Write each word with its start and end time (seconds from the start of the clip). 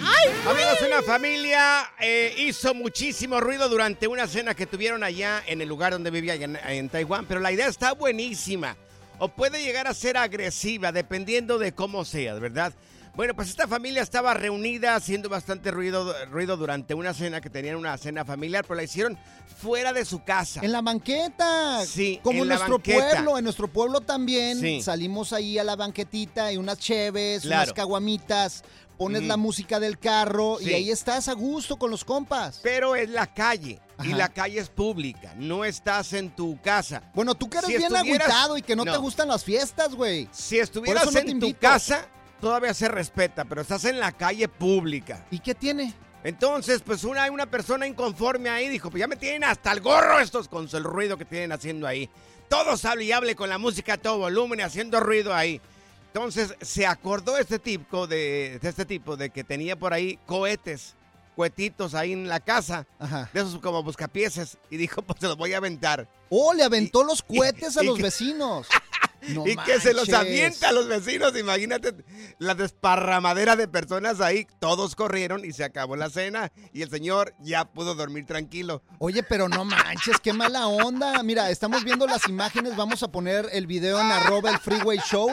Amigos, 0.00 0.78
una 0.86 1.02
familia 1.02 1.92
eh, 2.00 2.34
hizo 2.38 2.74
muchísimo 2.74 3.40
ruido 3.40 3.68
durante 3.68 4.08
una 4.08 4.26
cena 4.26 4.54
que 4.54 4.66
tuvieron 4.66 5.02
allá 5.02 5.42
en 5.46 5.60
el 5.60 5.68
lugar 5.68 5.92
donde 5.92 6.10
vivía 6.10 6.34
en, 6.34 6.56
en 6.56 6.88
Taiwán, 6.88 7.26
pero 7.26 7.40
la 7.40 7.52
idea 7.52 7.68
está 7.68 7.92
buenísima. 7.92 8.76
O 9.18 9.28
puede 9.28 9.62
llegar 9.62 9.86
a 9.86 9.94
ser 9.94 10.16
agresiva, 10.16 10.92
dependiendo 10.92 11.58
de 11.58 11.72
cómo 11.72 12.04
sea, 12.06 12.34
¿verdad? 12.34 12.72
Bueno, 13.14 13.34
pues 13.34 13.48
esta 13.50 13.66
familia 13.66 14.02
estaba 14.02 14.32
reunida 14.34 14.94
haciendo 14.94 15.28
bastante 15.28 15.70
ruido, 15.70 16.14
ruido 16.30 16.56
durante 16.56 16.94
una 16.94 17.12
cena 17.12 17.40
que 17.40 17.50
tenían 17.50 17.76
una 17.76 17.98
cena 17.98 18.24
familiar, 18.24 18.64
pero 18.64 18.76
la 18.76 18.84
hicieron 18.84 19.18
fuera 19.60 19.92
de 19.92 20.04
su 20.04 20.22
casa. 20.22 20.60
En 20.62 20.72
la 20.72 20.80
banqueta. 20.80 21.84
Sí, 21.84 22.20
Como 22.22 22.42
en 22.42 22.48
nuestro 22.48 22.76
banqueta. 22.78 23.10
pueblo. 23.14 23.36
En 23.38 23.44
nuestro 23.44 23.68
pueblo 23.68 24.00
también 24.00 24.60
Sí. 24.60 24.80
salimos 24.80 25.32
ahí 25.32 25.58
a 25.58 25.64
la 25.64 25.76
banquetita 25.76 26.52
y 26.52 26.56
unas 26.56 26.78
cheves, 26.78 27.42
Claro. 27.42 27.64
unas 27.64 27.72
caguamitas. 27.74 28.62
Pones 28.96 29.22
la 29.22 29.38
música 29.38 29.80
del 29.80 29.98
carro 29.98 30.58
Sí. 30.60 30.70
y 30.70 30.74
ahí 30.74 30.90
estás 30.90 31.28
a 31.28 31.32
gusto 31.32 31.78
con 31.78 31.90
los 31.90 32.04
compas. 32.04 32.60
Pero 32.62 32.94
es 32.94 33.08
la 33.08 33.26
calle. 33.26 33.80
Y 34.04 34.08
la 34.12 34.28
calle 34.28 34.60
es 34.60 34.68
pública. 34.68 35.34
No 35.36 35.64
estás 35.64 36.12
en 36.12 36.30
tu 36.30 36.58
casa. 36.60 37.02
Bueno, 37.14 37.34
tú 37.34 37.48
que 37.50 37.58
eres 37.58 37.70
Si 37.70 37.76
bien 37.78 37.96
agüitado 37.96 38.56
y 38.58 38.62
que 38.62 38.76
no, 38.76 38.84
No. 38.84 38.92
te 38.92 38.98
gustan 38.98 39.28
las 39.28 39.42
fiestas, 39.42 39.94
güey. 39.94 40.28
Si 40.32 40.58
estuvieras 40.58 41.10
no 41.12 41.18
en 41.18 41.40
tu 41.40 41.54
casa, 41.54 42.06
todavía 42.40 42.74
se 42.74 42.88
respeta, 42.88 43.44
pero 43.44 43.60
estás 43.60 43.84
en 43.84 44.00
la 44.00 44.12
calle 44.12 44.48
pública. 44.48 45.24
¿Y 45.30 45.38
qué 45.40 45.54
tiene? 45.54 45.94
Entonces, 46.24 46.82
pues 46.84 47.04
una, 47.04 47.22
hay 47.24 47.30
una 47.30 47.46
persona 47.46 47.86
inconforme 47.86 48.50
ahí 48.50 48.68
dijo, 48.68 48.90
pues 48.90 49.00
ya 49.00 49.06
me 49.08 49.16
tienen 49.16 49.44
hasta 49.44 49.72
el 49.72 49.80
gorro 49.80 50.20
estos 50.20 50.48
con 50.48 50.68
el 50.72 50.84
ruido 50.84 51.16
que 51.16 51.24
tienen 51.24 51.52
haciendo 51.52 51.86
ahí. 51.86 52.10
Todos 52.48 52.84
hable 52.84 53.04
y 53.04 53.12
hable 53.12 53.34
con 53.36 53.48
la 53.48 53.58
música 53.58 53.94
a 53.94 53.98
todo 53.98 54.18
volumen 54.18 54.58
y 54.58 54.62
haciendo 54.62 55.00
ruido 55.00 55.34
ahí. 55.34 55.60
Entonces 56.08 56.54
se 56.60 56.86
acordó 56.86 57.38
este 57.38 57.58
tipo 57.58 58.06
de, 58.06 58.58
de 58.60 58.68
este 58.68 58.84
tipo 58.84 59.16
de 59.16 59.30
que 59.30 59.44
tenía 59.44 59.76
por 59.76 59.94
ahí 59.94 60.18
cohetes, 60.26 60.94
cohetitos 61.36 61.94
ahí 61.94 62.12
en 62.12 62.28
la 62.28 62.40
casa, 62.40 62.84
Ajá. 62.98 63.30
de 63.32 63.40
esos 63.40 63.58
como 63.60 63.82
buscapieces, 63.82 64.58
y 64.68 64.76
dijo, 64.76 65.00
pues 65.02 65.20
se 65.20 65.26
los 65.28 65.36
voy 65.36 65.54
a 65.54 65.58
aventar. 65.58 66.08
Oh, 66.28 66.52
le 66.52 66.64
aventó 66.64 67.02
los 67.04 67.22
cohetes 67.22 67.76
a 67.78 67.82
y 67.84 67.86
los 67.86 67.96
que- 67.96 68.02
vecinos. 68.02 68.66
No 69.28 69.46
y 69.46 69.56
que 69.56 69.80
se 69.80 69.92
los 69.94 70.08
avienta 70.12 70.68
a 70.70 70.72
los 70.72 70.88
vecinos. 70.88 71.36
Imagínate 71.38 71.94
la 72.38 72.54
desparramadera 72.54 73.56
de 73.56 73.68
personas 73.68 74.20
ahí. 74.20 74.46
Todos 74.58 74.94
corrieron 74.96 75.44
y 75.44 75.52
se 75.52 75.64
acabó 75.64 75.96
la 75.96 76.10
cena. 76.10 76.50
Y 76.72 76.82
el 76.82 76.90
señor 76.90 77.34
ya 77.40 77.64
pudo 77.66 77.94
dormir 77.94 78.26
tranquilo. 78.26 78.82
Oye, 78.98 79.22
pero 79.22 79.48
no 79.48 79.64
manches, 79.64 80.18
qué 80.22 80.32
mala 80.32 80.66
onda. 80.68 81.22
Mira, 81.22 81.50
estamos 81.50 81.84
viendo 81.84 82.06
las 82.06 82.26
imágenes, 82.28 82.76
vamos 82.76 83.02
a 83.02 83.08
poner 83.12 83.48
el 83.52 83.66
video 83.66 84.00
en 84.00 84.10
arroba 84.10 84.50
el 84.50 84.58
freeway 84.58 84.98
show 85.10 85.28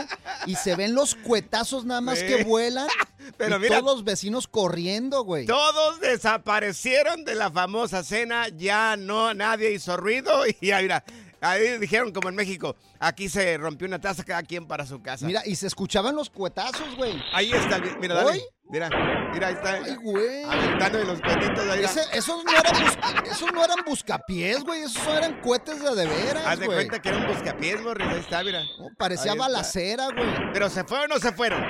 y 0.45 0.55
se 0.55 0.75
ven 0.75 0.93
los 0.93 1.15
cuetazos 1.15 1.85
nada 1.85 2.01
más 2.01 2.19
Sí. 2.19 2.25
que 2.27 2.43
vuelan. 2.43 2.87
Pero 3.37 3.57
y 3.57 3.59
mira- 3.59 3.79
todos 3.81 3.95
los 3.97 4.03
vecinos 4.05 4.47
corriendo, 4.47 5.23
güey. 5.23 5.45
Todos 5.45 5.99
desaparecieron 5.99 7.25
de 7.25 7.35
la 7.35 7.51
famosa 7.51 8.03
cena. 8.03 8.47
Ya 8.49 8.95
no, 8.97 9.33
nadie 9.33 9.71
hizo 9.73 9.97
ruido. 9.97 10.45
Y 10.47 10.55
ya, 10.67 10.79
mira, 10.81 11.03
ahí 11.41 11.77
dijeron 11.77 12.11
como 12.11 12.29
en 12.29 12.35
México. 12.35 12.75
Aquí 12.99 13.29
se 13.29 13.57
rompió 13.57 13.87
una 13.87 13.99
taza, 13.99 14.23
cada 14.23 14.43
quien 14.43 14.67
para 14.67 14.85
su 14.85 15.01
casa. 15.01 15.25
Mira, 15.25 15.41
y 15.45 15.55
se 15.55 15.67
escuchaban 15.67 16.15
los 16.15 16.29
cuetazos, 16.29 16.95
güey. 16.95 17.21
Ahí 17.33 17.51
está, 17.51 17.79
mira, 17.99 18.15
dale. 18.15 18.29
¿Hoy? 18.31 18.41
Mira, 18.69 18.89
mira, 19.33 19.47
ahí 19.47 19.53
está. 19.53 19.73
Ay, 19.75 19.95
güey. 19.95 20.43
Aventando 20.43 20.97
de 20.97 21.05
los 21.05 21.21
cuetitos 21.21 21.69
ahí. 21.69 21.83
Ese- 21.85 22.01
esos, 22.11 22.43
no 22.43 22.51
eran 22.51 22.73
bus- 22.83 23.31
esos 23.31 23.53
no 23.53 23.63
eran 23.63 23.77
buscapiés, 23.85 24.61
güey. 24.63 24.81
Esos 24.81 25.07
eran 25.07 25.39
cohetes 25.41 25.81
de 25.81 25.95
de 25.95 26.05
veras, 26.05 26.45
Haz 26.45 26.59
de 26.59 26.65
güey. 26.65 26.77
cuenta 26.79 27.01
que 27.01 27.09
era 27.09 27.17
un 27.19 27.27
buscapiés, 27.27 27.81
Morris. 27.81 28.07
Ahí 28.07 28.19
está, 28.19 28.43
mira. 28.43 28.61
No, 28.79 28.89
parecía 28.97 29.31
Ahí 29.31 29.37
está. 29.37 29.47
balacera, 29.47 30.07
güey. 30.11 30.51
Pero 30.51 30.69
se 30.69 30.83
fueron 30.83 31.11
o 31.11 31.15
no 31.15 31.21
se 31.21 31.31
fueron. 31.31 31.63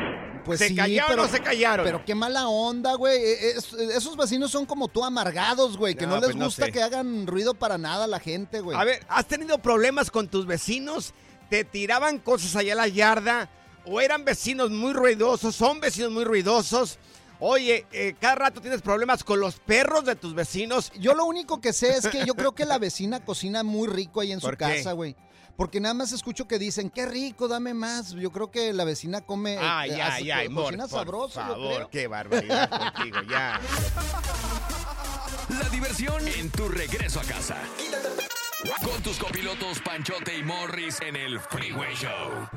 Pues 0.46 0.60
¿Se 0.60 0.70
sí, 0.70 0.76
callaron 0.76 1.10
pero, 1.10 1.22
o 1.24 1.26
no 1.26 1.32
se 1.32 1.40
callaron? 1.42 1.86
Pero 1.86 2.06
qué 2.06 2.16
mala 2.16 2.48
onda, 2.48 2.94
güey. 2.96 3.18
E- 3.18 3.50
es- 3.52 3.74
esos 3.74 4.16
vecinos 4.16 4.52
son 4.52 4.66
como 4.66 4.88
tú 4.88 5.04
amargados, 5.04 5.78
güey. 5.78 5.96
Que 5.96 6.06
No, 6.06 6.16
no, 6.16 6.22
les 6.22 6.26
pues 6.28 6.36
no 6.36 6.46
gusta 6.46 6.66
sé. 6.66 6.72
que 6.72 6.82
hagan 6.82 7.28
ruido 7.28 7.54
para 7.54 7.78
nada 7.78 8.06
a 8.06 8.08
la 8.08 8.20
gente, 8.20 8.62
güey. 8.62 8.78
A 8.78 8.84
ver, 8.84 9.06
¿has 9.10 9.26
tenido 9.28 9.58
problemas 9.60 10.10
con 10.12 10.28
tus 10.28 10.46
vecinos? 10.46 11.14
¿Te 11.50 11.64
tiraban 11.64 12.20
cosas 12.20 12.56
allá 12.56 12.74
a 12.74 12.76
la 12.78 12.88
yarda? 12.88 13.50
¿O 13.86 14.02
eran 14.02 14.26
vecinos 14.26 14.70
muy 14.70 14.94
ruidosos? 14.94 15.56
¿Son 15.56 15.80
vecinos 15.80 16.12
muy 16.12 16.24
ruidosos? 16.26 16.98
Oye, 17.40 17.86
eh, 17.92 18.16
cada 18.20 18.36
rato 18.36 18.62
tienes 18.62 18.82
problemas 18.82 19.24
con 19.24 19.40
los 19.40 19.60
perros 19.60 20.04
de 20.06 20.16
tus 20.16 20.34
vecinos. 20.34 20.92
Yo 21.00 21.14
lo 21.14 21.26
único 21.26 21.62
que 21.62 21.72
sé 21.72 21.96
es 21.96 22.08
que 22.08 22.26
yo 22.26 22.34
creo 22.34 22.54
que 22.54 22.66
la 22.66 22.80
vecina 22.80 23.24
cocina 23.24 23.64
muy 23.64 23.88
rico 23.88 24.22
ahí 24.22 24.32
en 24.32 24.42
su 24.42 24.50
casa, 24.58 24.94
güey. 24.94 25.16
Porque 25.58 25.80
nada 25.80 25.96
más 25.96 26.12
escucho 26.12 26.48
que 26.48 26.60
dicen, 26.60 26.90
qué 26.92 27.08
rico, 27.08 27.48
dame 27.48 27.74
más. 27.74 28.12
Yo 28.12 28.32
creo 28.32 28.52
que 28.52 28.72
la 28.74 28.84
vecina 28.84 29.22
come. 29.22 29.56
eh, 29.56 29.60
Ah, 29.60 29.88
eh, 29.88 29.98
ya, 29.98 30.08
hace- 30.08 30.24
ya, 30.26 30.40
co- 30.42 30.46
amor, 30.48 30.64
Cocina 30.66 30.88
por 30.88 31.00
sabroso, 31.00 31.40
yo 31.42 31.48
favor, 31.48 31.76
creo. 31.76 31.90
qué 31.90 32.08
barbaridad 32.08 32.70
contigo, 32.70 33.18
ya. 33.30 33.60
La 35.50 35.70
diversión 35.70 36.28
en 36.28 36.52
tu 36.52 36.68
regreso 36.70 37.20
a 37.20 37.24
casa. 37.24 37.58
Con 38.64 39.04
tus 39.04 39.20
copilotos 39.20 39.80
Panchote 39.82 40.36
y 40.36 40.44
Morris 40.44 41.00
en 41.02 41.16
el 41.16 41.40
Freeway 41.40 41.94
Show. 41.94 42.50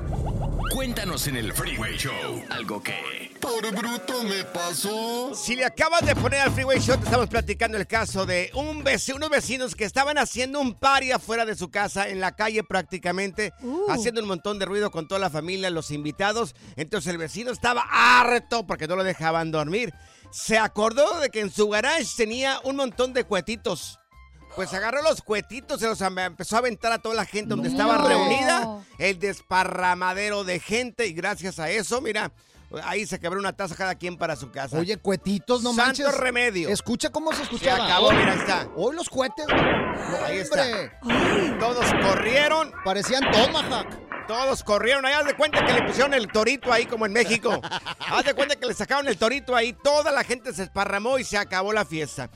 Cuéntanos 0.73 1.27
en 1.27 1.35
el 1.35 1.53
Freeway 1.53 1.95
Show 1.95 2.43
algo 2.49 2.81
que... 2.81 3.31
Por 3.39 3.71
bruto 3.71 4.23
me 4.23 4.43
pasó. 4.45 5.35
Si 5.35 5.55
le 5.55 5.63
acabas 5.63 6.03
de 6.03 6.15
poner 6.15 6.39
al 6.41 6.51
Freeway 6.51 6.79
Show, 6.79 6.97
te 6.97 7.03
estamos 7.03 7.27
platicando 7.27 7.77
el 7.77 7.85
caso 7.85 8.25
de 8.25 8.49
un 8.55 8.83
vecino, 8.83 9.17
unos 9.17 9.29
vecinos 9.29 9.75
que 9.75 9.85
estaban 9.85 10.17
haciendo 10.17 10.59
un 10.59 10.73
party 10.73 11.11
afuera 11.11 11.45
de 11.45 11.55
su 11.55 11.69
casa, 11.69 12.09
en 12.09 12.19
la 12.19 12.35
calle 12.35 12.63
prácticamente, 12.63 13.53
haciendo 13.87 14.21
un 14.21 14.27
montón 14.27 14.57
de 14.57 14.65
ruido 14.65 14.89
con 14.89 15.07
toda 15.07 15.19
la 15.19 15.29
familia, 15.29 15.69
los 15.69 15.91
invitados. 15.91 16.55
Entonces 16.77 17.11
el 17.11 17.19
vecino 17.19 17.51
estaba 17.51 17.85
harto 17.91 18.65
porque 18.65 18.87
no 18.87 18.95
lo 18.95 19.03
dejaban 19.03 19.51
dormir. 19.51 19.93
Se 20.31 20.57
acordó 20.57 21.19
de 21.19 21.29
que 21.29 21.41
en 21.41 21.51
su 21.51 21.69
garage 21.69 22.07
tenía 22.17 22.59
un 22.63 22.77
montón 22.77 23.13
de 23.13 23.23
cuetitos. 23.23 24.00
Pues 24.55 24.73
agarró 24.73 25.01
los 25.01 25.21
cuetitos, 25.21 25.79
se 25.79 25.87
los 25.87 25.99
empezó 26.01 26.55
a 26.57 26.59
aventar 26.59 26.91
a 26.91 26.99
toda 26.99 27.15
la 27.15 27.25
gente 27.25 27.49
donde 27.49 27.69
estaba 27.69 27.97
reunida. 28.07 28.79
El 28.97 29.17
desparramadero 29.19 30.43
de 30.43 30.59
gente 30.59 31.07
y 31.07 31.13
gracias 31.13 31.59
a 31.59 31.69
eso, 31.69 32.01
mira, 32.01 32.31
Ahí 32.85 33.05
se 33.05 33.19
quebró 33.19 33.37
una 33.37 33.51
taza 33.51 33.75
cada 33.75 33.95
quien 33.95 34.17
para 34.17 34.37
su 34.37 34.49
casa. 34.49 34.77
Oye, 34.79 34.95
cuetitos, 34.95 35.61
no 35.61 35.73
Santo 35.73 36.03
manches. 36.03 36.17
remedio. 36.17 36.69
Escucha 36.69 37.09
cómo 37.09 37.31
se 37.31 37.39
Se 37.39 37.43
escuchaba. 37.43 37.83
acabó, 37.85 38.07
Hoy- 38.07 38.15
mira, 38.15 38.31
ahí 38.31 38.39
está. 38.39 38.67
Hoy 38.77 38.95
los 38.95 39.09
cohetes. 39.09 39.45
Ahí 40.25 40.37
está. 40.37 40.63
Todos 41.59 41.85
corrieron, 42.01 42.71
Parecían 42.85 43.29
Tomahawk. 43.29 43.87
todos 44.25 44.63
corrieron. 44.63 45.05
Ahí 45.05 45.13
haz 45.13 45.25
de 45.25 45.33
cuenta 45.35 45.65
que 45.65 45.73
le 45.73 45.83
pusieron 45.83 46.13
el 46.13 46.29
torito 46.31 46.71
ahí 46.71 46.85
como 46.85 47.05
en 47.05 47.11
México. 47.11 47.59
haz 48.09 48.23
de 48.23 48.33
cuenta 48.33 48.55
que 48.55 48.65
le 48.65 48.73
sacaron 48.73 49.05
el 49.09 49.17
torito 49.17 49.53
ahí. 49.53 49.73
Toda 49.73 50.09
la 50.13 50.23
gente 50.23 50.53
se 50.53 50.63
esparramó 50.63 51.19
y 51.19 51.25
se 51.25 51.37
acabó 51.37 51.73
la 51.73 51.83
fiesta. 51.83 52.29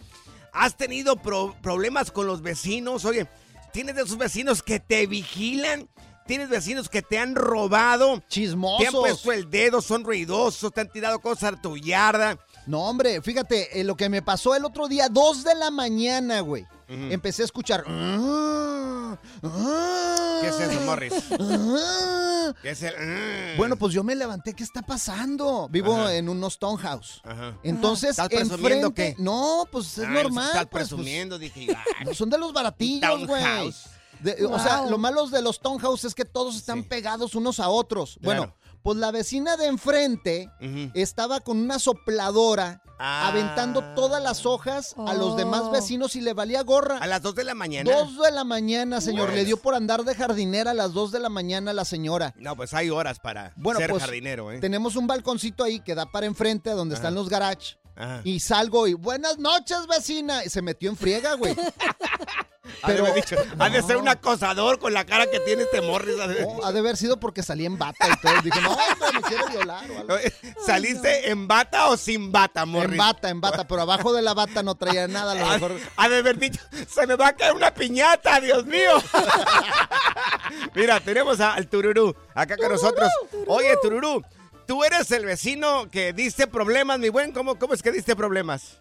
¿Has 0.55 0.75
tenido 0.77 1.17
pro- 1.17 1.55
problemas 1.61 2.11
con 2.11 2.27
los 2.27 2.41
vecinos? 2.41 3.05
Oye, 3.05 3.27
¿tienes 3.73 3.95
de 3.95 4.03
esos 4.03 4.17
vecinos 4.17 4.63
que 4.63 4.79
te 4.79 5.05
vigilan? 5.05 5.89
¿Tienes 6.25 6.49
vecinos 6.49 6.89
que 6.89 7.01
te 7.03 7.19
han 7.19 7.35
robado? 7.35 8.23
Chismosos. 8.29 8.79
Te 8.81 8.87
han 8.87 8.93
puesto 8.93 9.31
el 9.31 9.49
dedo, 9.51 9.81
son 9.81 10.03
ruidosos, 10.03 10.71
te 10.73 10.81
han 10.81 10.89
tirado 10.91 11.19
cosas 11.19 11.53
a 11.53 11.61
tu 11.61 11.77
yarda. 11.77 12.39
No, 12.67 12.81
hombre, 12.81 13.21
fíjate, 13.21 13.79
eh, 13.79 13.83
lo 13.83 13.95
que 13.95 14.09
me 14.09 14.21
pasó 14.21 14.55
el 14.55 14.65
otro 14.65 14.87
día, 14.87 15.07
dos 15.09 15.43
de 15.43 15.53
la 15.55 15.69
mañana, 15.71 16.39
güey. 16.41 16.65
Empecé 16.87 17.41
a 17.41 17.45
escuchar. 17.45 17.83
"Ah, 17.87 19.17
ah, 19.43 20.37
¿Qué 20.41 20.47
es 20.49 20.59
eso, 20.59 20.81
Morris? 20.81 21.13
ah". 21.39 22.53
¿Qué 22.61 22.69
es 22.71 22.83
el...? 22.83 23.57
Bueno, 23.57 23.75
pues 23.75 23.93
yo 23.93 24.03
me 24.03 24.15
levanté, 24.15 24.53
¿qué 24.53 24.63
está 24.63 24.81
pasando? 24.83 25.67
Vivo 25.71 25.95
Ajá. 25.95 26.13
en 26.15 26.29
unos 26.29 26.59
townhouse. 26.59 27.21
Ajá. 27.23 27.57
Entonces, 27.63 28.11
¿Estás 28.11 28.29
presumiendo 28.29 28.87
enfrente- 28.89 29.15
qué? 29.17 29.23
No, 29.23 29.67
pues 29.71 29.97
es 29.97 30.05
Ay, 30.07 30.13
normal. 30.13 30.45
Estás 30.47 30.67
pues, 30.67 30.87
presumiendo, 30.89 31.39
dije. 31.39 31.65
pues, 31.67 31.77
"Ay, 32.07 32.15
son 32.15 32.29
de 32.29 32.37
los 32.37 32.53
baratillos, 32.53 33.25
güey. 33.27 33.41
townhouse". 33.43 33.85
De- 34.19 34.45
O 34.45 34.59
sea, 34.59 34.85
lo 34.85 34.97
malo 34.97 35.27
de 35.27 35.41
los 35.41 35.59
townhouse 35.59 36.05
es 36.05 36.15
que 36.15 36.25
todos 36.25 36.55
están 36.55 36.81
Sí. 36.83 36.87
pegados 36.87 37.35
unos 37.35 37.59
a 37.59 37.69
otros. 37.69 38.17
Bueno, 38.21 38.43
Claro. 38.43 38.57
Pues 38.85 38.97
la 38.99 39.09
vecina 39.09 39.57
de 39.57 39.65
enfrente 39.65 40.51
estaba 40.93 41.39
con 41.39 41.57
una 41.57 41.79
sopladora 41.79 42.83
Ah. 42.97 43.27
aventando 43.27 43.83
todas 43.93 44.23
las 44.23 44.45
hojas 44.45 44.95
a 45.05 45.13
los 45.15 45.35
demás 45.35 45.63
Oh. 45.65 45.71
vecinos 45.71 46.15
y 46.15 46.21
le 46.21 46.33
valía 46.33 46.61
gorra. 46.63 46.97
A 46.99 47.07
las 47.07 47.21
2 47.21 47.35
de 47.35 47.43
la 47.43 47.53
mañana. 47.53 47.91
Dos 47.91 48.17
de 48.23 48.31
la 48.31 48.45
mañana, 48.45 49.01
señor. 49.01 49.25
Pues. 49.25 49.35
Le 49.39 49.43
dio 49.45 49.57
por 49.57 49.75
andar 49.75 50.05
de 50.05 50.15
jardinera 50.15 50.71
a 50.71 50.73
las 50.73 50.93
dos 50.93 51.11
de 51.11 51.19
la 51.19 51.27
mañana 51.27 51.71
a 51.71 51.73
la 51.73 51.83
señora. 51.83 52.33
No, 52.37 52.55
pues 52.55 52.73
hay 52.73 52.89
horas 52.91 53.19
para 53.19 53.51
Bueno, 53.57 53.81
ser 53.81 53.89
pues 53.89 54.01
jardinero, 54.01 54.49
¿eh? 54.49 54.59
tenemos 54.61 54.95
un 54.95 55.07
balconcito 55.07 55.65
ahí 55.65 55.81
que 55.81 55.93
da 55.93 56.05
para 56.09 56.25
enfrente, 56.25 56.69
donde 56.69 56.95
están 56.95 57.15
los 57.15 57.27
garage. 57.27 57.75
Ajá. 57.97 58.21
Y 58.23 58.39
salgo 58.39 58.87
y, 58.87 58.93
buenas 58.93 59.39
noches, 59.39 59.87
vecina. 59.87 60.45
Y 60.45 60.49
se 60.49 60.61
metió 60.61 60.89
en 60.89 60.95
friega, 60.95 61.33
güey. 61.33 61.53
Ha 62.81 62.91
de 62.91 63.01
pero- 63.01 63.13
dicho, 63.13 63.35
ha 63.59 63.69
de 63.69 63.81
ser 63.83 63.97
un 63.97 64.07
acosador 64.07 64.79
con 64.79 64.93
la 64.93 65.05
cara 65.05 65.29
que 65.29 65.39
tiene 65.41 65.63
este 65.63 65.81
Morris. 65.81 66.19
ha 66.19 66.27
de- 66.27 66.41
No, 66.41 66.63
ha 66.63 66.71
de 66.71 66.79
haber 66.79 66.97
sido 66.97 67.19
porque 67.19 67.43
salí 67.43 67.65
en 67.65 67.77
bata 67.77 68.07
y 68.09 68.17
todo. 68.21 68.33
Dije, 68.43 68.61
no, 68.61 68.71
hombre, 68.71 69.07
me 69.13 69.21
quiere 69.21 69.43
violar 69.49 69.91
o 69.91 69.99
algo. 69.99 70.17
¿Saliste 70.65 71.29
en 71.29 71.47
bata 71.47 71.87
o 71.89 71.97
sin 71.97 72.31
bata, 72.31 72.65
Morris? 72.65 72.91
En 72.91 72.97
bata, 72.97 73.29
en 73.29 73.41
bata, 73.41 73.67
pero 73.67 73.81
abajo 73.81 74.13
de 74.13 74.21
la 74.21 74.33
bata 74.33 74.63
no 74.63 74.75
traía 74.75 75.07
nada. 75.07 75.33
A 75.33 75.35
lo 75.35 75.45
Ha, 75.45 75.53
mejor. 75.53 75.71
ha 75.95 76.09
de 76.09 76.17
haber 76.17 76.37
dicho, 76.37 76.59
se 76.89 77.05
me 77.07 77.15
va 77.15 77.29
a 77.29 77.35
caer 77.35 77.53
una 77.53 77.73
piñata, 77.73 78.39
Dios 78.39 78.65
mío. 78.65 79.01
Mira, 80.75 80.99
tenemos 80.99 81.39
a- 81.39 81.53
al 81.53 81.67
Tururú 81.67 82.15
acá 82.33 82.57
con 82.57 82.69
nosotros. 82.71 83.09
Oye, 83.47 83.75
Tururú, 83.81 84.23
tú 84.67 84.83
eres 84.83 85.09
el 85.11 85.25
vecino 85.25 85.89
que 85.89 86.13
diste 86.13 86.47
problemas, 86.47 86.99
mi 86.99 87.09
buen. 87.09 87.31
¿Cómo, 87.31 87.57
cómo 87.57 87.73
es 87.73 87.81
que 87.81 87.91
diste 87.91 88.15
problemas? 88.15 88.79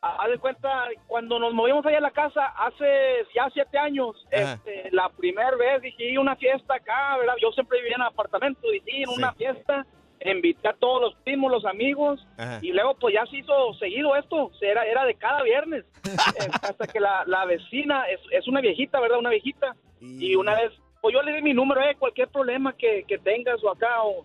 Haz 0.00 0.30
de 0.30 0.38
cuenta, 0.38 0.86
cuando 1.08 1.40
nos 1.40 1.52
movimos 1.52 1.84
allá 1.84 1.98
a 1.98 2.02
la 2.02 2.12
casa, 2.12 2.46
hace 2.56 2.86
ya 3.34 3.50
siete 3.52 3.76
años, 3.78 4.14
este, 4.30 4.90
la 4.92 5.08
primera 5.08 5.56
vez 5.56 5.82
dije, 5.82 6.12
"Y 6.12 6.16
una 6.16 6.36
fiesta 6.36 6.74
acá, 6.74 7.16
¿verdad? 7.18 7.34
Yo 7.42 7.50
siempre 7.50 7.80
vivía 7.80 7.96
en 7.96 8.02
apartamento, 8.02 8.60
dije, 8.70 9.02
en 9.02 9.08
Sí. 9.08 9.14
una 9.18 9.32
fiesta, 9.32 9.84
invité 10.24 10.68
a 10.68 10.72
todos 10.74 11.00
los 11.00 11.14
primos, 11.24 11.50
los 11.50 11.64
amigos, 11.64 12.24
Ajá. 12.36 12.60
y 12.62 12.70
luego 12.72 12.94
pues 12.94 13.12
ya 13.14 13.26
se 13.26 13.38
hizo 13.38 13.74
seguido 13.74 14.14
esto, 14.14 14.52
era, 14.60 14.84
era 14.86 15.04
de 15.04 15.14
cada 15.14 15.42
viernes, 15.42 15.84
Eh, 16.46 16.48
hasta 16.62 16.86
que 16.86 17.00
la, 17.00 17.24
la 17.26 17.44
vecina, 17.44 18.04
es, 18.08 18.20
es 18.30 18.46
una 18.46 18.60
viejita, 18.60 19.00
¿verdad? 19.00 19.18
Una 19.18 19.30
viejita, 19.30 19.74
y 20.00 20.36
una 20.36 20.54
vez, 20.54 20.72
pues 21.00 21.12
yo 21.12 21.22
le 21.22 21.32
di 21.32 21.42
mi 21.42 21.54
número, 21.54 21.80
eh, 21.82 21.96
cualquier 21.98 22.28
problema 22.28 22.72
que, 22.76 23.02
que 23.08 23.18
tengas 23.18 23.62
o 23.64 23.70
acá, 23.70 24.02
o 24.04 24.24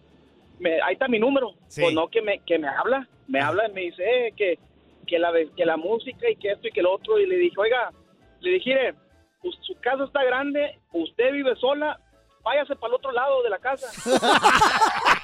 me- 0.59 0.81
ahí 0.83 0.93
está 0.93 1.07
mi 1.07 1.17
número. 1.19 1.53
Sí. 1.67 1.81
Pues 1.81 1.95
no, 1.95 2.07
que 2.09 2.21
me, 2.21 2.39
que 2.39 2.59
me 2.59 2.67
habla, 2.67 3.07
me 3.27 3.39
habla 3.39 3.67
y 3.67 3.71
me 3.73 3.81
dice 3.81 4.27
eh, 4.27 4.33
que, 4.37 4.59
que, 5.05 5.19
la, 5.19 5.31
que 5.55 5.65
la 5.65 5.77
música 5.77 6.29
y 6.29 6.35
que 6.35 6.51
esto 6.51 6.67
y 6.67 6.71
que 6.71 6.81
lo 6.81 6.93
otro. 6.93 7.19
Y 7.19 7.25
le 7.27 7.37
dije, 7.37 7.55
oiga, 7.57 7.91
le 8.39 8.51
dije, 8.51 8.69
"Mire, 8.69 8.93
pues, 9.41 9.55
su 9.61 9.75
casa 9.81 10.03
está 10.05 10.23
grande, 10.23 10.79
usted 10.91 11.31
vive 11.31 11.55
sola, 11.57 11.99
váyase 12.43 12.75
para 12.75 12.89
el 12.89 12.95
otro 12.95 13.11
lado 13.11 13.43
de 13.43 13.49
la 13.49 13.59
casa. 13.59 13.87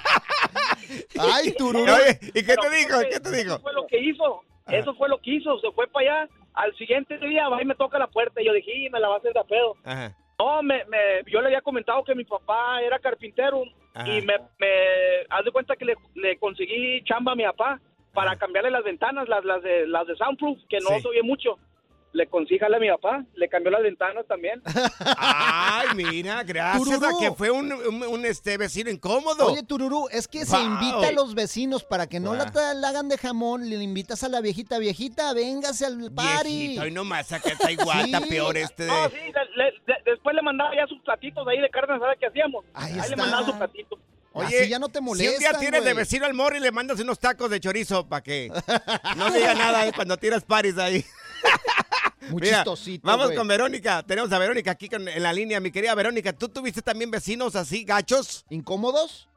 Ay, 1.20 1.52
tururú. 1.58 1.94
¿y 2.34 2.44
qué 2.44 2.56
te 2.56 2.70
dijo? 2.70 3.00
¿Qué 3.10 3.20
te 3.20 3.32
dijo? 3.32 3.56
Eso 3.56 3.60
fue 3.62 3.74
lo 3.74 3.88
que 3.88 4.00
hizo. 4.00 4.42
Eso 4.68 4.94
fue 4.96 5.10
lo 5.10 5.18
que 5.20 5.32
hizo. 5.32 5.60
Se 5.60 5.72
fue 5.72 5.88
para 5.88 6.24
allá. 6.24 6.30
Al 6.54 6.76
siguiente 6.78 7.18
día 7.20 7.48
va 7.50 7.62
y 7.62 7.66
me 7.66 7.76
toca 7.76 8.00
la 8.00 8.08
puerta. 8.08 8.42
Y 8.42 8.46
yo 8.46 8.54
dije, 8.54 8.72
"Y 8.76 8.90
me 8.90 9.00
la 9.00 9.10
va 9.10 9.16
a 9.16 9.18
hacer 9.18 9.34
de 9.34 9.44
pedo. 9.46 9.76
Ajá. 9.84 10.16
No, 10.40 10.64
me, 10.64 10.86
me- 10.86 11.24
yo 11.28 11.42
le 11.42 11.48
había 11.48 11.62
comentado 11.62 12.04
que 12.04 12.16
mi 12.16 12.24
papá 12.24 12.82
era 12.82 12.98
carpintero 13.00 13.64
Ajá. 13.94 14.08
y 14.08 14.22
me, 14.22 14.38
me 14.58 14.70
haz 15.30 15.44
de 15.44 15.52
cuenta 15.52 15.76
que 15.76 15.84
le, 15.86 15.96
le 16.16 16.38
conseguí 16.38 17.04
chamba 17.04 17.34
a 17.34 17.36
mi 17.36 17.44
papá 17.44 17.80
para 18.14 18.36
cambiarle 18.38 18.72
las 18.72 18.84
ventanas, 18.84 19.28
las, 19.30 19.44
las, 19.46 19.62
de, 19.64 19.88
las 19.88 20.08
de 20.08 20.16
soundproof, 20.16 20.58
que 20.70 20.80
no 20.80 20.90
Sí. 20.96 21.02
se 21.02 21.08
oye 21.08 21.24
mucho. 21.24 21.58
Le 22.12 22.26
conseguí 22.26 22.60
a 22.66 22.80
mi 22.80 22.90
papá, 22.90 23.24
le 23.36 23.48
cambió 23.50 23.70
las 23.70 23.84
ventanas 23.84 24.26
también. 24.26 24.64
Ay, 25.16 25.90
mira, 25.96 26.42
gracias 26.44 27.04
a 27.04 27.12
que 27.20 27.32
fue 27.34 27.52
un, 27.52 27.72
un- 27.72 28.04
un, 28.04 28.26
este 28.26 28.58
vecino 28.58 28.90
incómodo. 28.90 29.52
Oye, 29.52 29.62
Tururú, 29.62 30.08
es 30.12 30.28
que 30.28 30.44
se 30.44 30.60
invita 30.60 31.10
a 31.10 31.12
los 31.12 31.36
vecinos 31.36 31.84
para 31.84 32.08
que 32.08 32.20
no 32.20 32.30
Wow. 32.34 32.40
la, 32.76 32.88
hagan 32.90 33.10
de 33.10 33.18
jamón, 33.20 33.70
le 33.70 33.76
invitas 33.76 34.24
a 34.24 34.30
la 34.30 34.42
viejita, 34.42 34.80
viejita, 34.80 35.34
véngase 35.36 35.86
al 35.86 36.12
party. 36.12 36.50
Viejito, 36.50 36.88
y 36.88 36.92
nomás 36.92 37.32
acá 37.32 37.50
está 37.50 37.72
igual, 37.72 38.06
está 38.06 38.22
Sí. 38.22 38.30
peor 38.30 38.58
este 38.58 38.84
de... 38.84 38.90
No, 38.90 39.10
sí, 39.10 39.16
le- 39.16 39.64
le- 39.64 39.72
de- 39.86 40.02
después 40.12 40.36
le 40.36 40.42
mandaba 40.42 40.76
ya 40.76 40.88
sus 40.88 41.00
platitos 41.02 41.48
ahí 41.48 41.60
de 41.60 41.70
carne 41.70 41.94
asada 41.96 42.16
que 42.16 42.26
hacíamos. 42.26 42.66
Ahí 42.74 42.94
Ahí, 42.94 43.00
está. 43.02 43.10
le 43.10 43.16
mandaba 43.18 43.46
su 43.46 43.56
platito. 43.56 44.00
Oye, 44.40 44.62
Así 44.62 44.70
ya 44.70 44.80
no 44.80 44.90
te 44.90 45.00
si 45.00 45.28
un 45.28 45.40
día 45.40 45.54
tienes 45.60 45.84
de 45.84 45.94
vecino 45.94 46.26
al 46.26 46.34
morri, 46.34 46.60
le 46.60 46.72
mandas 46.72 47.00
unos 47.00 47.20
tacos 47.20 47.50
de 47.50 47.60
chorizo 47.60 48.08
para 48.08 48.22
que 48.24 48.52
no 49.18 49.32
diga 49.32 49.54
nada 49.54 49.92
cuando 49.94 50.18
tiras 50.18 50.44
paris 50.44 50.78
ahí. 50.78 51.06
Muy 52.30 52.42
Mira, 52.42 52.58
chistosito, 52.58 53.08
vamos 53.08 53.32
con 53.32 53.48
Verónica. 53.48 54.04
Tenemos 54.04 54.32
a 54.32 54.38
Verónica 54.38 54.72
aquí 54.72 54.88
en 54.92 55.24
la 55.24 55.34
línea. 55.34 55.60
Mi 55.60 55.72
querida 55.72 55.96
Verónica, 55.96 56.34
¿tú 56.34 56.50
tuviste 56.50 56.82
también 56.82 57.10
vecinos 57.10 57.56
así, 57.56 57.84
gachos? 57.84 58.46
¿Incómodos? 58.50 59.30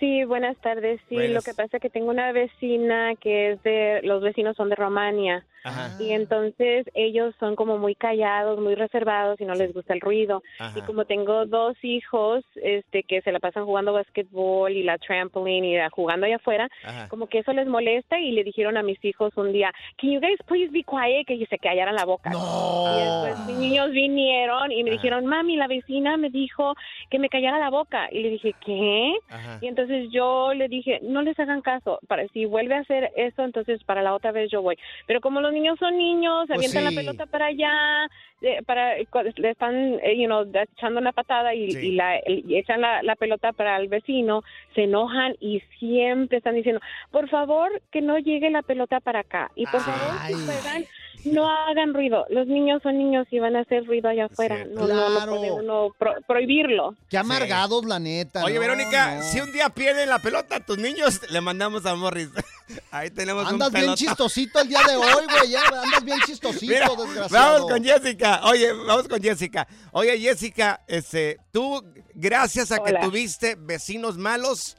Sí, 0.00 0.24
buenas 0.24 0.56
tardes. 0.58 1.00
Sí, 1.08 1.14
Buenas. 1.14 1.32
lo 1.34 1.42
que 1.42 1.54
pasa 1.54 1.76
es 1.76 1.82
que 1.82 1.90
tengo 1.90 2.10
una 2.10 2.32
vecina 2.32 3.14
que 3.20 3.52
es 3.52 3.62
de, 3.62 4.00
los 4.02 4.20
vecinos 4.22 4.56
son 4.56 4.70
de 4.70 4.74
Romania 4.74 5.44
Ajá. 5.62 5.96
y 6.02 6.10
entonces 6.12 6.86
ellos 6.94 7.32
son 7.38 7.54
como 7.54 7.78
muy 7.78 7.94
callados, 7.94 8.58
muy 8.60 8.74
reservados 8.74 9.40
y 9.40 9.44
no 9.44 9.54
les 9.54 9.72
gusta 9.72 9.94
el 9.94 10.00
ruido. 10.00 10.42
Ajá. 10.58 10.76
Y 10.78 10.82
como 10.82 11.04
tengo 11.04 11.46
dos 11.46 11.76
hijos, 11.82 12.44
este, 12.56 13.04
que 13.04 13.22
se 13.22 13.30
la 13.30 13.38
pasan 13.38 13.66
jugando 13.66 13.92
basquetbol 13.92 14.72
y 14.72 14.82
la 14.82 14.98
trampoline 14.98 15.64
y 15.66 15.76
la- 15.76 15.90
jugando 15.90 16.26
allá 16.26 16.36
afuera, 16.36 16.68
Ajá. 16.84 17.08
como 17.08 17.28
que 17.28 17.38
eso 17.38 17.52
les 17.52 17.68
molesta 17.68 18.18
y 18.18 18.32
le 18.32 18.42
dijeron 18.42 18.76
a 18.78 18.82
mis 18.82 19.02
hijos 19.04 19.36
un 19.36 19.52
día, 19.52 19.72
can 20.00 20.10
you 20.10 20.20
guys 20.20 20.38
please 20.46 20.72
be 20.72 20.82
quiet, 20.82 21.24
que 21.26 21.46
se 21.46 21.58
callaran 21.58 21.94
la 21.94 22.04
boca. 22.04 22.30
Y 22.30 23.04
después 23.04 23.46
mis 23.46 23.58
niños 23.58 23.90
vinieron 23.92 24.72
y 24.72 24.82
me 24.82 24.90
dijeron, 24.90 25.24
mami, 25.26 25.56
la 25.56 25.68
vecina 25.68 26.16
me 26.16 26.30
dijo 26.30 26.74
que 27.10 27.18
me 27.20 27.28
callara 27.28 27.58
la 27.60 27.70
boca. 27.70 28.08
Y 28.10 28.22
le 28.22 28.30
dije, 28.30 28.54
¿qué? 28.64 29.14
Ajá. 29.28 29.58
Y 29.68 29.70
entonces 29.70 30.08
yo 30.10 30.54
le 30.54 30.66
dije, 30.66 30.98
no 31.02 31.20
les 31.20 31.38
hagan 31.38 31.60
caso. 31.60 31.98
Para 32.08 32.26
si 32.28 32.46
vuelve 32.46 32.74
a 32.74 32.78
hacer 32.80 33.12
eso, 33.16 33.44
entonces 33.44 33.84
para 33.84 34.00
la 34.00 34.14
otra 34.14 34.32
vez 34.32 34.50
yo 34.50 34.62
voy. 34.62 34.78
Pero 35.06 35.20
como 35.20 35.42
los 35.42 35.52
niños 35.52 35.78
son 35.78 35.98
niños, 35.98 36.46
Pues 36.46 36.56
avientan 36.58 36.88
sí. 36.88 36.94
la 36.94 37.00
pelota 37.02 37.26
para 37.26 37.46
allá, 37.46 38.08
eh, 38.40 38.62
para 38.64 38.94
le 38.96 39.50
están, 39.50 40.00
eh, 40.02 40.16
you 40.18 40.24
know, 40.24 40.46
echando 40.54 41.00
una 41.00 41.12
patada 41.12 41.54
y, 41.54 41.70
Sí. 41.72 41.88
y 41.88 41.92
la, 41.96 42.18
y 42.26 42.56
echan 42.56 42.80
la, 42.80 43.02
la 43.02 43.14
pelota 43.14 43.52
para 43.52 43.76
el 43.76 43.88
vecino, 43.88 44.42
se 44.74 44.84
enojan 44.84 45.34
y 45.38 45.60
siempre 45.78 46.38
están 46.38 46.54
diciendo, 46.54 46.80
por 47.10 47.28
favor, 47.28 47.68
que 47.92 48.00
no 48.00 48.18
llegue 48.18 48.48
la 48.48 48.62
pelota 48.62 49.00
para 49.00 49.20
acá. 49.20 49.50
Y 49.54 49.66
por 49.66 49.80
favor, 49.82 50.18
si 50.26 50.32
Ay. 50.32 50.46
juegan, 50.46 50.84
no 51.32 51.48
hagan 51.48 51.94
ruido. 51.94 52.24
Los 52.28 52.46
niños 52.46 52.82
son 52.82 52.98
niños 52.98 53.26
y 53.30 53.38
van 53.38 53.56
a 53.56 53.60
hacer 53.60 53.84
ruido 53.86 54.08
allá 54.08 54.26
afuera. 54.26 54.64
No, 54.64 54.86
no, 54.86 55.08
no 55.10 55.26
puede 55.36 55.52
uno 55.52 55.88
pro- 55.98 56.14
prohibirlo. 56.26 56.94
Qué 57.08 57.18
amargados, 57.18 57.84
la 57.84 57.98
neta. 57.98 58.44
Oye, 58.44 58.54
no, 58.54 58.60
Verónica, 58.60 59.16
no. 59.16 59.22
si 59.22 59.40
un 59.40 59.52
día 59.52 59.68
pierden 59.70 60.08
la 60.08 60.18
pelota, 60.18 60.60
tus 60.60 60.78
niños 60.78 61.20
le 61.30 61.40
mandamos 61.40 61.86
a 61.86 61.94
Morris. 61.94 62.28
Ahí 62.90 63.10
tenemos 63.10 63.46
Andas 63.46 63.68
un 63.68 63.72
bien 63.74 63.84
pelota. 63.84 63.96
chistosito 63.98 64.60
el 64.60 64.68
día 64.68 64.80
de 64.86 64.96
hoy, 64.96 65.24
güey. 65.38 65.50
ya, 65.50 65.60
Andas 65.82 66.04
bien 66.04 66.18
chistosito, 66.26 66.66
Mira, 66.72 66.88
desgraciado. 66.88 67.52
vamos 67.54 67.70
con 67.72 67.84
Jessica. 67.84 68.40
Oye, 68.44 68.72
vamos 68.72 69.08
con 69.08 69.22
Jessica. 69.22 69.66
Oye, 69.92 70.18
Jessica, 70.18 70.82
este, 70.86 71.38
tú, 71.50 71.82
gracias 72.14 72.70
a 72.72 72.78
que 72.82 72.92
tuviste 72.94 73.56
vecinos 73.58 74.18
malos, 74.18 74.76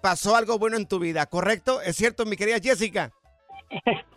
pasó 0.00 0.36
algo 0.36 0.58
bueno 0.58 0.76
en 0.76 0.86
tu 0.86 0.98
vida, 0.98 1.26
¿correcto? 1.26 1.80
¿Es 1.80 1.96
cierto, 1.96 2.24
mi 2.24 2.36
querida 2.36 2.58
Jessica? 2.62 3.10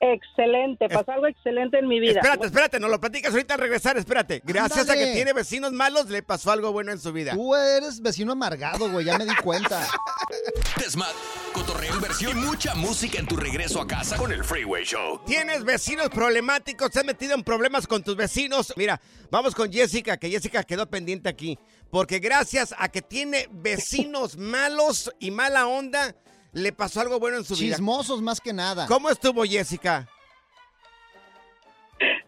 excelente, 0.00 0.88
pasó 0.88 1.12
algo 1.12 1.26
excelente 1.26 1.78
en 1.78 1.88
mi 1.88 2.00
vida. 2.00 2.20
Espérate, 2.20 2.46
espérate, 2.46 2.80
no 2.80 2.88
lo 2.88 3.00
platicas 3.00 3.32
ahorita 3.32 3.54
al 3.54 3.60
regresar, 3.60 3.96
espérate. 3.96 4.42
Gracias 4.44 4.88
a 4.88 4.94
que 4.94 5.12
tiene 5.12 5.32
vecinos 5.32 5.72
malos, 5.72 6.08
le 6.08 6.22
pasó 6.22 6.50
algo 6.50 6.72
bueno 6.72 6.92
en 6.92 6.98
su 6.98 7.12
vida. 7.12 7.32
Tú 7.32 7.54
eres 7.54 8.00
vecino 8.00 8.32
amargado, 8.32 8.90
güey, 8.90 9.06
ya 9.06 9.18
me 9.18 9.24
di 9.24 9.34
cuenta. 9.36 9.86
Desmad, 10.78 11.12
cotorreo, 11.52 11.94
inversión 11.94 12.38
y 12.38 12.40
mucha 12.40 12.74
música 12.74 13.18
en 13.18 13.26
tu 13.26 13.36
regreso 13.36 13.80
a 13.80 13.86
casa 13.86 14.16
con 14.16 14.32
el 14.32 14.44
Freeway 14.44 14.84
Show. 14.84 15.20
¿Tienes 15.26 15.64
vecinos 15.64 16.08
problemáticos? 16.10 16.90
¿Te 16.90 17.00
has 17.00 17.04
metido 17.04 17.34
en 17.34 17.42
problemas 17.42 17.86
con 17.86 18.02
tus 18.02 18.16
vecinos? 18.16 18.72
Mira, 18.76 19.00
vamos 19.30 19.54
con 19.54 19.72
Jessica, 19.72 20.16
que 20.16 20.30
Jessica 20.30 20.62
quedó 20.62 20.88
pendiente 20.88 21.28
aquí. 21.28 21.58
Porque 21.90 22.18
gracias 22.18 22.74
a 22.78 22.88
que 22.88 23.02
tiene 23.02 23.48
vecinos 23.52 24.36
malos 24.36 25.12
y 25.18 25.30
mala 25.30 25.66
onda, 25.66 26.14
le 26.56 26.72
pasó 26.72 27.02
algo 27.02 27.20
bueno 27.20 27.36
en 27.36 27.44
su 27.44 27.54
vida. 27.54 27.76
Chismosos 27.76 28.22
más 28.22 28.40
que 28.40 28.52
nada. 28.52 28.86
¿Cómo 28.86 29.10
estuvo 29.10 29.44
Jessica? 29.44 30.08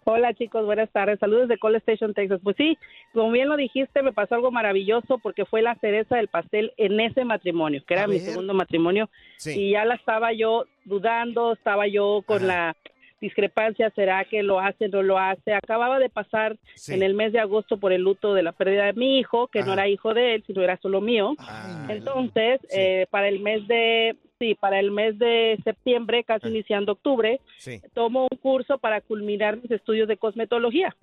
Hola 0.05 0.33
chicos, 0.35 0.65
buenas 0.65 0.91
tardes. 0.91 1.19
Saludos 1.19 1.49
de 1.49 1.59
Call 1.59 1.77
Station, 1.77 2.15
Texas. 2.15 2.41
Pues 2.43 2.57
sí, 2.57 2.79
como 3.13 3.31
bien 3.31 3.49
lo 3.49 3.57
dijiste, 3.57 4.03
me 4.03 4.13
pasó 4.13 4.35
algo 4.35 4.51
maravilloso 4.51 5.19
porque 5.19 5.45
fue 5.45 5.63
la 5.63 5.75
cereza 5.77 6.17
del 6.17 6.29
pastel 6.29 6.73
en 6.77 7.01
ese 7.01 7.25
matrimonio, 7.25 7.83
que 7.87 7.95
era 7.95 8.07
mi 8.07 8.19
segundo 8.19 8.55
matrimonio. 8.55 9.11
Sí. 9.37 9.59
Y 9.59 9.71
ya 9.73 9.85
la 9.85 9.95
estaba 9.95 10.33
yo 10.33 10.65
dudando, 10.85 11.55
estaba 11.55 11.87
yo 11.89 12.23
con 12.27 12.47
la 12.47 12.77
discrepancia, 13.21 13.91
¿será 13.91 14.25
que 14.25 14.43
lo 14.43 14.61
hace, 14.61 14.89
no 14.89 15.03
lo 15.03 15.19
hace? 15.19 15.53
Acababa 15.53 15.99
de 15.99 16.09
pasar 16.09 16.57
Sí. 16.75 16.95
en 16.95 17.03
el 17.03 17.15
mes 17.15 17.33
de 17.33 17.41
agosto 17.41 17.79
por 17.79 17.93
el 17.93 18.03
luto 18.03 18.35
de 18.35 18.43
la 18.43 18.53
pérdida 18.53 18.87
de 18.87 18.93
mi 18.93 19.19
hijo, 19.19 19.49
que 19.49 19.63
no 19.63 19.73
era 19.73 19.89
hijo 19.89 20.15
de 20.15 20.37
él, 20.37 20.45
sino 20.47 20.63
era 20.63 20.77
solo 20.79 21.01
mío. 21.01 21.35
Entonces, 21.89 22.61
eh, 22.75 23.07
para 23.11 23.29
el 23.29 23.41
mes 23.41 23.67
de, 23.69 24.17
sí, 24.39 24.55
para 24.55 24.79
el 24.79 24.91
mes 24.91 25.19
de 25.19 25.59
septiembre, 25.65 26.23
casi 26.25 26.49
iniciando 26.49 26.93
octubre, 26.93 27.41
Sí. 27.59 27.81
tomo 27.95 28.29
un 28.31 28.39
curso 28.39 28.79
para 28.79 29.01
culminar 29.01 29.57
mis 29.61 29.71
estudios 29.71 30.07
de 30.09 30.17
cosmetología 30.17 30.95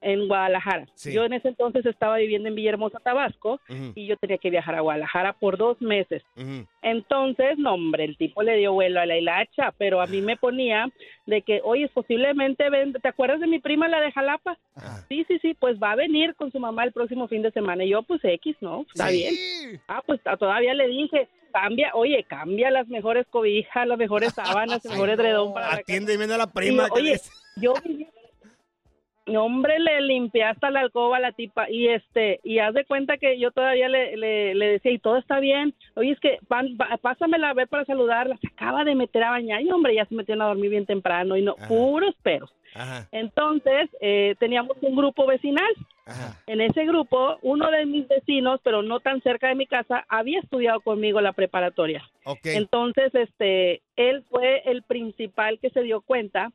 en 0.00 0.28
Guadalajara. 0.28 0.86
Sí. 0.94 1.12
Yo 1.12 1.24
en 1.24 1.32
ese 1.32 1.48
entonces 1.48 1.84
estaba 1.86 2.16
viviendo 2.18 2.48
en 2.48 2.54
Villahermosa, 2.54 2.98
Tabasco, 3.00 3.60
y 3.94 4.06
yo 4.06 4.16
tenía 4.16 4.38
que 4.38 4.50
viajar 4.50 4.74
a 4.76 4.80
Guadalajara 4.80 5.32
por 5.34 5.56
dos 5.56 5.80
meses. 5.80 6.22
Entonces, 6.82 7.58
no, 7.58 7.74
hombre, 7.74 8.04
el 8.04 8.16
tipo 8.16 8.42
le 8.42 8.56
dio 8.56 8.72
vuelo 8.72 9.00
a 9.00 9.06
la 9.06 9.18
hilacha, 9.18 9.72
pero 9.76 10.00
a 10.00 10.06
mí 10.06 10.20
me 10.20 10.36
ponía 10.36 10.88
de 11.26 11.42
que, 11.42 11.60
oye, 11.64 11.88
posiblemente, 11.88 12.70
ven, 12.70 12.92
¿te 12.92 13.08
acuerdas 13.08 13.40
de 13.40 13.46
mi 13.48 13.58
prima, 13.58 13.88
la 13.88 14.00
de 14.00 14.12
Jalapa? 14.12 14.56
Sí, 15.08 15.24
sí, 15.26 15.38
sí, 15.40 15.54
pues 15.58 15.76
va 15.82 15.92
a 15.92 15.96
venir 15.96 16.34
con 16.36 16.52
su 16.52 16.60
mamá 16.60 16.84
el 16.84 16.92
próximo 16.92 17.26
fin 17.28 17.42
de 17.42 17.50
semana. 17.50 17.84
Y 17.84 17.88
yo, 17.90 18.02
pues 18.02 18.20
X, 18.24 18.56
¿no? 18.60 18.82
Está 18.82 19.08
Sí. 19.08 19.16
bien. 19.16 19.80
Ah, 19.88 20.02
pues 20.06 20.20
todavía 20.38 20.74
le 20.74 20.86
dije, 20.88 21.28
cambia, 21.60 21.90
oye, 21.94 22.24
cambia 22.28 22.70
las 22.70 22.86
mejores 22.88 23.26
cobijas, 23.30 23.86
las 23.86 23.96
mejores 23.98 24.34
sábanas, 24.34 24.84
el 24.84 24.90
mejor 24.92 25.08
edredón 25.10 25.54
para 25.54 25.74
Atiende 25.74 26.12
y 26.14 26.16
viene 26.18 26.34
a 26.34 26.38
la 26.38 26.46
prima. 26.52 26.86
Oye, 26.90 27.18
yo 27.56 27.74
viví- 27.82 28.08
hombre, 29.34 29.78
le 29.80 30.00
limpié 30.02 30.44
hasta 30.44 30.70
la 30.70 30.80
alcoba 30.80 31.16
a 31.16 31.20
la 31.20 31.32
tipa 31.32 31.68
y 31.68 31.88
este, 31.88 32.38
y 32.44 32.60
haz 32.60 32.74
de 32.74 32.84
cuenta 32.84 33.16
que 33.18 33.38
yo 33.40 33.50
todavía 33.50 33.88
le, 33.88 34.16
le, 34.16 34.54
le 34.54 34.66
decía, 34.72 34.92
y 34.92 34.98
todo 34.98 35.16
está 35.16 35.40
bien, 35.40 35.74
oye, 35.94 36.12
es 36.12 36.20
que 36.20 36.38
pan- 36.46 36.76
pa- 36.76 36.96
pásamela 36.98 37.50
a 37.50 37.54
ver 37.54 37.66
para 37.66 37.84
saludarla, 37.86 38.36
se 38.36 38.46
acaba 38.48 38.84
de 38.84 38.94
meter 38.94 39.24
a 39.24 39.30
bañar 39.30 39.62
y 39.62 39.70
hombre, 39.72 39.94
ya 39.96 40.04
se 40.06 40.14
metieron 40.14 40.42
a 40.42 40.46
dormir 40.48 40.70
bien 40.70 40.86
temprano 40.86 41.36
y 41.36 41.42
no, 41.42 41.56
puros 41.66 42.14
peros. 42.22 42.52
Ajá. 42.74 43.08
Entonces, 43.10 43.88
eh, 44.00 44.34
teníamos 44.38 44.76
un 44.82 44.94
grupo 44.94 45.26
vecinal. 45.26 45.72
En 46.46 46.60
ese 46.60 46.84
grupo, 46.84 47.36
uno 47.42 47.68
de 47.72 47.84
mis 47.84 48.06
vecinos, 48.06 48.60
pero 48.62 48.82
no 48.82 49.00
tan 49.00 49.20
cerca 49.22 49.48
de 49.48 49.56
mi 49.56 49.66
casa, 49.66 50.04
había 50.08 50.38
estudiado 50.38 50.78
conmigo 50.80 51.20
la 51.20 51.32
preparatoria. 51.32 52.04
Entonces, 52.44 53.12
este, 53.12 53.82
él 53.96 54.22
fue 54.30 54.62
el 54.66 54.82
principal 54.82 55.58
que 55.58 55.70
se 55.70 55.82
dio 55.82 56.00
cuenta 56.02 56.52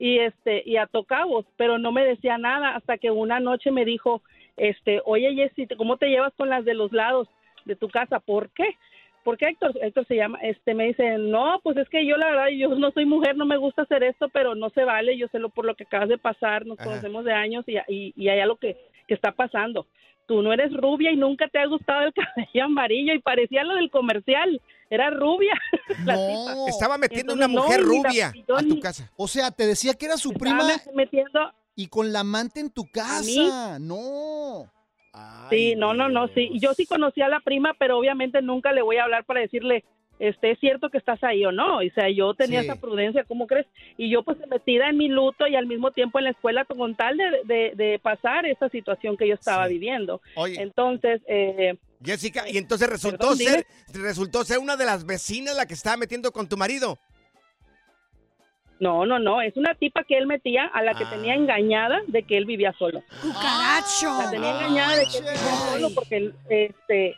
y 0.00 0.18
este 0.18 0.62
y 0.64 0.78
ató 0.78 1.04
cabos, 1.04 1.44
pero 1.58 1.78
no 1.78 1.92
me 1.92 2.04
decía 2.04 2.38
nada 2.38 2.74
hasta 2.74 2.96
que 2.96 3.10
una 3.10 3.38
noche 3.38 3.70
me 3.70 3.84
dijo, 3.84 4.22
este, 4.56 5.02
oye 5.04 5.34
Jessy, 5.34 5.68
¿cómo 5.76 5.98
te 5.98 6.08
llevas 6.08 6.32
con 6.34 6.48
las 6.48 6.64
de 6.64 6.72
los 6.74 6.90
lados 6.90 7.28
de 7.66 7.76
tu 7.76 7.88
casa? 7.88 8.18
¿Por 8.18 8.48
qué? 8.50 8.76
Porque 9.22 9.46
Héctor, 9.46 9.72
Héctor 9.82 10.06
se 10.06 10.16
llama, 10.16 10.38
este, 10.40 10.72
me 10.72 10.86
dice, 10.86 11.18
no, 11.18 11.60
pues 11.62 11.76
es 11.76 11.86
que 11.90 12.06
yo 12.06 12.16
la 12.16 12.30
verdad, 12.30 12.48
yo 12.48 12.70
no 12.70 12.90
soy 12.92 13.04
mujer, 13.04 13.36
no 13.36 13.44
me 13.44 13.58
gusta 13.58 13.82
hacer 13.82 14.02
esto, 14.02 14.30
pero 14.30 14.54
no 14.54 14.70
se 14.70 14.84
vale, 14.84 15.18
yo 15.18 15.28
sé 15.28 15.38
lo 15.38 15.50
por 15.50 15.66
lo 15.66 15.74
que 15.74 15.84
acabas 15.84 16.08
de 16.08 16.16
pasar, 16.16 16.64
nos 16.64 16.80
Ajá. 16.80 16.88
conocemos 16.88 17.26
de 17.26 17.34
años 17.34 17.64
y, 17.68 17.76
y, 17.88 18.14
y 18.16 18.28
hay 18.30 18.40
algo 18.40 18.56
que, 18.56 18.78
que 19.06 19.12
está 19.12 19.32
pasando. 19.32 19.86
Tú 20.30 20.42
no 20.42 20.52
eres 20.52 20.72
rubia 20.72 21.10
y 21.10 21.16
nunca 21.16 21.48
te 21.48 21.58
ha 21.58 21.66
gustado 21.66 22.02
el 22.02 22.12
cabello 22.14 22.64
amarillo 22.64 23.12
y 23.14 23.18
parecía 23.18 23.64
lo 23.64 23.74
del 23.74 23.90
comercial, 23.90 24.62
era 24.88 25.10
rubia. 25.10 25.52
la 26.04 26.14
tipa. 26.14 26.68
Estaba 26.68 26.98
metiendo 26.98 27.32
Entonces, 27.32 27.52
una 27.56 27.60
mujer 27.62 27.80
no, 27.80 27.86
la- 27.86 28.08
rubia 28.08 28.28
a 28.28 28.60
tu 28.60 28.66
ni- 28.76 28.80
casa. 28.80 29.10
O 29.16 29.26
sea, 29.26 29.50
te 29.50 29.66
decía 29.66 29.94
que 29.94 30.06
era 30.06 30.16
su 30.16 30.32
prima 30.32 30.62
metiendo 30.94 31.52
y 31.74 31.88
con 31.88 32.12
la 32.12 32.20
amante 32.20 32.60
en 32.60 32.70
tu 32.70 32.84
casa. 32.92 33.80
No. 33.80 34.70
Sí, 35.50 35.74
no, 35.76 35.94
no, 35.94 36.08
no, 36.08 36.28
sí. 36.28 36.50
Yo 36.60 36.74
sí 36.74 36.86
conocía 36.86 37.26
a 37.26 37.28
la 37.28 37.40
prima, 37.40 37.74
pero 37.76 37.98
obviamente 37.98 38.40
nunca 38.40 38.72
le 38.72 38.82
voy 38.82 38.98
a 38.98 39.02
hablar 39.02 39.24
para 39.24 39.40
decirle, 39.40 39.84
este, 40.20 40.52
¿es 40.52 40.60
cierto 40.60 40.88
que 40.90 40.98
estás 40.98 41.22
ahí 41.24 41.44
o 41.44 41.50
no? 41.50 41.78
O 41.78 41.90
sea, 41.94 42.08
yo 42.08 42.34
tenía 42.34 42.60
Sí. 42.60 42.66
esa 42.68 42.76
prudencia, 42.80 43.24
¿cómo 43.24 43.46
crees? 43.48 43.66
Y 43.96 44.08
yo 44.10 44.22
pues 44.22 44.38
metida 44.48 44.88
en 44.88 44.96
mi 44.98 45.08
luto 45.08 45.46
y 45.48 45.56
al 45.56 45.66
mismo 45.66 45.90
tiempo 45.90 46.18
en 46.18 46.24
la 46.26 46.30
escuela 46.30 46.64
con 46.64 46.94
tal 46.94 47.16
de, 47.16 47.24
de, 47.44 47.72
de 47.74 47.98
pasar 47.98 48.46
esa 48.46 48.68
situación 48.68 49.16
que 49.16 49.26
yo 49.26 49.34
estaba 49.34 49.66
viviendo. 49.66 50.20
Oye. 50.36 50.60
Entonces, 50.62 51.20
eh, 51.26 51.74
Jessica, 52.04 52.48
y 52.48 52.56
entonces 52.58 52.88
resultó 52.88 53.30
Perdón, 53.36 53.38
ser, 53.38 53.66
resultó 53.94 54.44
ser 54.44 54.58
una 54.58 54.76
de 54.76 54.84
las 54.84 55.04
vecinas 55.04 55.56
la 55.56 55.66
que 55.66 55.74
estaba 55.74 55.96
metiendo 55.96 56.30
con 56.32 56.48
tu 56.48 56.56
marido. 56.56 56.98
no, 58.78 59.04
no, 59.04 59.18
no, 59.18 59.42
es 59.42 59.54
una 59.58 59.74
tipa 59.74 60.04
que 60.04 60.16
él 60.16 60.26
metía 60.26 60.64
a 60.64 60.82
la 60.82 60.94
que 60.94 61.04
tenía 61.04 61.34
engañada 61.34 62.00
de 62.06 62.22
que 62.22 62.38
él 62.38 62.46
vivía 62.46 62.72
solo. 62.78 63.02
¡Cucaracho! 63.20 64.22
La 64.22 64.30
tenía 64.30 64.50
engañada 64.52 64.96
de 64.96 65.04
que 65.04 65.18
él 65.18 65.24
vivía 65.24 65.54
solo 65.70 65.88
porque 65.94 66.16
él, 66.16 66.34
este 66.48 67.16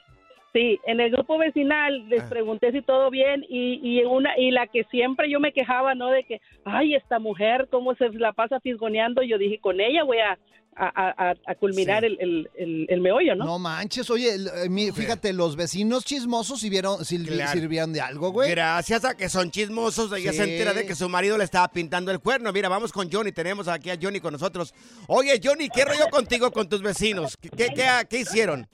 sí, 0.52 0.78
en 0.87 1.00
el 1.00 1.11
grupo 1.11 1.38
vecinal 1.38 2.09
les 2.09 2.23
pregunté 2.25 2.73
si 2.73 2.82
todo 2.82 3.11
bien 3.11 3.44
y, 3.49 3.80
y 3.82 4.04
una 4.04 4.38
y 4.38 4.50
la 4.50 4.66
que 4.66 4.85
siempre 4.90 5.30
yo 5.30 5.40
me 5.40 5.52
quejaba, 5.52 5.94
¿no? 5.94 6.09
De 6.11 6.25
que, 6.25 6.40
ay, 6.64 6.94
esta 6.94 7.18
mujer 7.18 7.68
cómo 7.71 7.94
se 7.94 8.09
la 8.11 8.32
pasa 8.32 8.61
fisgoneando, 8.61 9.23
yo 9.23 9.38
dije, 9.38 9.59
con 9.61 9.80
ella 9.80 10.04
voy 10.04 10.18
a 10.18 10.38
a, 10.75 10.87
a- 11.30 11.35
a 11.47 11.54
culminar 11.56 12.02
el, 12.02 12.16
el, 12.18 12.49
el- 12.56 12.87
el 12.88 13.00
meollo, 13.02 13.35
¿no? 13.35 13.44
No 13.44 13.59
manches, 13.59 14.09
oye, 14.09 14.35
el- 14.35 14.47
eh, 14.49 14.71
mi- 14.71 14.90
fíjate, 14.90 15.35
los 15.35 15.54
vecinos 15.54 16.02
chismosos 16.02 16.61
sirvieron, 16.61 17.00
sil- 17.04 17.26
Claro. 17.28 17.52
sirvieron 17.52 17.92
de 17.92 18.00
algo, 18.00 18.30
güey. 18.32 18.49
Gracias 18.52 19.04
a 19.04 19.14
que 19.14 19.28
son 19.28 19.50
chismosos, 19.50 20.11
ella 20.14 20.32
se 20.32 20.44
entera 20.44 20.73
de 20.73 20.87
que 20.87 20.94
su 20.94 21.11
marido 21.11 21.37
le 21.37 21.44
estaba 21.44 21.68
pintando 21.68 22.11
el 22.11 22.21
cuerno. 22.21 22.50
Mira, 22.54 22.71
vamos 22.71 22.90
con 22.90 23.12
Johnny, 23.12 23.32
tenemos 23.32 23.68
aquí 23.68 23.90
a 23.90 23.99
Johnny 24.00 24.18
con 24.18 24.32
nosotros. 24.32 24.73
Oye, 25.09 25.38
Johnny, 25.44 25.68
¿qué 25.68 25.85
rollo 25.85 26.09
contigo 26.11 26.50
con 26.50 26.66
tus 26.66 26.80
vecinos? 26.80 27.37
¿Qué, 27.37 27.50
qué, 27.50 27.66
qué- 27.75 28.06
qué 28.09 28.21
hicieron? 28.21 28.66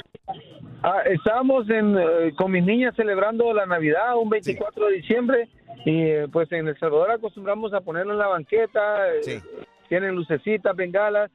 Ah, 0.82 1.02
estábamos 1.06 1.68
en, 1.70 1.96
eh, 1.98 2.32
con 2.36 2.52
mis 2.52 2.64
niñas 2.64 2.94
celebrando 2.94 3.52
la 3.52 3.66
Navidad 3.66 4.16
un 4.16 4.28
24 4.30 4.86
de 4.86 4.92
diciembre 4.96 5.48
y 5.84 6.02
eh, 6.02 6.28
pues 6.32 6.50
en 6.52 6.68
El 6.68 6.78
Salvador 6.78 7.10
acostumbramos 7.10 7.72
a 7.72 7.80
ponerlo 7.80 8.12
en 8.12 8.18
la 8.18 8.28
banqueta, 8.28 9.12
eh, 9.14 9.20
tienen 9.88 10.14
lucecitas, 10.14 10.76
bengalas 10.76 11.30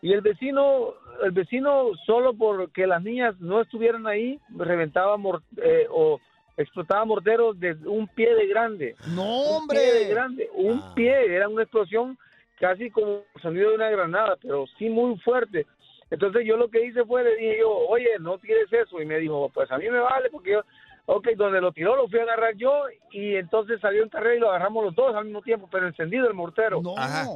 y 0.00 0.12
el 0.12 0.20
vecino, 0.20 0.94
el 1.24 1.32
vecino 1.32 1.90
solo 2.06 2.34
porque 2.34 2.86
las 2.86 3.02
niñas 3.02 3.34
no 3.40 3.60
estuvieran 3.62 4.06
ahí 4.06 4.38
reventaba 4.56 5.16
mor- 5.16 5.42
eh, 5.56 5.86
o 5.90 6.20
explotaba 6.56 7.04
morteros 7.04 7.58
de 7.58 7.72
un 7.86 8.06
pie 8.06 8.32
de 8.34 8.46
grande. 8.46 8.94
No, 9.08 9.24
hombre. 9.24 9.78
Un 9.78 9.82
pie 9.82 9.92
de 10.04 10.08
grande, 10.08 10.50
un 10.54 10.94
pie, 10.94 11.34
era 11.34 11.48
una 11.48 11.62
explosión 11.62 12.16
casi 12.60 12.90
como 12.90 13.22
el 13.34 13.42
sonido 13.42 13.70
de 13.70 13.74
una 13.76 13.90
granada, 13.90 14.36
pero 14.40 14.66
sí 14.78 14.88
muy 14.88 15.18
fuerte. 15.18 15.66
Entonces 16.10 16.46
yo 16.46 16.56
lo 16.56 16.68
que 16.68 16.84
hice 16.84 17.04
fue, 17.04 17.24
le 17.24 17.36
dije 17.36 17.58
yo, 17.60 17.70
oye, 17.70 18.08
no 18.20 18.38
tires 18.38 18.72
eso. 18.72 19.00
Y 19.00 19.06
me 19.06 19.18
dijo, 19.18 19.50
pues 19.52 19.70
a 19.70 19.78
mí 19.78 19.88
me 19.88 19.98
vale, 19.98 20.30
porque 20.30 20.52
yo, 20.52 20.62
ok, 21.06 21.28
donde 21.36 21.60
lo 21.60 21.72
tiró 21.72 21.96
lo 21.96 22.08
fui 22.08 22.18
a 22.18 22.22
agarrar 22.22 22.54
yo 22.56 22.84
y 23.10 23.36
entonces 23.36 23.80
salió 23.80 24.02
en 24.02 24.08
carrera 24.08 24.36
y 24.36 24.40
lo 24.40 24.50
agarramos 24.50 24.84
los 24.84 24.94
dos 24.94 25.14
al 25.14 25.24
mismo 25.24 25.42
tiempo, 25.42 25.68
pero 25.70 25.86
encendido 25.86 26.28
el 26.28 26.34
mortero. 26.34 26.80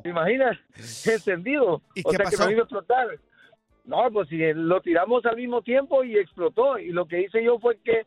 ¿Te 0.02 0.08
imaginas? 0.08 0.56
encendido. 0.76 1.82
¿Y 1.94 2.02
o 2.04 2.10
qué 2.10 2.16
sea 2.16 2.26
que 2.26 2.36
no 2.36 2.50
iba 2.50 2.60
a 2.60 2.64
explotar. 2.64 3.18
No, 3.84 4.10
pues 4.12 4.28
si 4.28 4.36
lo 4.52 4.80
tiramos 4.82 5.24
al 5.24 5.36
mismo 5.36 5.62
tiempo 5.62 6.04
y 6.04 6.18
explotó. 6.18 6.78
Y 6.78 6.90
lo 6.90 7.06
que 7.06 7.22
hice 7.22 7.42
yo 7.42 7.58
fue 7.58 7.78
que 7.78 8.04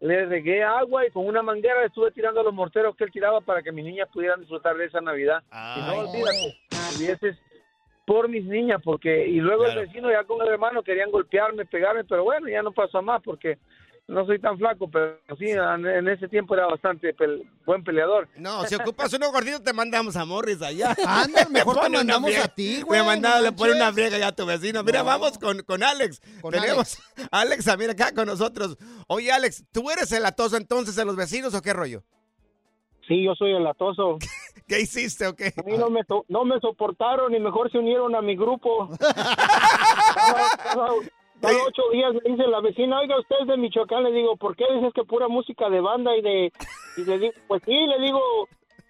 le 0.00 0.26
regué 0.26 0.62
agua 0.62 1.06
y 1.06 1.10
con 1.10 1.26
una 1.26 1.42
manguera 1.42 1.80
le 1.80 1.86
estuve 1.86 2.12
tirando 2.12 2.42
los 2.42 2.54
morteros 2.54 2.94
que 2.96 3.04
él 3.04 3.10
tiraba 3.10 3.40
para 3.40 3.62
que 3.62 3.72
mis 3.72 3.84
niñas 3.84 4.08
pudieran 4.12 4.40
disfrutar 4.40 4.76
de 4.76 4.84
esa 4.84 5.00
Navidad. 5.00 5.42
y 5.50 5.80
no 5.80 5.98
olvídate, 5.98 6.58
hubieses 6.96 7.36
por 8.06 8.28
mis 8.28 8.44
niñas, 8.44 8.80
porque 8.84 9.26
y 9.26 9.40
luego 9.40 9.66
el 9.66 9.76
vecino 9.86 10.10
ya 10.10 10.24
con 10.24 10.40
el 10.40 10.48
hermano 10.48 10.82
querían 10.82 11.10
golpearme, 11.10 11.66
pegarme, 11.66 12.04
pero 12.04 12.24
bueno, 12.24 12.48
ya 12.48 12.62
no 12.62 12.72
pasó 12.72 12.98
a 12.98 13.02
más 13.02 13.20
porque 13.22 13.58
no 14.08 14.24
soy 14.24 14.38
tan 14.38 14.56
flaco, 14.56 14.88
pero 14.88 15.18
sí, 15.36 15.46
en 15.50 16.08
ese 16.08 16.28
tiempo 16.28 16.54
era 16.54 16.66
bastante 16.66 17.12
buen 17.64 17.82
peleador. 17.82 18.28
No, 18.36 18.62
si 18.64 18.74
ocupas 18.76 19.12
uno 19.14 19.32
gordito, 19.32 19.60
te 19.60 19.72
mandamos 19.72 20.14
a 20.14 20.24
Morris 20.24 20.62
allá. 20.62 20.94
Anda, 21.04 21.48
mejor 21.50 21.80
te 21.80 21.88
mandamos 21.88 22.36
a 22.36 22.46
ti, 22.46 22.82
güey, 22.82 23.00
Me 23.00 23.06
mandaba, 23.06 23.38
no 23.38 23.42
le 23.42 23.52
pone 23.52 23.72
una 23.72 23.92
friega 23.92 24.16
ya 24.16 24.28
a 24.28 24.32
tu 24.32 24.46
vecino. 24.46 24.84
Mira, 24.84 25.00
No. 25.00 25.06
vamos 25.06 25.36
con, 25.38 25.60
con 25.64 25.82
Alex. 25.82 26.20
Con 26.40 26.52
Tenemos 26.52 26.98
a 27.32 27.40
Alex, 27.40 27.66
mira 27.76 27.92
acá 27.92 28.12
con 28.14 28.26
nosotros. 28.26 28.76
Oye, 29.08 29.32
Alex, 29.32 29.64
¿tú 29.72 29.90
eres 29.90 30.12
el 30.12 30.24
atoso 30.24 30.56
entonces 30.56 30.94
de 30.94 31.04
los 31.04 31.16
vecinos 31.16 31.52
o 31.54 31.60
qué 31.60 31.72
rollo? 31.72 32.04
Sí, 33.08 33.24
yo 33.24 33.34
soy 33.34 33.52
el 33.56 33.66
atoso. 33.66 34.18
¿Qué 34.68 34.80
hiciste 34.80 35.26
o 35.26 35.34
qué? 35.34 35.52
A 35.56 35.62
mí 35.62 35.76
no 35.78 35.90
me, 35.90 36.02
so- 36.04 36.24
no 36.28 36.44
me 36.44 36.58
soportaron 36.60 37.34
y 37.34 37.40
mejor 37.40 37.70
se 37.70 37.78
unieron 37.78 38.14
a 38.14 38.22
mi 38.22 38.36
grupo. 38.36 38.88
cada, 41.40 41.64
ocho 41.66 41.82
días 41.92 42.14
me 42.14 42.30
dice 42.30 42.46
la 42.48 42.60
vecina, 42.60 43.00
oiga, 43.00 43.18
usted 43.18 43.36
es 43.42 43.48
de 43.48 43.56
Michoacán. 43.56 44.04
Le 44.04 44.12
digo, 44.12 44.36
¿por 44.36 44.56
qué 44.56 44.64
dices 44.74 44.92
que 44.94 45.04
pura 45.04 45.28
música 45.28 45.68
de 45.68 45.80
banda 45.80 46.16
y 46.16 46.22
de... 46.22 46.52
Y 46.96 47.04
le 47.04 47.18
digo, 47.18 47.34
pues 47.46 47.62
sí, 47.64 47.72
le 47.74 48.00
digo, 48.00 48.20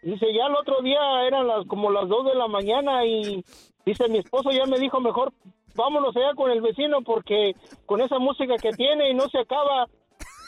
dice, 0.03 0.27
ya 0.33 0.47
el 0.47 0.55
otro 0.55 0.81
día 0.83 1.27
eran 1.27 1.47
las 1.49 1.67
como 1.67 1.91
las 1.91 2.09
dos 2.09 2.25
de 2.27 2.35
la 2.35 2.47
mañana 2.47 3.05
y 3.05 3.45
dice, 3.85 4.09
mi 4.09 4.19
esposo 4.19 4.51
ya 4.53 4.65
me 4.67 4.79
dijo, 4.79 5.01
mejor 5.01 5.33
vámonos 5.75 6.17
allá 6.17 6.35
con 6.35 6.51
el 6.51 6.61
vecino 6.63 7.03
porque 7.03 7.55
con 7.85 8.01
esa 8.01 8.19
música 8.19 8.55
que 8.57 8.71
tiene 8.71 9.11
y 9.11 9.15
no 9.15 9.29
se 9.29 9.39
acaba. 9.39 9.87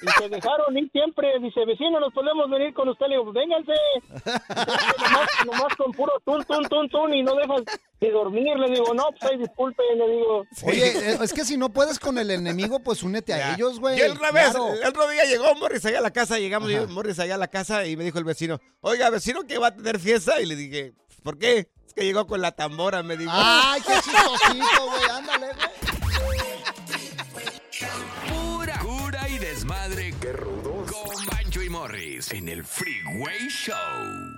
Y 0.02 0.07
se 0.23 0.28
dejaron 0.28 0.76
ir 0.78 0.90
siempre. 0.93 1.38
Dice, 1.40 1.64
vecino, 1.64 1.99
nos 2.00 2.12
podemos 2.12 2.49
venir 2.50 2.73
con 2.75 2.88
usted. 2.88 3.07
Le 3.09 3.17
digo, 3.17 3.33
vénganse. 3.33 3.73
nomás, 4.55 5.28
nomás 5.47 5.76
con 5.76 5.93
puro 5.93 6.12
tun, 6.25 6.45
tun, 6.45 6.69
tun, 6.69 6.88
tun 6.88 7.14
y 7.14 7.23
no 7.23 7.35
dejas 7.35 7.62
de 8.00 8.11
dormir. 8.11 8.57
Le 8.57 8.71
digo, 8.71 8.95
no, 8.95 9.07
pues 9.19 9.33
ay, 9.33 9.38
disculpe. 9.38 9.83
Le 9.97 10.09
digo, 10.09 10.45
Oye, 10.64 11.12
eh, 11.12 11.19
es 11.23 11.33
que 11.33 11.45
si 11.45 11.57
no 11.57 11.71
puedes 11.71 11.99
con 11.99 12.19
el 12.19 12.31
enemigo, 12.31 12.81
pues 12.81 13.02
únete 13.02 13.33
a 13.35 13.55
ellos, 13.55 13.81
güey. 13.81 13.99
Y 13.99 14.02
el 14.02 14.17
revés, 14.17 14.50
Claro. 14.50 14.73
el 14.75 14.85
otro 14.87 15.09
día 15.09 15.25
llegó 15.25 15.55
Morris 15.57 15.85
allá 15.85 15.99
a 15.99 16.02
la 16.02 16.11
casa, 16.12 16.38
llegamos 16.38 16.71
yo, 16.71 16.87
Morris 16.88 17.19
allá 17.19 17.35
a 17.35 17.38
la 17.38 17.49
casa 17.49 17.87
y 17.87 17.97
me 17.97 18.05
dijo 18.05 18.19
el 18.19 18.25
vecino, 18.25 18.61
oiga, 18.81 19.11
vecino 19.11 19.43
que 19.47 19.59
va 19.59 19.69
a 19.69 19.75
tener 19.75 19.99
fiesta. 19.99 20.40
Y 20.40 20.47
le 20.47 20.57
dije, 20.57 20.93
¿por 21.23 21.38
qué? 21.38 21.69
Es 21.87 21.95
que 21.95 22.05
llegó 22.05 22.26
con 22.26 22.40
la 22.40 22.52
tambora, 22.52 23.02
me 23.02 23.17
dijo. 23.17 23.31
Ay, 23.35 23.81
qué 23.81 23.95
chistosito, 23.95 24.87
güey. 24.87 25.11
Ándale, 25.11 25.47
güey. 25.47 25.98
En 32.32 32.49
el 32.49 32.64
Freeway 32.64 33.49
Show. 33.49 34.38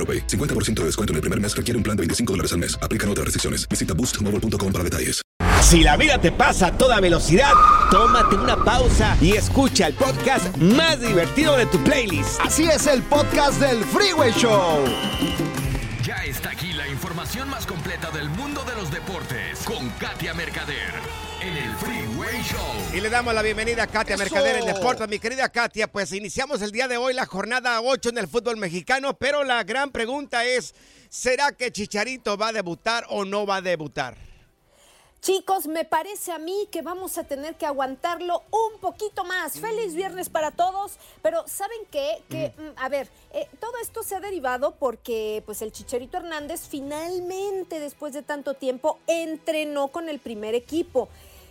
AroPay. 0.01 0.25
50% 0.25 0.79
de 0.81 0.85
descuento 0.85 1.13
en 1.13 1.17
el 1.17 1.21
primer 1.21 1.39
mes 1.39 1.55
requiere 1.55 1.77
un 1.77 1.83
plan 1.83 1.95
de 1.95 2.01
25 2.01 2.33
dólares 2.33 2.51
al 2.53 2.57
mes. 2.57 2.75
Aplican 2.81 3.07
otras 3.09 3.25
restricciones. 3.25 3.69
Visita 3.69 3.93
boostmobile.com 3.93 4.71
para 4.73 4.83
detalles. 4.83 5.21
Si 5.61 5.83
la 5.83 5.95
vida 5.95 6.19
te 6.19 6.31
pasa 6.31 6.67
a 6.67 6.77
toda 6.77 6.99
velocidad, 6.99 7.53
tómate 7.91 8.35
una 8.35 8.57
pausa 8.57 9.15
y 9.21 9.33
escucha 9.33 9.87
el 9.87 9.93
podcast 9.93 10.57
más 10.57 10.99
divertido 10.99 11.55
de 11.55 11.65
tu 11.67 11.77
playlist. 11.83 12.41
Así 12.41 12.63
es 12.63 12.87
el 12.87 13.01
podcast 13.03 13.61
del 13.61 13.83
Freeway 13.85 14.33
Show. 14.33 14.83
Ya 16.03 16.25
está 16.25 16.49
aquí 16.49 16.73
la 16.73 16.87
información 16.89 17.49
más 17.49 17.65
completa 17.65 18.09
del 18.11 18.29
mundo 18.31 18.63
de 18.65 18.75
los 18.75 18.91
deportes 18.91 19.59
con 19.63 19.87
Katia 19.91 20.33
Mercader 20.33 21.30
en 21.41 21.57
el 21.57 21.75
Freeway 21.75 22.41
Show. 22.43 22.59
Y 22.93 23.01
le 23.01 23.09
damos 23.09 23.33
la 23.33 23.41
bienvenida 23.41 23.83
a 23.83 23.87
Katia 23.87 24.15
¡Eso! 24.15 24.23
Mercader 24.23 24.57
en 24.57 24.65
Deportes. 24.65 25.07
Mi 25.07 25.17
querida 25.17 25.49
Katia, 25.49 25.91
pues 25.91 26.11
iniciamos 26.13 26.61
el 26.61 26.71
día 26.71 26.87
de 26.87 26.97
hoy 26.97 27.13
la 27.13 27.25
jornada 27.25 27.81
8 27.81 28.09
en 28.09 28.19
el 28.19 28.27
fútbol 28.27 28.57
mexicano, 28.57 29.15
pero 29.17 29.43
la 29.43 29.63
gran 29.63 29.91
pregunta 29.91 30.45
es, 30.45 30.75
¿será 31.09 31.51
que 31.51 31.71
Chicharito 31.71 32.37
va 32.37 32.49
a 32.49 32.53
debutar 32.53 33.05
o 33.09 33.25
no 33.25 33.45
va 33.47 33.57
a 33.57 33.61
debutar? 33.61 34.15
Chicos, 35.21 35.67
me 35.67 35.85
parece 35.85 36.31
a 36.31 36.39
mí 36.39 36.67
que 36.71 36.81
vamos 36.81 37.19
a 37.19 37.23
tener 37.23 37.53
que 37.55 37.67
aguantarlo 37.67 38.41
un 38.49 38.79
poquito 38.79 39.23
más. 39.23 39.59
Feliz 39.59 39.93
viernes 39.93 40.29
para 40.29 40.49
todos, 40.49 40.93
pero 41.21 41.43
¿saben 41.47 41.77
qué? 41.91 42.23
Que, 42.27 42.53
mm, 42.57 42.71
a 42.75 42.89
ver, 42.89 43.07
eh, 43.31 43.47
todo 43.59 43.73
esto 43.83 44.01
se 44.01 44.15
ha 44.15 44.19
derivado 44.19 44.75
porque 44.79 45.43
pues 45.45 45.61
el 45.61 45.71
Chicharito 45.71 46.17
Hernández 46.17 46.61
finalmente, 46.67 47.79
después 47.79 48.13
de 48.13 48.23
tanto 48.23 48.55
tiempo, 48.55 48.97
entrenó 49.05 49.89
con 49.89 50.09
el 50.09 50.17
primer 50.17 50.55
equipo. 50.55 51.07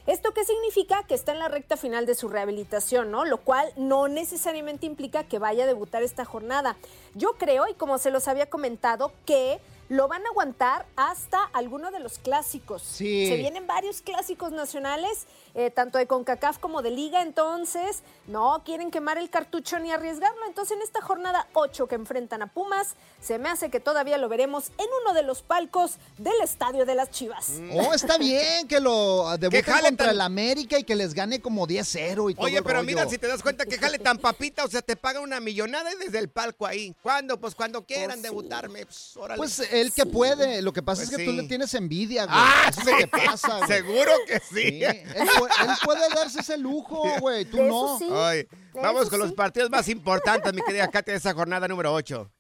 ¿Esto 0.07 0.33
qué 0.33 0.45
significa? 0.45 1.05
Que 1.07 1.15
está 1.15 1.33
en 1.33 1.39
la 1.39 1.49
recta 1.49 1.77
final 1.77 2.07
de 2.07 2.15
su 2.15 2.29
rehabilitación, 2.29 3.11
¿no? 3.11 3.25
Lo 3.25 3.39
cual 3.39 3.73
no 3.77 4.09
necesariamente 4.09 4.87
implica 4.87 5.25
que 5.25 5.39
vaya 5.39 5.65
a 5.65 5.67
debutar 5.67 6.03
esta 6.03 6.25
jornada. 6.25 6.77
Yo 7.15 7.35
creo, 7.35 7.69
y 7.69 7.75
como 7.75 7.99
se 7.99 8.11
los 8.11 8.29
había 8.29 8.49
comentado, 8.49 9.13
que 9.27 9.61
lo 9.91 10.07
van 10.07 10.25
a 10.25 10.29
aguantar 10.29 10.87
hasta 10.95 11.43
alguno 11.53 11.91
de 11.91 11.99
los 11.99 12.19
clásicos. 12.19 12.83
Sí. 12.83 13.27
Se 13.27 13.37
vienen 13.37 13.67
varios 13.67 14.03
clásicos 14.03 14.53
nacionales, 14.53 15.27
eh, 15.55 15.71
tanto 15.71 15.99
de 15.99 16.07
CONCACAF 16.07 16.59
como 16.59 16.83
de 16.83 16.91
Liga, 16.91 17.23
entonces 17.23 18.03
no 18.27 18.63
quieren 18.65 18.91
quemar 18.91 19.19
el 19.19 19.31
cartucho 19.31 19.79
ni 19.79 19.91
arriesgarlo. 19.93 20.47
Entonces 20.47 20.77
en 20.77 20.83
esta 20.83 21.01
jornada 21.01 21.49
8 21.55 21.87
que 21.87 21.95
enfrentan 21.97 22.43
a 22.43 22.47
Pumas, 22.47 22.95
se 23.21 23.39
me 23.39 23.49
hace 23.49 23.71
que 23.71 23.81
todavía 23.81 24.19
lo 24.19 24.29
veremos 24.29 24.69
en 24.79 24.87
uno 25.03 25.13
de 25.15 25.23
los 25.23 25.43
palcos 25.43 25.97
del 26.19 26.41
Estadio 26.43 26.87
de 26.87 26.95
las 26.95 27.11
Chivas. 27.11 27.53
Oh, 27.73 27.93
está 27.95 28.19
bien 28.19 28.69
que 28.69 28.81
lo 28.81 29.37
debuten 29.39 29.63
jale 29.65 29.89
contra 29.89 30.07
tan- 30.07 30.15
el 30.15 30.21
América 30.21 30.79
y 30.79 30.85
que 30.85 30.95
les 30.95 31.15
gane 31.15 31.41
como 31.41 31.67
10-0 31.67 32.31
y 32.31 32.35
todo 32.35 32.47
Oye, 32.47 32.59
el 32.59 32.63
pero 32.65 32.77
rollo. 32.81 32.87
mira, 32.87 33.09
si 33.09 33.19
te 33.19 33.27
das 33.27 33.43
cuenta 33.43 33.67
que 33.67 33.79
jale 33.79 33.99
tan 33.99 34.19
papita, 34.19 34.65
o 34.65 34.69
sea, 34.69 34.83
te 34.83 34.97
paga 34.97 35.21
una 35.21 35.41
millonada 35.41 35.93
y 35.93 35.97
desde 35.97 36.19
el 36.19 36.29
palco 36.29 36.67
ahí. 36.67 36.95
¿Cuándo? 37.03 37.39
Pues 37.41 37.55
cuando 37.55 37.85
quieran 37.85 38.23
debutarme. 38.23 38.85
Pues, 38.87 39.17
órale. 39.17 39.39
Pues 39.39 39.59
él 39.73 39.93
que 39.93 40.07
puede, 40.07 40.63
lo 40.63 40.73
que 40.73 40.83
pasa 40.83 41.01
Pues 41.03 41.11
es 41.11 41.17
que 41.17 41.25
tú 41.25 41.31
sí. 41.33 41.37
le 41.37 41.43
tienes 41.49 41.75
envidia, 41.75 42.25
güey. 42.27 42.37
Ah, 42.39 42.67
Eso 42.69 42.81
es 42.81 42.87
lo 42.87 42.93
sí. 42.93 42.99
que 42.99 43.07
pasa, 43.09 43.57
güey. 43.59 43.69
Seguro 43.81 44.13
que 44.27 44.41
sí. 44.41 44.85
Él, 44.85 45.29
pu- 45.49 45.65
él 45.65 45.71
puede 45.85 46.09
darse 46.15 46.41
ese 46.41 46.57
lujo, 46.59 47.03
güey, 47.21 47.45
tú 47.45 47.63
no. 47.63 47.99
Ay, 48.13 48.47
vamos 48.75 49.09
con 49.11 49.19
los 49.21 49.33
partidos 49.33 49.71
más 49.71 49.89
importantes, 49.97 50.53
mi 50.55 50.63
querida 50.63 50.89
Katia, 50.91 51.13
de 51.13 51.19
esa 51.19 51.35
jornada 51.35 51.67
número 51.69 51.93
8. 51.93 52.31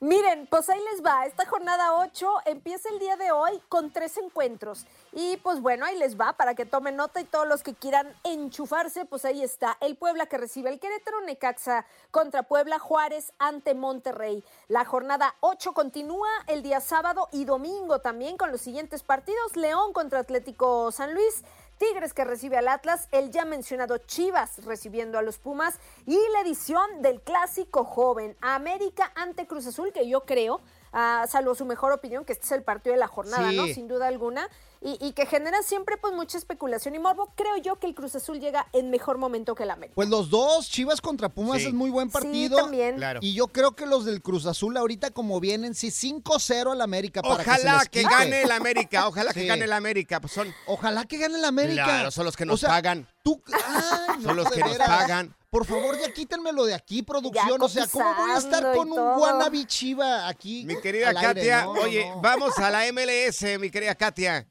Miren, 0.00 0.46
pues 0.46 0.68
ahí 0.68 0.78
les 0.92 1.04
va. 1.04 1.26
Esta 1.26 1.44
jornada 1.44 1.94
8 1.96 2.28
empieza 2.46 2.88
el 2.88 3.00
día 3.00 3.16
de 3.16 3.32
hoy 3.32 3.60
con 3.68 3.90
tres 3.92 4.16
encuentros. 4.16 4.86
Y 5.12 5.38
pues 5.38 5.60
bueno, 5.60 5.84
ahí 5.86 5.98
les 5.98 6.16
va 6.16 6.34
para 6.34 6.54
que 6.54 6.64
tomen 6.64 6.94
nota 6.94 7.20
y 7.20 7.24
todos 7.24 7.48
los 7.48 7.64
que 7.64 7.74
quieran 7.74 8.14
enchufarse, 8.22 9.06
pues 9.06 9.24
ahí 9.24 9.42
está. 9.42 9.76
El 9.80 9.96
Puebla 9.96 10.26
que 10.26 10.38
recibe 10.38 10.70
el 10.70 10.78
Querétaro, 10.78 11.20
Necaxa 11.22 11.84
contra 12.12 12.44
Puebla, 12.44 12.78
Juárez 12.78 13.32
ante 13.40 13.74
Monterrey. 13.74 14.44
La 14.68 14.84
jornada 14.84 15.34
8 15.40 15.72
continúa 15.72 16.28
el 16.46 16.62
día 16.62 16.78
sábado 16.80 17.28
y 17.32 17.44
domingo 17.44 17.98
también 18.00 18.36
con 18.36 18.52
los 18.52 18.60
siguientes 18.60 19.02
partidos. 19.02 19.56
León 19.56 19.92
contra 19.92 20.20
Atlético 20.20 20.92
San 20.92 21.12
Luis. 21.12 21.42
Tigres 21.78 22.12
que 22.12 22.24
recibe 22.24 22.56
al 22.56 22.68
Atlas, 22.68 23.08
el 23.12 23.30
ya 23.30 23.44
mencionado 23.44 23.98
Chivas 23.98 24.64
recibiendo 24.64 25.18
a 25.18 25.22
los 25.22 25.38
Pumas 25.38 25.78
y 26.06 26.18
la 26.32 26.40
edición 26.40 27.02
del 27.02 27.20
clásico 27.20 27.84
joven 27.84 28.36
América 28.40 29.12
ante 29.14 29.46
Cruz 29.46 29.66
Azul 29.66 29.92
que 29.92 30.08
yo 30.08 30.24
creo 30.24 30.60
ah, 30.92 31.24
salvo 31.28 31.54
su 31.54 31.64
mejor 31.64 31.92
opinión, 31.92 32.24
que 32.24 32.32
este 32.32 32.46
es 32.46 32.52
el 32.52 32.62
partido 32.62 32.94
de 32.94 33.00
la 33.00 33.08
jornada, 33.08 33.52
¿no? 33.52 33.66
Sin 33.66 33.88
duda 33.88 34.08
alguna. 34.08 34.48
Y, 34.80 34.96
y 35.04 35.12
que 35.12 35.26
genera 35.26 35.60
siempre 35.62 35.96
pues 35.96 36.14
mucha 36.14 36.38
especulación 36.38 36.94
y 36.94 36.98
morbo. 37.00 37.32
Creo 37.36 37.56
yo 37.56 37.80
que 37.80 37.86
el 37.88 37.94
Cruz 37.94 38.14
Azul 38.14 38.38
llega 38.38 38.66
en 38.72 38.90
mejor 38.90 39.18
momento 39.18 39.54
que 39.56 39.64
el 39.64 39.70
América. 39.70 39.94
Pues 39.96 40.08
los 40.08 40.30
dos, 40.30 40.68
Chivas 40.70 41.00
contra 41.00 41.28
Pumas 41.28 41.58
Sí. 41.62 41.66
es 41.68 41.74
muy 41.74 41.90
buen 41.90 42.08
Sí, 42.08 42.12
partido. 42.12 42.56
también. 42.58 42.96
Claro. 42.96 43.18
Y 43.22 43.34
yo 43.34 43.48
creo 43.48 43.72
que 43.72 43.86
los 43.86 44.04
del 44.04 44.22
Cruz 44.22 44.46
Azul 44.46 44.76
ahorita 44.76 45.10
como 45.10 45.40
vienen, 45.40 45.74
sí, 45.74 45.90
5-0 45.90 46.70
al 46.72 46.80
América 46.80 47.22
para 47.22 47.42
que 47.42 47.50
Ojalá 47.50 47.80
que, 47.90 48.02
quite. 48.02 48.10
gane 48.14 48.42
el 48.42 48.50
América, 48.52 49.08
ojalá 49.08 49.32
que 49.32 49.40
Sí. 49.40 49.46
gane 49.48 49.64
el 49.64 49.72
América. 49.72 50.20
Pues 50.20 50.32
son, 50.32 50.54
Ojalá 50.66 51.04
que 51.06 51.18
gane 51.18 51.36
el 51.38 51.44
América. 51.44 51.84
Claro, 51.84 52.10
son 52.12 52.24
los 52.24 52.36
que 52.36 52.44
O 52.44 52.46
nos 52.46 52.60
sea, 52.60 52.68
pagan. 52.68 53.08
Tú, 53.24 53.42
Ay, 53.52 54.18
no, 54.18 54.22
Son 54.28 54.36
los 54.36 54.50
que 54.50 54.60
nos 54.60 54.76
pagan. 54.78 55.34
Por 55.50 55.64
favor, 55.64 55.98
ya 55.98 56.12
quítenmelo 56.12 56.64
de 56.66 56.74
aquí, 56.74 57.02
producción. 57.02 57.60
O 57.60 57.68
sea, 57.68 57.86
¿cómo 57.88 58.14
voy 58.14 58.30
a 58.32 58.36
estar 58.38 58.72
con 58.74 58.92
un 58.92 58.98
wannabe 58.98 59.64
chiva 59.66 60.28
aquí? 60.28 60.64
Mi 60.66 60.78
querida 60.80 61.08
aire? 61.08 61.20
Katia, 61.22 61.62
no, 61.64 61.70
oye, 61.72 62.06
no. 62.10 62.20
vamos 62.20 62.56
a 62.58 62.70
la 62.70 62.86
MLS, 62.92 63.58
mi 63.58 63.70
querida 63.70 63.94
Katia. 63.94 64.46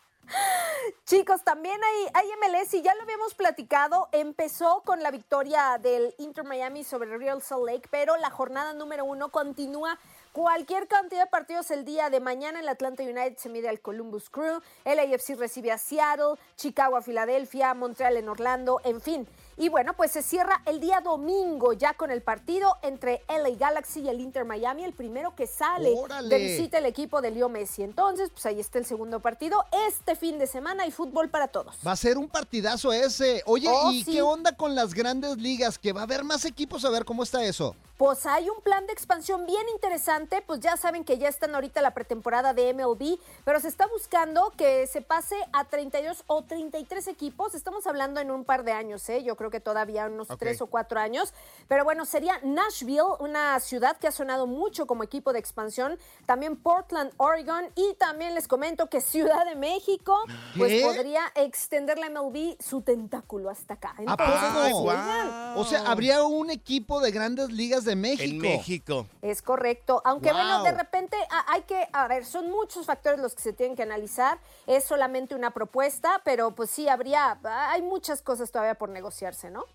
Chicos, 1.06 1.44
también 1.44 1.80
hay, 2.14 2.26
MLS 2.42 2.74
y 2.74 2.82
ya 2.82 2.94
lo 2.96 3.04
habíamos 3.04 3.34
platicado. 3.34 4.10
Empezó 4.12 4.82
con 4.86 5.02
la 5.02 5.12
victoria 5.12 5.78
del 5.82 6.14
Inter 6.18 6.44
Miami 6.44 6.84
sobre 6.84 7.18
Real 7.18 7.42
Salt 7.42 7.66
Lake, 7.66 7.88
pero 7.90 8.18
la 8.18 8.30
jornada 8.30 8.74
número 8.74 9.06
uno 9.06 9.30
continúa. 9.30 9.98
Cualquier 10.34 10.88
cantidad 10.88 11.24
de 11.24 11.30
partidos 11.30 11.72
el 11.72 11.86
día 11.86 12.10
de 12.10 12.20
mañana. 12.20 12.60
El 12.60 12.70
Atlanta 12.70 13.04
United 13.04 13.38
se 13.38 13.50
mide 13.50 13.70
al 13.70 13.80
Columbus 13.80 14.30
Crew, 14.30 14.62
el 14.86 15.00
AFC 15.00 15.38
recibe 15.38 15.72
a 15.72 15.78
Seattle, 15.78 16.36
Chicago 16.56 16.98
a 16.98 17.02
Filadelfia, 17.02 17.74
Montreal 17.74 18.18
en 18.18 18.30
Orlando, 18.30 18.82
en 18.84 19.02
fin. 19.02 19.28
Y 19.60 19.70
bueno, 19.70 19.94
pues 19.96 20.12
se 20.12 20.22
cierra 20.22 20.62
el 20.68 20.80
día 20.80 21.02
domingo 21.02 21.74
ya 21.74 21.94
con 21.94 22.12
el 22.12 22.22
partido 22.22 22.78
entre 22.84 23.24
LA 23.28 23.56
Galaxy 23.58 24.02
y 24.02 24.10
el 24.10 24.22
Inter 24.22 24.46
Miami, 24.46 24.84
el 24.84 24.94
primero 24.94 25.34
que 25.36 25.48
sale 25.48 25.94
¡Órale! 25.98 26.30
de 26.30 26.38
visita 26.38 26.78
el 26.78 26.86
equipo 26.86 27.22
de 27.22 27.32
Leo 27.32 27.50
Messi. 27.50 27.82
Entonces, 27.82 28.30
pues 28.30 28.46
ahí 28.46 28.60
está 28.60 28.78
el 28.78 28.86
segundo 28.86 29.20
partido. 29.20 29.66
Este 29.88 30.16
fin 30.16 30.38
de 30.38 30.46
semana 30.46 30.84
hay 30.84 30.92
fútbol 30.92 31.30
para 31.30 31.48
todos. 31.48 31.76
Va 31.86 31.94
a 31.94 31.96
ser 31.96 32.20
un 32.20 32.28
partidazo 32.30 32.94
ese. 32.94 33.42
Oye, 33.48 33.68
Oh, 33.70 33.92
¿y 33.92 34.04
sí. 34.04 34.12
qué 34.12 34.22
onda 34.22 34.52
con 34.56 34.76
las 34.76 34.94
grandes 34.94 35.38
ligas? 35.38 35.80
Que 35.80 35.92
va 35.92 36.02
a 36.02 36.04
haber 36.04 36.24
más 36.24 36.46
equipos. 36.46 36.86
A 36.86 36.90
ver 36.92 37.04
cómo 37.04 37.24
está 37.24 37.44
eso. 37.44 37.76
Pues 37.98 38.28
hay 38.28 38.48
un 38.48 38.62
plan 38.62 38.86
de 38.86 38.94
expansión 38.94 39.48
bien 39.48 39.64
interesante, 39.74 40.44
pues 40.46 40.60
ya 40.60 40.78
saben 40.78 41.04
que 41.04 41.18
ya 41.18 41.30
están 41.30 41.56
ahorita 41.56 41.82
la 41.82 41.96
pretemporada 41.96 42.54
de 42.54 42.72
MLB, 42.72 43.18
pero 43.44 43.60
se 43.60 43.70
está 43.70 43.88
buscando 43.88 44.54
que 44.56 44.86
se 44.86 45.02
pase 45.02 45.36
a 45.52 45.66
32 45.66 46.24
o 46.28 46.44
33 46.44 47.08
equipos, 47.08 47.56
estamos 47.56 47.88
hablando 47.88 48.20
en 48.20 48.30
un 48.30 48.44
par 48.46 48.64
de 48.64 48.72
años, 48.72 49.10
¿eh? 49.10 49.24
yo 49.24 49.36
creo 49.36 49.47
que 49.50 49.60
todavía 49.60 50.06
unos. 50.08 50.28
3 50.38 50.62
o 50.62 50.68
4 50.68 51.00
años, 51.00 51.34
pero 51.68 51.84
bueno, 51.84 52.06
sería 52.06 52.40
Nashville, 52.44 53.02
una 53.20 53.60
ciudad 53.60 53.98
que 53.98 54.08
ha 54.08 54.12
sonado 54.12 54.46
mucho 54.46 54.86
como 54.86 55.04
equipo 55.04 55.34
de 55.34 55.40
expansión, 55.40 55.98
también 56.26 56.56
Portland, 56.56 57.12
Oregon, 57.18 57.66
y 57.76 57.96
también 57.96 58.36
les 58.36 58.48
comento 58.48 58.88
que 58.88 59.02
Ciudad 59.02 59.46
de 59.46 59.56
México, 59.56 60.16
pues 60.58 60.72
¿Qué? 60.72 60.82
podría 60.84 61.24
extender 61.36 61.98
la 61.98 62.10
MLB 62.10 62.56
su 62.62 62.82
tentáculo 62.82 63.50
hasta 63.50 63.76
acá. 63.76 63.96
¿A 63.98 64.02
Entonces, 64.02 64.72
poco? 64.74 64.84
oigan, 64.90 65.54
O 65.58 65.66
sea, 65.66 65.82
habría 65.90 66.24
un 66.24 66.50
equipo 66.50 67.00
de 67.00 67.12
grandes 67.12 67.52
ligas 67.52 67.84
de 67.84 67.96
México. 67.96 68.24
En 68.24 68.38
México. 68.40 69.08
Es 69.22 69.42
correcto, 69.42 70.02
aunque 70.06 70.32
bueno, 70.32 70.58
Wow. 70.58 70.66
de 70.66 70.72
repente 70.72 71.18
ah, 71.32 71.46
hay 71.50 71.62
que, 71.64 71.88
a 71.94 72.08
ver, 72.08 72.26
son 72.26 72.52
muchos 72.52 72.86
factores 72.86 73.20
los 73.20 73.34
que 73.34 73.42
se 73.42 73.54
tienen 73.54 73.76
que 73.76 73.84
analizar, 73.84 74.40
es 74.66 74.84
solamente 74.84 75.36
una 75.36 75.52
propuesta, 75.52 76.22
pero 76.24 76.52
pues 76.52 76.70
sí, 76.70 76.88
habría, 76.88 77.40
ah, 77.44 77.72
hay 77.72 77.82
muchas 77.82 78.22
cosas 78.22 78.52
todavía 78.52 78.76
por 78.76 78.90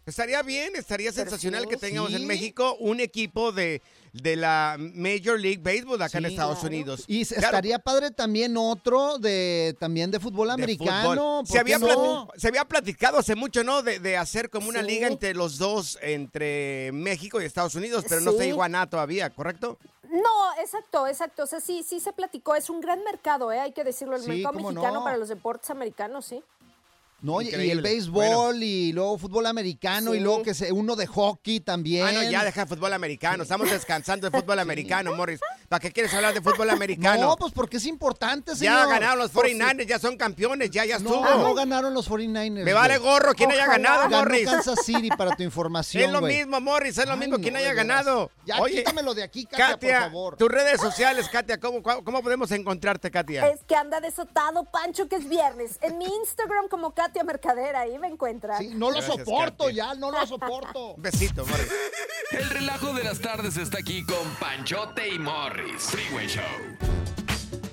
Estaría 0.06 0.42
bien, 0.42 0.74
estaría 0.76 1.10
Pero 1.12 1.24
sensacional 1.24 1.62
sí, 1.62 1.68
que 1.68 1.76
tengamos 1.76 2.10
sí. 2.10 2.16
en 2.16 2.26
México 2.26 2.76
un 2.80 3.00
equipo 3.00 3.52
de, 3.52 3.80
de 4.12 4.36
la 4.36 4.76
Major 4.78 5.38
League 5.38 5.60
Baseball 5.62 6.00
acá 6.02 6.18
en 6.18 6.26
Estados 6.26 6.58
claro. 6.60 6.74
Unidos. 6.74 7.04
Y 7.06 7.24
Claro, 7.24 7.46
estaría 7.46 7.78
padre 7.78 8.10
también 8.10 8.56
otro 8.56 9.18
de 9.18 9.76
también 9.78 10.10
de 10.10 10.18
fútbol 10.20 10.48
de 10.48 10.54
americano. 10.54 11.02
fútbol. 11.10 11.16
¿por 11.44 11.46
Se 11.46 11.58
había, 11.60 11.78
qué 11.78 11.84
no? 11.86 12.26
plati- 12.28 12.40
se 12.40 12.48
había 12.48 12.64
platicado 12.64 13.18
hace 13.18 13.34
mucho, 13.34 13.62
¿no? 13.64 13.82
De, 13.82 13.98
de 14.00 14.16
hacer 14.16 14.50
como 14.50 14.68
una 14.68 14.80
Sí. 14.80 14.86
liga 14.86 15.06
entre 15.08 15.34
los 15.34 15.58
dos, 15.58 15.98
entre 16.02 16.90
México 16.92 17.40
y 17.40 17.44
Estados 17.44 17.74
Unidos, 17.74 18.04
pero 18.08 18.20
no 18.20 18.32
se 18.32 18.44
llegó 18.46 18.62
a 18.62 18.68
nada 18.68 18.86
todavía, 18.86 19.30
¿correcto? 19.30 19.78
No, 20.10 20.60
exacto, 20.60 21.06
exacto, 21.06 21.44
o 21.44 21.46
sea, 21.46 21.58
sí, 21.60 21.82
sí 21.88 21.98
se 21.98 22.12
platicó, 22.12 22.54
es 22.54 22.68
un 22.68 22.80
gran 22.82 23.02
mercado, 23.02 23.50
¿eh? 23.50 23.60
hay 23.60 23.72
que 23.72 23.82
decirlo, 23.82 24.16
el 24.16 24.22
Sí, 24.22 24.28
mercado 24.28 24.52
mexicano 24.58 24.92
no. 24.98 25.04
para 25.04 25.16
los 25.16 25.28
deportes 25.30 25.70
americanos, 25.70 26.26
sí. 26.26 26.42
No, 27.22 27.40
y- 27.40 27.48
y 27.48 27.70
el 27.70 27.80
béisbol 27.82 28.62
y 28.62 28.92
luego 28.92 29.16
fútbol 29.16 29.46
americano 29.46 30.14
y 30.14 30.20
luego 30.20 30.42
que 30.42 30.54
se, 30.54 30.72
uno 30.72 30.96
de 30.96 31.06
hockey 31.06 31.60
también. 31.60 32.06
Ah, 32.06 32.12
no, 32.12 32.22
ya 32.30 32.44
deja 32.44 32.66
fútbol 32.66 32.92
americano. 32.92 33.44
Estamos 33.44 33.70
descansando 33.70 34.28
de 34.28 34.36
fútbol 34.36 34.58
americano, 34.58 35.14
Morris. 35.14 35.40
¿Para 35.68 35.80
qué 35.80 35.92
quieres 35.92 36.12
hablar 36.14 36.34
de 36.34 36.40
fútbol 36.42 36.68
americano? 36.70 37.22
No, 37.22 37.36
pues 37.36 37.52
porque 37.52 37.76
es 37.78 37.86
importante, 37.86 38.54
señor. 38.56 38.74
ya 38.74 38.86
ganaron 38.86 39.18
los 39.20 39.30
Por 39.30 39.46
49ers, 39.46 39.86
ya 39.86 39.98
son 39.98 40.16
campeones, 40.16 40.70
ya, 40.70 40.84
ya 40.84 40.96
estuvo. 40.96 41.22
No, 41.24 41.38
no 41.38 41.54
ganaron 41.54 41.94
los 41.94 42.08
49ers. 42.10 42.64
Me 42.64 42.72
vale 42.72 42.98
gorro 42.98 43.32
quién 43.34 43.50
haya 43.52 43.62
Ojalá. 43.66 43.78
ganado, 43.78 44.02
Ganó 44.02 44.16
Morris. 44.18 44.50
Kansas 44.50 44.78
City 44.84 45.08
para 45.16 45.36
tu 45.36 45.42
información, 45.44 46.04
Es 46.04 46.10
lo 46.10 46.20
mismo, 46.20 46.60
Morris, 46.60 46.98
es 46.98 47.06
lo 47.06 47.12
Ay, 47.12 47.18
mismo 47.20 47.36
no, 47.38 47.42
quien 47.42 47.56
haya 47.56 47.72
ganado. 47.72 48.30
Ya 48.44 48.60
Oye, 48.60 48.78
quítamelo 48.78 49.14
de 49.14 49.22
aquí, 49.22 49.44
Katia, 49.44 49.68
Katia, 49.68 49.94
por 50.00 50.02
favor. 50.10 50.36
tus 50.36 50.48
redes 50.48 50.80
sociales, 50.80 51.28
Katia, 51.30 51.58
¿cómo, 51.60 51.82
cómo, 51.82 52.02
cómo 52.04 52.22
podemos 52.22 52.50
encontrarte, 52.50 53.10
Katia? 53.10 53.46
Es 53.48 53.62
que 53.64 53.76
anda 53.76 54.00
desatado, 54.00 54.64
Pancho, 54.64 55.08
que 55.08 55.16
es 55.16 55.28
viernes. 55.28 55.78
En 55.82 55.98
mi 55.98 56.06
Instagram 56.06 56.68
como 56.68 56.92
Katia 56.92 57.11
Mercader, 57.24 57.76
ahí 57.76 57.98
me 57.98 58.08
encuentran. 58.08 58.58
Sí, 58.58 58.70
no 58.74 58.90
lo 58.90 58.96
Gracias, 58.98 59.16
soporto 59.18 59.64
Katia. 59.66 59.88
ya, 59.88 59.94
no 59.94 60.10
lo 60.10 60.26
soporto. 60.26 60.94
Besito, 60.98 61.44
Morris. 61.46 61.68
El 62.32 62.50
relajo 62.50 62.92
de 62.94 63.04
las 63.04 63.20
tardes 63.20 63.56
está 63.56 63.78
aquí 63.78 64.04
con 64.04 64.28
Panchote 64.40 65.08
y 65.08 65.18
Morris. 65.18 65.82
Freeway 65.82 66.26
Show. 66.26 66.42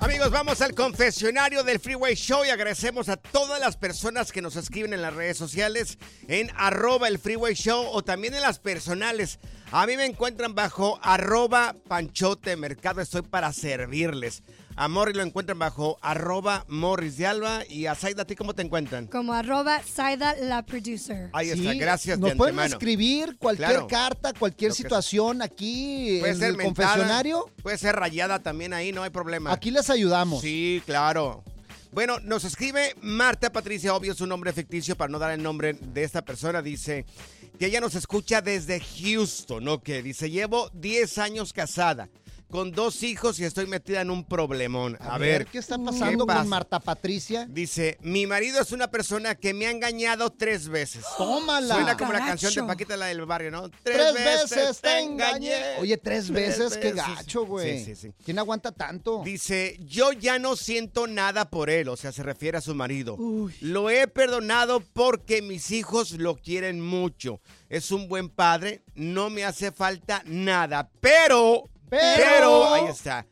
Amigos, 0.02 0.32
vamos 0.32 0.62
al 0.62 0.73
confesionario 0.75 1.62
del 1.63 1.80
Freeway 1.80 2.15
Show 2.15 2.45
y 2.45 2.49
agradecemos 2.49 3.10
a 3.10 3.17
todas 3.17 3.60
las 3.60 3.75
personas 3.75 4.32
que 4.32 4.41
nos 4.41 4.56
escriben 4.56 4.93
en 4.93 5.02
las 5.02 5.13
redes 5.13 5.38
sociales 5.38 5.97
en 6.28 6.49
arroba 6.56 7.10
el 7.10 7.19
Freeway 7.19 7.54
Show 7.54 7.86
o 7.91 8.02
también 8.02 8.34
en 8.34 8.41
las 8.41 8.60
personales. 8.60 9.39
A 9.71 9.86
mí 9.86 9.97
me 9.97 10.06
encuentran 10.06 10.56
bajo 10.56 10.99
arroba 11.04 11.75
panchote 11.88 12.56
mercado, 12.56 13.02
estoy 13.02 13.23
para 13.23 13.52
servirles. 13.52 14.41
A 14.82 14.88
Morris 14.88 15.13
lo 15.18 15.24
encuentran 15.24 15.60
bajo 15.60 16.00
arroba 16.02 16.63
Morris 16.70 17.18
de 17.18 17.28
Alba 17.28 17.63
y 17.68 17.86
a 17.88 17.96
Zaida, 17.96 18.22
¿a 18.22 18.26
ti 18.26 18.34
cómo 18.38 18.56
te 18.56 18.62
encuentran? 18.62 19.08
Como 19.08 19.34
arroba 19.34 19.82
Saida 19.84 20.38
la 20.38 20.65
producer. 20.65 21.30
Ahí 21.34 21.50
está, 21.50 21.74
Sí, 21.74 21.78
gracias 21.80 22.18
Nos 22.18 22.30
de 22.30 22.36
pueden 22.38 22.54
antemano. 22.58 22.76
escribir 22.78 23.36
cualquier 23.38 23.68
Claro. 23.72 23.88
carta, 23.88 24.32
cualquier 24.34 24.72
situación 24.72 25.42
aquí 25.42 26.20
Puede 26.22 26.32
en 26.32 26.39
ser 26.39 26.50
el 26.52 26.56
mentada, 26.58 26.88
confesionario. 26.94 27.50
Puede 27.62 27.78
ser 27.78 27.98
rayada 27.98 28.39
también 28.39 28.72
ahí, 28.74 28.94
no 28.94 29.04
hay 29.04 29.10
problema. 29.10 29.52
Aquí 29.52 29.70
les 29.70 29.89
ayudamos. 29.89 30.39
Sí, 30.42 30.82
claro. 30.86 31.44
Bueno, 31.92 32.20
nos 32.22 32.46
escribe 32.46 32.96
Marta 33.02 33.52
Patricia, 33.52 33.94
obvio 33.94 34.13
su 34.13 34.28
nombre 34.28 34.54
ficticio 34.54 34.96
para 34.96 35.12
no 35.12 35.20
dar 35.20 35.32
el 35.32 35.44
nombre 35.44 35.74
de 35.74 36.04
esta 36.06 36.22
persona. 36.24 36.62
Dice 36.62 37.04
que 37.60 37.65
ella 37.65 37.82
nos 37.82 37.96
escucha 37.96 38.42
desde 38.42 38.80
Houston, 38.80 39.62
¿no? 39.62 39.82
Que 39.84 40.02
dice, 40.02 40.30
llevo 40.30 40.70
10 40.74 41.18
años 41.18 41.52
casada, 41.52 42.08
con 42.49 42.71
dos 42.71 43.03
hijos 43.03 43.39
y 43.39 43.45
estoy 43.45 43.67
metida 43.67 44.01
en 44.01 44.09
un 44.09 44.23
problemón. 44.23 44.97
A, 44.99 45.17
ver, 45.17 45.45
¿qué 45.45 45.57
está 45.59 45.77
pasando 45.77 46.25
pasa? 46.25 46.39
con 46.39 46.49
Marta 46.49 46.79
Patricia? 46.79 47.45
Dice, 47.49 47.97
mi 48.01 48.25
marido 48.27 48.62
es 48.62 48.71
una 48.71 48.89
persona 48.89 49.35
que 49.35 49.53
me 49.53 49.67
ha 49.67 49.71
engañado 49.71 50.29
tres 50.31 50.67
veces. 50.67 51.03
Tómala. 51.17 51.75
Suena 51.75 51.97
como 51.97 52.13
la 52.13 52.19
canción 52.19 52.53
de 52.53 52.63
Paquita, 52.63 52.97
la 52.97 53.07
del 53.07 53.25
barrio, 53.25 53.51
¿no? 53.51 53.69
Tres 53.83 54.13
veces 54.13 54.81
te 54.81 54.99
engañé. 54.99 55.77
Oye, 55.79 55.97
tres 55.97 56.19
Tres 56.27 56.57
veces, 56.59 56.77
qué 56.77 56.93
veces. 56.93 57.07
gacho, 57.07 57.45
güey. 57.45 57.79
Sí, 57.79 57.95
sí, 57.95 57.95
sí. 57.95 58.13
¿Quién 58.25 58.39
aguanta 58.39 58.71
tanto? 58.71 59.21
Dice, 59.23 59.77
yo 59.79 60.12
ya 60.12 60.39
no 60.39 60.55
siento 60.55 61.07
nada 61.07 61.49
por 61.49 61.69
él, 61.69 61.88
o 61.89 61.95
sea, 61.97 62.12
se 62.12 62.23
refiere 62.23 62.57
a 62.57 62.62
su 62.62 62.75
marido. 62.75 63.17
Lo 63.62 63.89
he 63.89 64.07
perdonado 64.07 64.81
porque 64.93 65.41
mis 65.41 65.71
hijos 65.71 66.12
lo 66.12 66.35
quieren 66.35 66.81
mucho. 66.81 67.39
Es 67.69 67.91
un 67.91 68.07
buen 68.09 68.29
padre, 68.29 68.81
no 68.95 69.29
me 69.29 69.45
hace 69.45 69.71
falta 69.71 70.23
nada, 70.25 70.89
pero, 70.99 71.63
Pero- 71.89 72.73
ahí 72.73 72.86
está. 72.89 73.25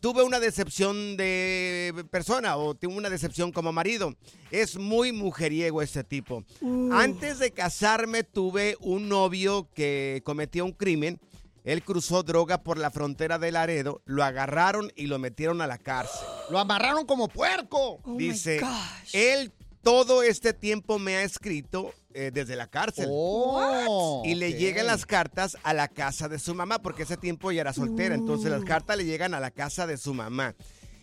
Tuve 0.00 0.24
una 0.24 0.40
decepción 0.40 1.16
de 1.16 2.04
persona 2.10 2.56
o 2.56 2.74
tuve 2.74 2.94
una 2.96 3.08
decepción 3.08 3.52
como 3.52 3.72
marido. 3.72 4.14
Es 4.50 4.76
muy 4.76 5.12
mujeriego 5.12 5.80
este 5.80 6.02
tipo. 6.02 6.42
Antes 6.90 7.38
de 7.38 7.52
casarme 7.52 8.24
tuve 8.24 8.76
un 8.80 9.08
novio 9.08 9.68
que 9.74 10.20
cometió 10.24 10.64
un 10.64 10.72
crimen. 10.72 11.20
Él 11.62 11.84
cruzó 11.84 12.24
droga 12.24 12.64
por 12.64 12.78
la 12.78 12.90
frontera 12.90 13.38
de 13.38 13.52
Laredo, 13.52 14.02
lo 14.04 14.24
agarraron 14.24 14.90
y 14.96 15.06
lo 15.06 15.20
metieron 15.20 15.60
a 15.60 15.68
la 15.68 15.78
cárcel. 15.78 16.26
Lo 16.50 16.58
amarraron 16.58 17.06
como 17.06 17.28
puerco. 17.28 18.00
Oh 18.02 18.16
Dice, 18.16 18.58
gosh. 18.58 19.10
él 19.14 19.52
todo 19.84 20.24
este 20.24 20.52
tiempo 20.52 20.98
me 20.98 21.16
ha 21.18 21.22
escrito 21.22 21.94
eh, 22.14 22.30
desde 22.32 22.56
la 22.56 22.66
cárcel. 22.66 23.06
Oh, 23.10 24.22
Y 24.24 24.34
le 24.34 24.54
llegan 24.54 24.86
las 24.86 25.06
cartas 25.06 25.56
a 25.62 25.74
la 25.74 25.88
casa 25.88 26.28
de 26.28 26.38
su 26.38 26.54
mamá, 26.54 26.80
porque 26.80 27.02
ese 27.04 27.16
tiempo 27.16 27.50
ella 27.50 27.62
era 27.62 27.72
soltera. 27.72 28.14
Entonces 28.14 28.50
las 28.50 28.64
cartas 28.64 28.96
le 28.96 29.04
llegan 29.04 29.34
a 29.34 29.40
la 29.40 29.50
casa 29.50 29.86
de 29.86 29.96
su 29.96 30.14
mamá. 30.14 30.54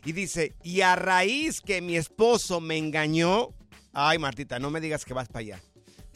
Y 0.06 0.14
dice, 0.14 0.56
y 0.64 0.82
a 0.82 0.96
raíz 0.96 1.62
que 1.62 1.82
mi 1.82 1.98
esposo 1.98 2.62
me 2.62 2.78
engañó, 2.78 3.50
ay 3.94 4.18
Martita, 4.18 4.60
no 4.60 4.72
me 4.72 4.80
digas 4.80 5.04
que 5.06 5.14
vas 5.14 5.28
para 5.28 5.40
allá. 5.40 5.62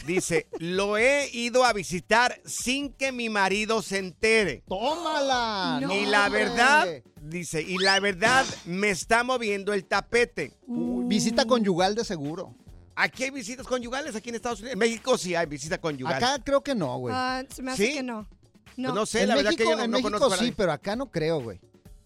Dice, 0.06 0.48
lo 0.60 0.98
he 0.98 1.30
ido 1.32 1.66
a 1.66 1.74
visitar 1.74 2.40
sin 2.46 2.94
que 2.94 3.12
mi 3.12 3.30
marido 3.30 3.82
se 3.82 3.98
entere. 3.98 4.64
Tómala. 4.68 5.82
y 5.94 6.06
la 6.06 6.30
verdad, 6.30 6.88
Dice, 7.24 7.62
y 7.62 7.78
la 7.78 8.02
verdad 8.02 8.46
me 8.66 8.90
está 8.90 9.24
moviendo 9.24 9.72
el 9.72 9.86
tapete. 9.86 10.52
Visita 10.68 11.46
conyugal 11.46 11.96
de 11.96 12.04
seguro. 12.04 12.54
Aquí 12.96 13.24
hay 13.24 13.32
visitas 13.32 13.66
conyugales, 13.66 14.16
aquí 14.16 14.30
en 14.30 14.36
Estados 14.36 14.60
Unidos. 14.60 14.74
En 14.74 14.80
México 14.80 15.18
sí 15.18 15.36
hay 15.36 15.46
visita 15.46 15.80
conyugal. 15.80 16.16
Acá 16.16 16.44
creo 16.44 16.62
que 16.62 16.76
no, 16.76 16.98
güey. 16.98 17.14
Ah, 17.16 17.44
se 17.54 17.62
me 17.62 17.72
hace 17.72 17.88
¿Sí? 17.88 17.94
que 17.94 18.04
no. 18.04 18.28
No. 18.76 18.90
Pues 18.90 18.96
no 18.96 19.06
sé, 19.06 19.22
en 19.22 19.30
la 19.30 19.36
verdad 19.36 19.52
México, 19.52 19.64
que 19.64 19.70
yo 19.70 19.78
no, 19.78 19.84
en 19.84 19.92
no 19.92 19.98
México 19.98 20.20
conozco 20.20 20.44
sí, 20.44 20.54
pero 20.56 20.72
acá 20.72 20.96
no 20.96 21.12
creo, 21.12 21.42
güey. 21.42 21.60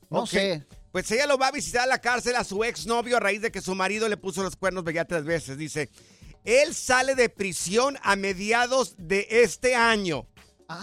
No 0.09 0.25
sé. 0.25 0.65
Pues 0.91 1.09
ella 1.11 1.27
lo 1.27 1.37
va 1.37 1.47
a 1.47 1.51
visitar 1.51 1.83
a 1.83 1.87
la 1.87 1.99
cárcel 1.99 2.35
a 2.35 2.43
su 2.43 2.63
exnovio 2.63 3.17
a 3.17 3.19
raíz 3.19 3.41
de 3.41 3.51
que 3.51 3.61
su 3.61 3.75
marido 3.75 4.07
le 4.09 4.17
puso 4.17 4.43
los 4.43 4.55
cuernos 4.55 4.83
ya 4.93 5.05
tres 5.05 5.23
veces. 5.23 5.57
Dice, 5.57 5.89
él 6.43 6.73
sale 6.73 7.15
de 7.15 7.29
prisión 7.29 7.97
a 8.01 8.15
mediados 8.15 8.95
de 8.97 9.27
este 9.29 9.75
año. 9.75 10.25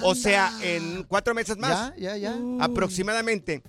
O 0.02 0.14
sea, 0.14 0.52
en 0.62 1.04
cuatro 1.04 1.34
meses 1.34 1.56
más. 1.56 1.92
Ya, 1.96 2.16
ya, 2.16 2.16
ya. 2.16 2.38
Aproximadamente. 2.60 3.62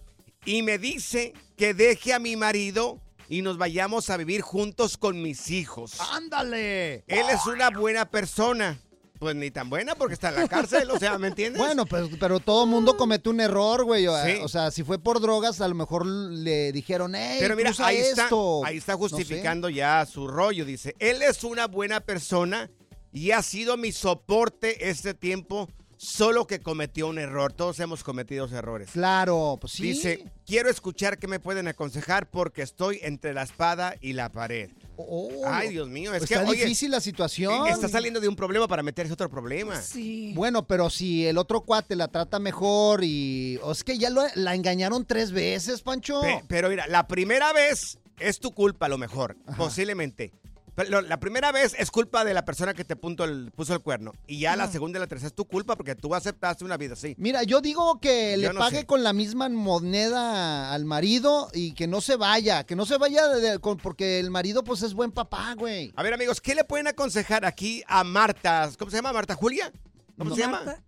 Y 0.45 0.62
me 0.62 0.78
dice 0.78 1.34
que 1.58 1.74
deje 1.74 2.13
a 2.13 2.19
mi 2.19 2.36
marido 2.36 3.02
y 3.30 3.42
nos 3.42 3.58
vayamos 3.58 4.10
a 4.10 4.18
vivir 4.18 4.42
juntos 4.42 4.98
con 4.98 5.22
mis 5.22 5.50
hijos. 5.52 6.00
¡Ándale! 6.12 7.04
Él 7.08 7.26
es 7.32 7.46
una 7.46 7.70
buena 7.70 8.10
persona. 8.10 8.80
Pues 9.18 9.34
ni 9.34 9.50
tan 9.50 9.70
buena 9.70 9.96
porque 9.96 10.14
está 10.14 10.28
en 10.30 10.36
la 10.36 10.48
cárcel, 10.50 10.92
o 10.92 11.00
sea, 11.00 11.18
¿me 11.18 11.28
entiendes? 11.30 11.58
Bueno, 11.58 11.86
pero, 11.86 12.10
pero 12.20 12.40
todo 12.42 12.66
mundo 12.66 12.98
comete 12.98 13.30
un 13.30 13.40
error, 13.40 13.86
güey. 13.86 14.06
O, 14.08 14.24
Sí. 14.24 14.34
o 14.44 14.50
sea, 14.50 14.72
si 14.72 14.84
fue 14.84 15.00
por 15.00 15.22
drogas, 15.22 15.62
a 15.62 15.68
lo 15.70 15.74
mejor 15.74 16.06
le 16.06 16.74
dijeron, 16.74 17.16
hey, 17.16 17.38
Pero 17.40 17.56
mira, 17.56 17.72
ahí 17.80 17.96
está, 17.98 18.28
ahí 18.66 18.76
está 18.78 18.92
No 18.92 19.08
sé. 19.08 19.16
justificando 19.16 19.70
ya 19.70 20.06
su 20.06 20.28
rollo. 20.28 20.66
Dice, 20.66 20.96
él 21.00 21.22
es 21.22 21.46
una 21.46 21.68
buena 21.68 22.02
persona 22.02 22.70
y 23.14 23.32
ha 23.32 23.42
sido 23.42 23.78
mi 23.78 23.94
soporte 23.94 24.90
este 24.90 25.14
tiempo, 25.14 25.70
solo 26.06 26.48
que 26.48 26.60
cometió 26.60 27.08
un 27.08 27.18
error. 27.20 27.54
Todos 27.54 27.80
hemos 27.80 28.04
cometido 28.04 28.46
errores. 28.46 28.89
Claro, 28.91 29.58
pues 29.60 29.74
sí. 29.74 29.84
Dice, 29.84 30.26
quiero 30.46 30.70
escuchar 30.70 31.18
qué 31.18 31.28
me 31.28 31.39
pueden 31.39 31.68
aconsejar 31.68 32.30
porque 32.30 32.62
estoy 32.62 33.00
entre 33.02 33.34
la 33.34 33.44
espada 33.44 33.96
y 34.02 34.13
la 34.13 34.32
pared. 34.32 34.70
Oh, 34.98 35.30
Ay, 35.46 35.70
Dios 35.70 35.89
mío, 35.89 36.13
es 36.13 36.24
está 36.24 36.44
que 36.44 36.50
oye, 36.50 36.63
difícil 36.63 36.91
la 36.91 37.02
situación. 37.02 37.68
está 37.68 37.89
saliendo 37.89 38.20
de 38.22 38.28
un 38.30 38.36
problema 38.36 38.68
para 38.68 38.82
meterse 38.84 39.12
a 39.12 39.15
otro 39.15 39.30
problema. 39.30 39.82
Sí. 39.82 40.32
Bueno, 40.36 40.65
pero 40.68 40.89
si 40.89 41.26
el 41.28 41.38
otro 41.38 41.62
cuate 41.62 41.96
la 41.96 42.08
trata 42.08 42.39
mejor 42.39 43.04
y... 43.04 43.60
O 43.63 43.72
es 43.74 43.84
que 43.84 43.98
ya 43.98 44.10
lo- 44.10 44.24
la 44.36 44.56
engañaron 44.56 45.06
tres 45.06 45.32
veces, 45.32 45.82
Pancho. 45.82 46.22
Pe- 46.22 46.44
pero 46.48 46.70
mira, 46.70 46.88
la 46.88 47.08
primera 47.08 47.52
vez 47.52 47.98
es 48.20 48.39
tu 48.39 48.52
culpa 48.54 48.86
a 48.86 48.89
lo 48.89 48.98
mejor, 48.98 49.36
posiblemente. 49.58 50.32
Pero 50.76 51.02
la 51.02 51.20
primera 51.20 51.52
vez 51.52 51.74
es 51.80 51.90
culpa 51.90 52.26
de 52.26 52.34
la 52.34 52.44
persona 52.46 52.74
que 52.74 52.84
te 52.84 52.96
punto 52.96 53.24
el- 53.24 53.52
puso 53.56 53.74
el 53.74 53.80
cuerno. 53.82 54.12
Y 54.28 54.40
ya 54.40 54.56
la 54.56 54.70
segunda 54.70 55.00
y 55.00 55.02
la 55.02 55.08
tercera 55.08 55.28
es 55.28 55.34
tu 55.34 55.46
culpa 55.46 55.76
porque 55.76 55.96
tú 55.96 56.14
aceptaste 56.14 56.66
una 56.66 56.76
vida 56.78 56.94
así. 56.94 57.16
Mira, 57.18 57.44
yo 57.44 57.62
digo 57.62 58.00
que 58.02 58.36
le 58.38 58.52
no 58.52 58.60
pague 58.60 58.80
sé. 58.80 58.86
con 58.86 59.04
la 59.04 59.14
misma 59.14 59.48
moneda 59.50 60.74
al 60.74 60.86
marido 60.86 61.50
y 61.54 61.74
que 61.74 61.88
no 61.88 62.02
se 62.02 62.16
vaya, 62.18 62.64
que 62.66 62.76
no 62.76 62.86
se 62.86 62.98
vaya 62.98 63.28
de- 63.28 63.42
de- 63.42 63.60
con- 63.60 63.78
porque 63.78 64.20
el 64.20 64.30
marido 64.32 64.64
pues 64.64 64.82
es 64.82 64.94
buen 64.94 65.12
papá, 65.12 65.54
güey. 65.58 65.94
A 65.96 66.04
ver, 66.04 66.14
amigos, 66.14 66.42
¿qué 66.42 66.56
le 66.56 66.64
pueden 66.64 66.88
aconsejar 66.88 67.46
aquí 67.46 67.84
a 67.88 68.04
Marta? 68.04 68.70
¿Cómo 68.78 68.92
se 68.92 68.98
llama? 68.98 69.14
¿Marta 69.14 69.36
Julia? 69.36 69.72
¿Cómo 70.18 70.30
No. 70.32 70.36
se 70.36 70.42
llama? 70.42 70.62
Marta, 70.64 70.84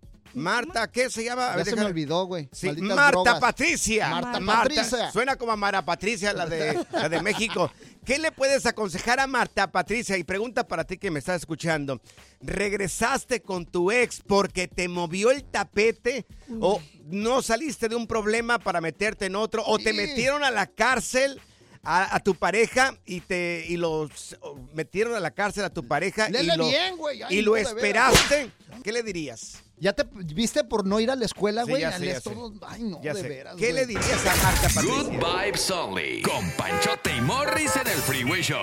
¿qué 0.92 1.10
se 1.10 1.24
llama? 1.24 1.48
A 1.48 1.50
Ya 1.50 1.56
ver, 1.56 1.64
se 1.66 1.76
me 1.76 1.84
olvidó, 1.84 2.26
güey. 2.26 2.48
Sí, 2.52 2.70
Marta 2.72 3.10
drogas. 3.10 3.40
Patricia. 3.40 4.08
Marta 4.08 4.40
Marta. 4.40 4.74
Patricia. 4.74 5.10
Suena 5.12 5.36
como 5.36 5.52
a 5.52 5.56
Mara 5.56 5.84
Patricia, 5.84 6.32
la 6.32 6.46
de, 6.46 6.78
la 6.92 7.08
de 7.08 7.22
México. 7.22 7.70
¿Qué 8.04 8.18
le 8.18 8.32
puedes 8.32 8.64
aconsejar 8.66 9.20
a 9.20 9.26
Marta 9.26 9.70
Patricia? 9.70 10.16
Y 10.16 10.24
pregunta 10.24 10.66
para 10.66 10.84
ti 10.84 10.96
que 10.98 11.10
me 11.10 11.18
estás 11.18 11.42
escuchando. 11.42 12.00
¿Regresaste 12.40 13.42
con 13.42 13.66
tu 13.66 13.90
ex 13.90 14.22
porque 14.26 14.68
te 14.68 14.88
movió 14.88 15.30
el 15.30 15.44
tapete? 15.44 16.26
¿O 16.60 16.80
no 17.04 17.42
saliste 17.42 17.88
de 17.88 17.96
un 17.96 18.06
problema 18.06 18.58
para 18.58 18.80
meterte 18.80 19.26
en 19.26 19.36
otro? 19.36 19.62
¿O 19.66 19.78
te 19.78 19.92
metieron 19.92 20.44
a 20.44 20.50
la 20.50 20.66
cárcel? 20.66 21.40
A, 21.82 22.16
a 22.16 22.20
tu 22.20 22.34
pareja 22.34 22.94
y 23.06 23.20
te 23.20 23.64
y 23.68 23.76
los 23.76 24.36
metieron 24.74 25.14
a 25.14 25.20
la 25.20 25.30
cárcel 25.30 25.64
a 25.64 25.70
tu 25.70 25.86
pareja 25.86 26.28
y 26.28 26.42
lo, 26.56 26.66
bien, 26.68 26.96
güey. 26.96 27.22
Ay, 27.22 27.38
y 27.38 27.42
lo 27.42 27.56
esperaste. 27.56 28.50
¿Qué 28.82 28.92
le 28.92 29.02
dirías? 29.02 29.62
¿Ya 29.80 29.92
te 29.92 30.04
viste 30.12 30.64
por 30.64 30.84
no 30.84 30.98
ir 30.98 31.10
a 31.10 31.14
la 31.16 31.24
escuela, 31.24 31.64
Sí, 31.64 31.70
güey? 31.70 31.82
sé, 31.92 32.20
todos- 32.20 32.52
Ay, 32.66 32.82
no, 32.82 33.00
Ya 33.02 33.14
de 33.14 33.22
sé. 33.22 33.28
veras, 33.28 33.56
¿Qué 33.56 33.72
le 33.72 33.86
dirías 33.86 34.26
a 34.26 34.36
Marta 34.42 34.68
Good 34.82 35.04
Patricia? 35.18 35.44
Vibes 35.44 35.70
Only. 35.70 36.22
Con 36.22 36.50
Panchote 36.52 37.16
y 37.16 37.20
Morris 37.20 37.76
en 37.76 37.86
el 37.86 37.98
Freeway 37.98 38.42
Show. 38.42 38.58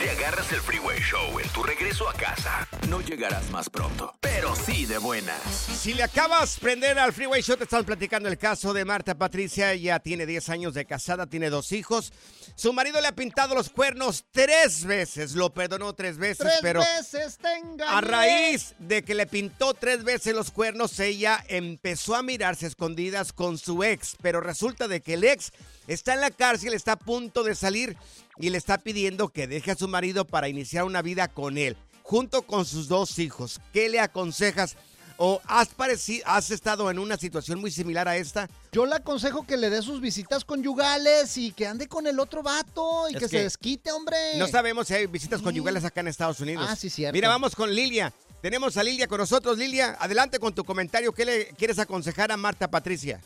Si 0.00 0.08
agarras 0.08 0.50
el 0.50 0.60
Freeway 0.62 0.98
Show 0.98 1.38
en 1.40 1.48
tu 1.50 1.62
regreso 1.62 2.08
a 2.08 2.14
casa, 2.14 2.66
no 2.88 3.02
llegarás 3.02 3.50
más 3.50 3.68
pronto, 3.68 4.14
pero 4.20 4.56
sí 4.56 4.86
de 4.86 4.96
buenas. 4.96 5.38
Si 5.42 5.92
le 5.92 6.02
acabas 6.02 6.54
de 6.54 6.62
prender 6.62 6.98
al 6.98 7.12
Freeway 7.12 7.42
Show, 7.42 7.58
te 7.58 7.64
están 7.64 7.84
platicando 7.84 8.26
el 8.30 8.38
caso 8.38 8.72
de 8.72 8.86
Marta 8.86 9.14
Patricia. 9.14 9.74
Ya 9.74 10.00
tiene 10.00 10.24
10 10.24 10.48
años 10.48 10.72
de 10.72 10.86
casada, 10.86 11.26
tiene 11.26 11.50
dos 11.50 11.72
hijos. 11.72 12.14
Su 12.54 12.72
marido 12.72 12.98
le 13.02 13.08
ha 13.08 13.14
pintado 13.14 13.54
los 13.54 13.68
cuernos 13.68 14.24
tres 14.30 14.86
veces. 14.86 15.32
Lo 15.32 15.52
perdonó 15.52 15.92
tres 15.92 16.16
veces, 16.16 16.46
Tres 16.46 16.60
pero 16.62 16.80
veces 16.80 17.38
a 17.86 18.00
raíz 18.00 18.74
de 18.78 19.02
que 19.02 19.14
le 19.14 19.26
pintó 19.26 19.74
tres 19.74 20.02
veces 20.02 20.34
los 20.34 20.50
cuernos, 20.50 20.98
ella 20.98 21.44
empezó 21.48 22.14
a 22.14 22.22
mirarse 22.22 22.66
escondidas 22.66 23.34
con 23.34 23.58
su 23.58 23.84
ex. 23.84 24.16
Pero 24.22 24.40
resulta 24.40 24.88
de 24.88 25.02
que 25.02 25.14
el 25.14 25.24
ex 25.24 25.52
está 25.86 26.14
en 26.14 26.22
la 26.22 26.30
cárcel, 26.30 26.72
está 26.72 26.92
a 26.92 26.98
punto 26.98 27.42
de 27.42 27.54
salir 27.54 27.98
y 28.40 28.50
le 28.50 28.58
está 28.58 28.78
pidiendo 28.78 29.28
que 29.28 29.46
deje 29.46 29.70
a 29.70 29.76
su 29.76 29.88
marido 29.88 30.24
para 30.24 30.48
iniciar 30.48 30.84
una 30.84 31.02
vida 31.02 31.28
con 31.28 31.58
él, 31.58 31.76
junto 32.02 32.42
con 32.42 32.64
sus 32.64 32.88
dos 32.88 33.18
hijos. 33.18 33.60
¿Qué 33.72 33.88
le 33.88 34.00
aconsejas? 34.00 34.76
¿O 35.22 35.38
has, 35.46 35.68
pareci- 35.76 36.22
has 36.24 36.50
estado 36.50 36.90
en 36.90 36.98
una 36.98 37.18
situación 37.18 37.60
muy 37.60 37.70
similar 37.70 38.08
a 38.08 38.16
esta? 38.16 38.48
Yo 38.72 38.86
le 38.86 38.94
aconsejo 38.94 39.46
que 39.46 39.58
le 39.58 39.68
dé 39.68 39.82
sus 39.82 40.00
visitas 40.00 40.46
conyugales 40.46 41.36
y 41.36 41.52
que 41.52 41.66
ande 41.66 41.88
con 41.88 42.06
el 42.06 42.18
otro 42.18 42.42
vato 42.42 43.06
y 43.10 43.12
que, 43.12 43.18
que 43.20 43.28
se 43.28 43.42
desquite, 43.42 43.92
hombre. 43.92 44.16
No 44.38 44.48
sabemos 44.48 44.88
si 44.88 44.94
hay 44.94 45.06
visitas 45.06 45.42
conyugales 45.42 45.84
acá 45.84 46.00
en 46.00 46.08
Estados 46.08 46.40
Unidos. 46.40 46.66
Ah, 46.66 46.74
sí, 46.74 46.88
cierto. 46.88 47.12
Mira, 47.12 47.28
vamos 47.28 47.54
con 47.54 47.70
Lilia. 47.74 48.14
Tenemos 48.40 48.78
a 48.78 48.82
Lilia 48.82 49.06
con 49.06 49.18
nosotros. 49.18 49.58
Lilia, 49.58 49.98
adelante 50.00 50.38
con 50.38 50.54
tu 50.54 50.64
comentario. 50.64 51.12
¿Qué 51.12 51.26
le 51.26 51.46
quieres 51.48 51.78
aconsejar 51.78 52.32
a 52.32 52.38
Marta 52.38 52.70
Patricia? 52.70 53.20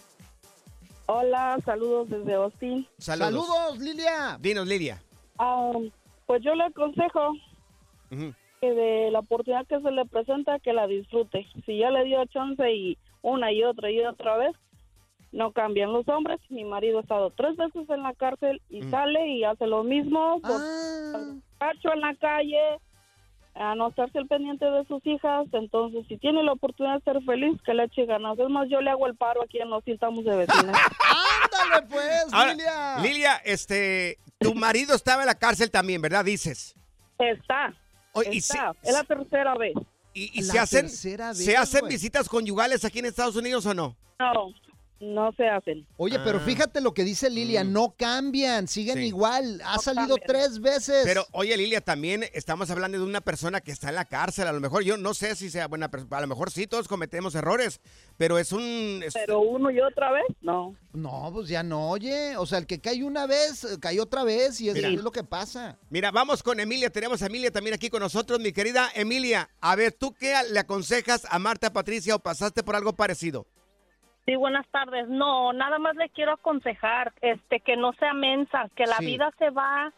Hola, 1.06 1.58
saludos 1.64 2.08
desde 2.08 2.34
Austin. 2.34 2.86
Saludos. 2.98 3.46
Saludos, 3.46 3.78
Lilia. 3.78 4.38
Dinos, 4.40 4.66
Lilia. 4.66 5.02
Ah, 5.38 5.72
pues 6.26 6.42
yo 6.42 6.54
le 6.54 6.64
aconsejo 6.64 7.32
que 8.60 8.70
de 8.72 9.10
la 9.10 9.18
oportunidad 9.18 9.66
que 9.66 9.80
se 9.80 9.90
le 9.90 10.04
presenta, 10.06 10.58
que 10.60 10.72
la 10.72 10.86
disfrute. 10.86 11.46
Si 11.66 11.78
ya 11.78 11.90
le 11.90 12.04
dio 12.04 12.24
chance 12.26 12.72
y 12.72 12.96
una 13.22 13.52
y 13.52 13.62
otra 13.64 13.90
y 13.90 14.00
otra 14.00 14.36
vez, 14.38 14.52
no 15.32 15.52
cambian 15.52 15.92
los 15.92 16.08
hombres. 16.08 16.40
Mi 16.48 16.64
marido 16.64 16.98
ha 16.98 17.02
estado 17.02 17.30
tres 17.30 17.56
veces 17.56 17.88
en 17.90 18.02
la 18.02 18.14
cárcel 18.14 18.62
y 18.70 18.80
Mm. 18.82 18.90
sale 18.90 19.28
y 19.28 19.44
hace 19.44 19.66
lo 19.66 19.82
mismo. 19.84 20.40
Ah. 20.44 21.34
cacho 21.58 21.92
en 21.92 22.00
la 22.00 22.14
calle, 22.16 22.58
a 23.54 23.74
no 23.74 23.88
estarse 23.88 24.18
al 24.18 24.26
pendiente 24.26 24.64
de 24.64 24.84
sus 24.86 25.04
hijas. 25.06 25.46
Entonces, 25.52 26.04
si 26.08 26.16
tiene 26.18 26.42
la 26.42 26.52
oportunidad 26.52 26.96
de 26.96 27.04
ser 27.12 27.22
feliz, 27.24 27.60
que 27.64 27.74
le 27.74 27.84
eche 27.84 28.04
ganas. 28.06 28.38
Es 28.38 28.48
más, 28.48 28.68
yo 28.68 28.80
le 28.80 28.90
hago 28.90 29.06
el 29.06 29.16
paro 29.16 29.42
aquí 29.42 29.58
en 29.60 29.70
los 29.70 29.82
estamos 29.86 30.24
de 30.24 30.36
vecinas. 30.36 30.76
Ándale, 31.44 31.86
pues, 31.88 32.32
Ahora, 32.32 32.52
Lilia. 32.52 32.98
Lilia, 32.98 33.36
este, 33.44 34.18
tu 34.38 34.54
marido 34.54 34.94
estaba 34.94 35.22
en 35.22 35.26
la 35.26 35.38
cárcel 35.38 35.70
también, 35.70 36.02
¿verdad? 36.02 36.24
Dices. 36.24 36.74
Está. 37.18 37.72
Y 38.30 38.38
está. 38.38 38.72
si- 38.82 38.88
es 38.88 38.94
la 38.94 39.04
tercera 39.04 39.54
vez. 39.56 39.74
¿Y, 40.12 40.38
y 40.38 40.42
se 40.42 40.58
hacen, 40.58 40.88
se 40.88 41.56
hacen 41.56 41.88
visitas 41.88 42.28
conyugales 42.28 42.84
aquí 42.84 43.00
en 43.00 43.06
Estados 43.06 43.34
Unidos 43.34 43.66
o 43.66 43.74
no? 43.74 43.96
No, 44.20 44.52
no 45.04 45.32
se 45.32 45.48
hacen. 45.48 45.86
Oye, 45.96 46.18
pero 46.24 46.38
Ah. 46.38 46.42
fíjate 46.44 46.80
lo 46.80 46.94
que 46.94 47.04
dice 47.04 47.28
Lilia, 47.30 47.64
no 47.64 47.94
cambian, 47.96 48.66
siguen 48.68 48.98
Sí. 48.98 49.04
igual. 49.06 49.60
Ha 49.64 49.76
No 49.76 49.82
salido 49.82 50.16
cambian. 50.16 50.26
tres 50.26 50.60
veces. 50.60 51.02
Pero, 51.04 51.26
oye, 51.32 51.56
Lilia, 51.56 51.80
también 51.80 52.24
estamos 52.32 52.70
hablando 52.70 52.98
de 52.98 53.04
una 53.04 53.20
persona 53.20 53.60
que 53.60 53.72
está 53.72 53.88
en 53.90 53.94
la 53.96 54.04
cárcel. 54.04 54.48
A 54.48 54.52
lo 54.52 54.60
mejor 54.60 54.82
yo 54.84 54.96
no 54.96 55.14
sé 55.14 55.34
si 55.36 55.50
sea 55.50 55.68
buena 55.68 55.90
persona. 55.90 56.18
A 56.18 56.20
lo 56.22 56.26
mejor 56.28 56.50
sí, 56.50 56.66
todos 56.66 56.88
cometemos 56.88 57.34
errores. 57.34 57.80
Pero 58.16 58.38
es 58.38 58.52
un. 58.52 59.02
es- 59.04 59.14
Pero 59.14 59.40
uno 59.40 59.70
y 59.70 59.80
otra 59.80 60.12
vez, 60.12 60.24
no. 60.40 60.76
No, 60.92 61.30
pues 61.32 61.48
ya 61.48 61.62
no, 61.62 61.90
oye. 61.90 62.36
O 62.36 62.46
sea, 62.46 62.58
el 62.58 62.66
que 62.66 62.80
cae 62.80 63.02
una 63.04 63.26
vez, 63.26 63.64
eh, 63.64 63.78
cae 63.80 64.00
otra 64.00 64.22
vez 64.24 64.60
y 64.60 64.70
Mira. 64.72 64.88
es 64.88 65.02
lo 65.02 65.10
que 65.10 65.24
pasa. 65.24 65.76
Mira, 65.90 66.10
vamos 66.10 66.42
con 66.42 66.60
Emilia. 66.60 66.90
Tenemos 66.90 67.20
a 67.22 67.26
Emilia 67.26 67.50
también 67.50 67.74
aquí 67.74 67.90
con 67.90 68.00
nosotros, 68.00 68.38
mi 68.40 68.52
querida 68.52 68.88
Emilia. 68.94 69.50
A 69.60 69.74
ver, 69.76 69.92
¿tú 69.92 70.14
qué 70.14 70.34
le 70.50 70.60
aconsejas 70.60 71.26
a 71.28 71.38
Marta 71.38 71.72
Patricia 71.72 72.14
o 72.14 72.18
pasaste 72.20 72.62
por 72.62 72.76
algo 72.76 72.94
parecido? 72.94 73.46
Sí, 74.26 74.36
buenas 74.36 74.66
tardes. 74.68 75.08
No, 75.08 75.52
nada 75.52 75.78
más 75.78 75.96
le 75.96 76.08
quiero 76.08 76.32
aconsejar, 76.32 77.12
este, 77.20 77.60
que 77.60 77.76
no 77.76 77.92
sea 77.94 78.14
mensa, 78.14 78.70
que 78.74 78.86
la 78.86 78.96
Sí. 78.96 79.06
vida 79.06 79.30
se 79.38 79.50
va, 79.50 79.92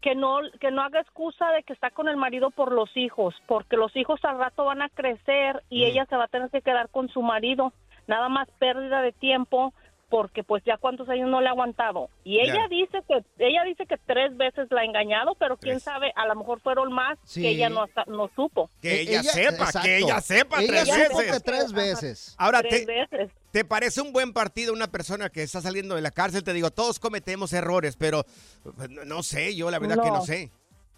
que 0.00 0.14
no, 0.14 0.38
que 0.60 0.70
no 0.70 0.82
haga 0.82 1.00
excusa 1.00 1.50
de 1.50 1.64
que 1.64 1.72
está 1.72 1.90
con 1.90 2.06
el 2.08 2.16
marido 2.16 2.50
por 2.50 2.70
los 2.70 2.94
hijos, 2.96 3.34
porque 3.48 3.76
los 3.76 3.94
hijos 3.96 4.20
al 4.24 4.38
rato 4.38 4.64
van 4.64 4.82
a 4.82 4.88
crecer 4.88 5.64
y 5.68 5.82
Mm. 5.82 5.86
ella 5.86 6.06
se 6.08 6.16
va 6.16 6.24
a 6.24 6.28
tener 6.28 6.48
que 6.50 6.62
quedar 6.62 6.88
con 6.90 7.08
su 7.08 7.22
marido. 7.22 7.72
Nada 8.06 8.28
más 8.28 8.48
pérdida 8.60 9.02
de 9.02 9.10
tiempo, 9.10 9.74
porque 10.08 10.44
pues 10.44 10.62
ya 10.64 10.76
cuántos 10.76 11.08
años 11.08 11.28
no 11.28 11.40
le 11.40 11.48
ha 11.48 11.50
aguantado. 11.50 12.08
Y 12.22 12.38
ella 12.38 12.68
dice 12.70 13.02
que, 13.08 13.24
ella 13.44 13.64
dice 13.64 13.86
que 13.86 13.96
tres 13.96 14.36
veces 14.36 14.68
la 14.70 14.82
ha 14.82 14.84
engañado, 14.84 15.34
pero 15.34 15.56
quién 15.56 15.74
Tres. 15.74 15.82
sabe, 15.82 16.12
a 16.14 16.24
lo 16.28 16.36
mejor 16.36 16.60
fueron 16.60 16.92
más 16.92 17.18
Sí. 17.24 17.42
que 17.42 17.48
ella 17.48 17.68
no, 17.68 17.86
no 18.06 18.30
supo. 18.36 18.70
Que 18.80 19.00
E- 19.00 19.00
ella, 19.00 19.22
sepa, 19.24 19.64
exacto. 19.64 19.80
que 19.82 19.96
ella 19.98 20.20
sepa 20.20 20.62
Ella 20.62 20.84
tres 20.84 20.86
veces. 21.08 21.32
que 21.32 21.40
tres 21.40 21.72
veces. 21.72 22.36
Ahora, 22.38 22.60
tres 22.60 22.86
te, 22.86 22.92
veces. 22.94 23.32
¿Te 23.56 23.64
parece 23.64 24.02
un 24.02 24.12
buen 24.12 24.34
partido 24.34 24.74
una 24.74 24.88
persona 24.88 25.30
que 25.30 25.42
está 25.42 25.62
saliendo 25.62 25.94
de 25.94 26.02
la 26.02 26.10
cárcel? 26.10 26.44
Te 26.44 26.52
digo, 26.52 26.70
todos 26.70 26.98
cometemos 27.00 27.54
errores, 27.54 27.96
pero 27.96 28.24
pues, 28.62 28.90
no, 28.90 29.22
sé, 29.22 29.56
yo 29.56 29.70
la 29.70 29.78
verdad 29.78 29.96
que 30.02 30.10
no 30.10 30.20
sé. 30.20 30.50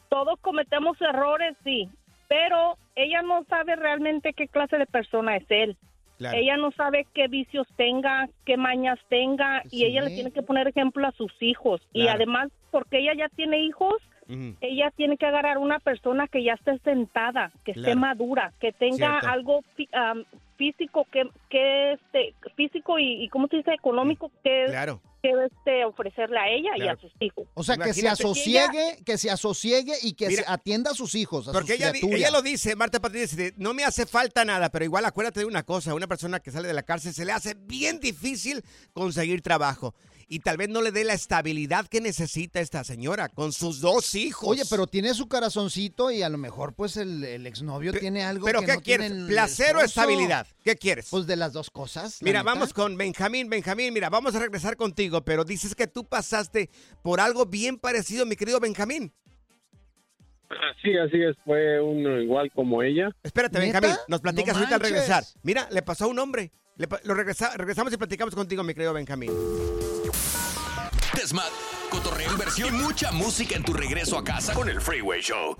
Todos 0.08 0.40
cometemos 0.40 1.00
errores, 1.00 1.56
sí, 1.62 1.88
pero 2.26 2.76
ella 2.96 3.22
no 3.22 3.44
sabe 3.44 3.76
realmente 3.76 4.32
qué 4.32 4.48
clase 4.48 4.76
de 4.76 4.86
persona 4.86 5.36
es 5.36 5.44
él. 5.50 5.76
Claro. 6.16 6.36
Ella 6.36 6.56
no 6.56 6.72
sabe 6.72 7.06
qué 7.14 7.28
vicios 7.28 7.68
tenga, 7.76 8.28
qué 8.44 8.56
mañas 8.56 8.98
tenga, 9.08 9.62
y 9.70 9.84
ella 9.84 10.02
le 10.02 10.10
tiene 10.10 10.32
que 10.32 10.42
poner 10.42 10.66
ejemplo 10.66 11.06
a 11.06 11.12
sus 11.12 11.30
hijos. 11.38 11.80
Y 11.92 12.08
además, 12.08 12.48
porque 12.72 12.98
ella 12.98 13.12
ya 13.16 13.28
tiene 13.28 13.60
hijos, 13.60 14.02
ella 14.60 14.90
tiene 14.96 15.16
que 15.16 15.26
agarrar 15.26 15.58
una 15.58 15.78
persona 15.78 16.26
que 16.26 16.42
ya 16.42 16.54
esté 16.54 16.76
sentada, 16.80 17.52
que 17.64 17.70
esté 17.70 17.94
madura, 17.94 18.52
que 18.58 18.72
tenga 18.72 19.20
Cierto. 19.20 19.28
algo 19.28 19.60
am, 19.92 20.24
físico, 20.58 21.06
que, 21.10 21.22
que 21.48 21.92
este, 21.92 22.34
físico 22.56 22.98
y, 22.98 23.24
y, 23.24 23.28
¿cómo 23.30 23.46
se 23.48 23.56
dice? 23.56 23.72
Económico, 23.72 24.30
que, 24.44 24.66
Claro. 24.68 25.00
que 25.22 25.30
este, 25.30 25.84
ofrecerle 25.84 26.38
a 26.38 26.48
ella 26.48 26.70
y 26.76 26.80
a 26.82 26.84
Claro. 26.84 27.00
sus 27.00 27.12
hijos. 27.20 27.46
O 27.54 27.62
sea, 27.62 27.76
que 27.76 27.94
se 27.94 28.06
asosiegue, 28.08 28.98
que 29.06 29.16
se 29.16 29.30
asosiegue 29.30 29.94
y 30.02 30.12
que 30.14 30.28
Mira, 30.28 30.42
se 30.42 30.50
atienda 30.52 30.90
a 30.90 30.94
sus 30.94 31.14
hijos, 31.14 31.48
a 31.48 31.52
Porque 31.52 31.76
sus 31.76 31.80
ella, 31.80 31.92
ella 32.16 32.30
lo 32.30 32.42
dice, 32.42 32.76
Marta 32.76 33.00
Patricia, 33.00 33.36
dice, 33.38 33.54
no 33.56 33.72
me 33.72 33.84
hace 33.84 34.04
falta 34.04 34.44
nada, 34.44 34.68
pero 34.70 34.84
igual 34.84 35.04
acuérdate 35.04 35.40
de 35.40 35.46
una 35.46 35.62
cosa, 35.62 35.94
una 35.94 36.06
persona 36.08 36.40
que 36.40 36.50
sale 36.50 36.68
de 36.68 36.74
la 36.74 36.82
cárcel 36.82 37.14
se 37.14 37.24
le 37.24 37.32
hace 37.32 37.54
bien 37.54 38.00
difícil 38.00 38.62
conseguir 38.92 39.40
trabajo 39.40 39.94
y 40.28 40.40
tal 40.40 40.58
vez 40.58 40.68
no 40.68 40.82
le 40.82 40.92
dé 40.92 41.04
la 41.04 41.14
estabilidad 41.14 41.86
que 41.86 42.00
necesita 42.00 42.60
esta 42.60 42.84
señora 42.84 43.28
con 43.28 43.52
sus 43.52 43.80
dos 43.80 44.14
hijos. 44.14 44.48
Oye, 44.48 44.62
pero 44.68 44.86
tiene 44.86 45.14
su 45.14 45.26
corazoncito 45.26 46.10
y 46.10 46.22
a 46.22 46.28
lo 46.28 46.36
mejor 46.36 46.74
pues 46.74 46.96
el, 46.98 47.24
el 47.24 47.46
exnovio 47.46 47.92
tiene 47.92 48.22
algo 48.22 48.44
¿Pero 48.44 48.60
que 48.60 48.66
qué 48.66 48.74
no 48.74 48.80
quieres? 48.82 49.10
tiene 49.10 49.26
¿Placer 49.26 49.76
o 49.76 49.80
estabilidad? 49.80 50.46
¿Qué 50.62 50.76
quieres? 50.76 51.08
Pues 51.10 51.26
de 51.26 51.36
las 51.36 51.54
dos 51.54 51.70
cosas. 51.70 52.22
Mira, 52.22 52.40
neta. 52.40 52.52
vamos 52.52 52.74
con 52.74 52.96
Benjamín. 52.98 53.48
Benjamín, 53.48 53.94
mira, 53.94 54.10
vamos 54.10 54.34
a 54.34 54.38
regresar 54.38 54.76
contigo, 54.76 55.24
pero 55.24 55.44
dices 55.44 55.74
que 55.74 55.86
tú 55.86 56.04
pasaste 56.04 56.68
por 57.02 57.20
algo 57.20 57.46
bien 57.46 57.78
parecido, 57.78 58.26
mi 58.26 58.36
querido 58.36 58.60
Benjamín. 58.60 59.12
Sí, 60.82 60.96
así 60.96 61.22
es, 61.22 61.36
fue 61.44 61.80
uno 61.80 62.20
igual 62.20 62.50
como 62.54 62.82
ella. 62.82 63.10
Espérate, 63.22 63.58
¿Neta? 63.58 63.80
Benjamín, 63.80 63.98
nos 64.08 64.20
platicas 64.20 64.54
No 64.54 64.60
ahorita 64.60 64.76
al 64.76 64.80
regresar. 64.80 65.24
Mira, 65.42 65.68
le 65.70 65.82
pasó 65.82 66.04
a 66.04 66.08
un 66.08 66.18
hombre. 66.18 66.52
Le 66.78 66.86
lo 67.04 67.14
regresa- 67.14 67.52
regresamos 67.56 67.92
y 67.92 67.96
platicamos 67.96 68.34
contigo, 68.34 68.62
mi 68.62 68.72
querido 68.72 68.92
Benjamín. 68.92 69.32
Desmad, 71.14 71.48
cotorreo, 71.90 72.30
inversión 72.32 72.74
y 72.74 72.78
mucha 72.78 73.10
música 73.10 73.56
en 73.56 73.64
tu 73.64 73.72
regreso 73.72 74.16
a 74.16 74.22
casa 74.24 74.54
con 74.54 74.68
el 74.68 74.80
Freeway 74.80 75.20
Show. 75.20 75.56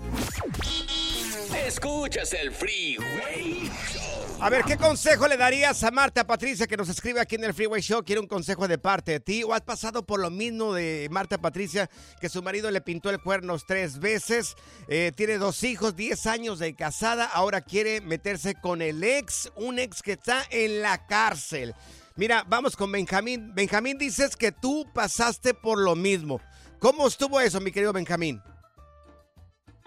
Escuchas 1.65 2.31
el 2.33 2.51
Freeway 2.53 3.69
Show. 3.93 4.28
A 4.41 4.49
ver, 4.49 4.63
¿qué 4.63 4.77
consejo 4.77 5.27
le 5.27 5.35
darías 5.35 5.83
a 5.83 5.91
Marta 5.91 6.25
Patricia 6.25 6.65
que 6.65 6.77
nos 6.77 6.87
escribe 6.87 7.19
aquí 7.19 7.35
en 7.35 7.43
el 7.43 7.53
Freeway 7.53 7.81
Show? 7.81 8.05
Quiere 8.05 8.21
un 8.21 8.27
consejo 8.27 8.69
de 8.69 8.77
parte 8.77 9.11
de 9.11 9.19
ti. 9.19 9.43
¿O 9.43 9.53
has 9.53 9.61
pasado 9.61 10.05
por 10.05 10.21
lo 10.21 10.29
mismo 10.29 10.73
de 10.73 11.09
Marta 11.11 11.37
Patricia 11.39 11.89
que 12.21 12.29
su 12.29 12.41
marido 12.41 12.71
le 12.71 12.79
pintó 12.79 13.09
el 13.09 13.19
cuernos 13.21 13.65
tres 13.65 13.99
veces? 13.99 14.55
Eh, 14.87 15.11
tiene 15.13 15.39
dos 15.39 15.61
hijos, 15.65 15.97
10 15.97 16.25
años 16.27 16.59
de 16.59 16.73
casada. 16.73 17.25
Ahora 17.25 17.59
quiere 17.59 17.99
meterse 17.99 18.55
con 18.55 18.81
el 18.81 19.03
ex, 19.03 19.51
un 19.57 19.77
ex 19.77 20.01
que 20.01 20.13
está 20.13 20.41
en 20.51 20.81
la 20.81 21.05
cárcel. 21.05 21.73
Mira, 22.15 22.45
vamos 22.47 22.77
con 22.77 22.93
Benjamín. 22.93 23.53
Benjamín, 23.53 23.97
dices 23.97 24.37
que 24.37 24.53
tú 24.53 24.87
pasaste 24.93 25.53
por 25.53 25.79
lo 25.79 25.97
mismo. 25.97 26.39
¿Cómo 26.79 27.07
estuvo 27.07 27.41
eso, 27.41 27.59
mi 27.59 27.73
querido 27.73 27.91
Benjamín? 27.91 28.41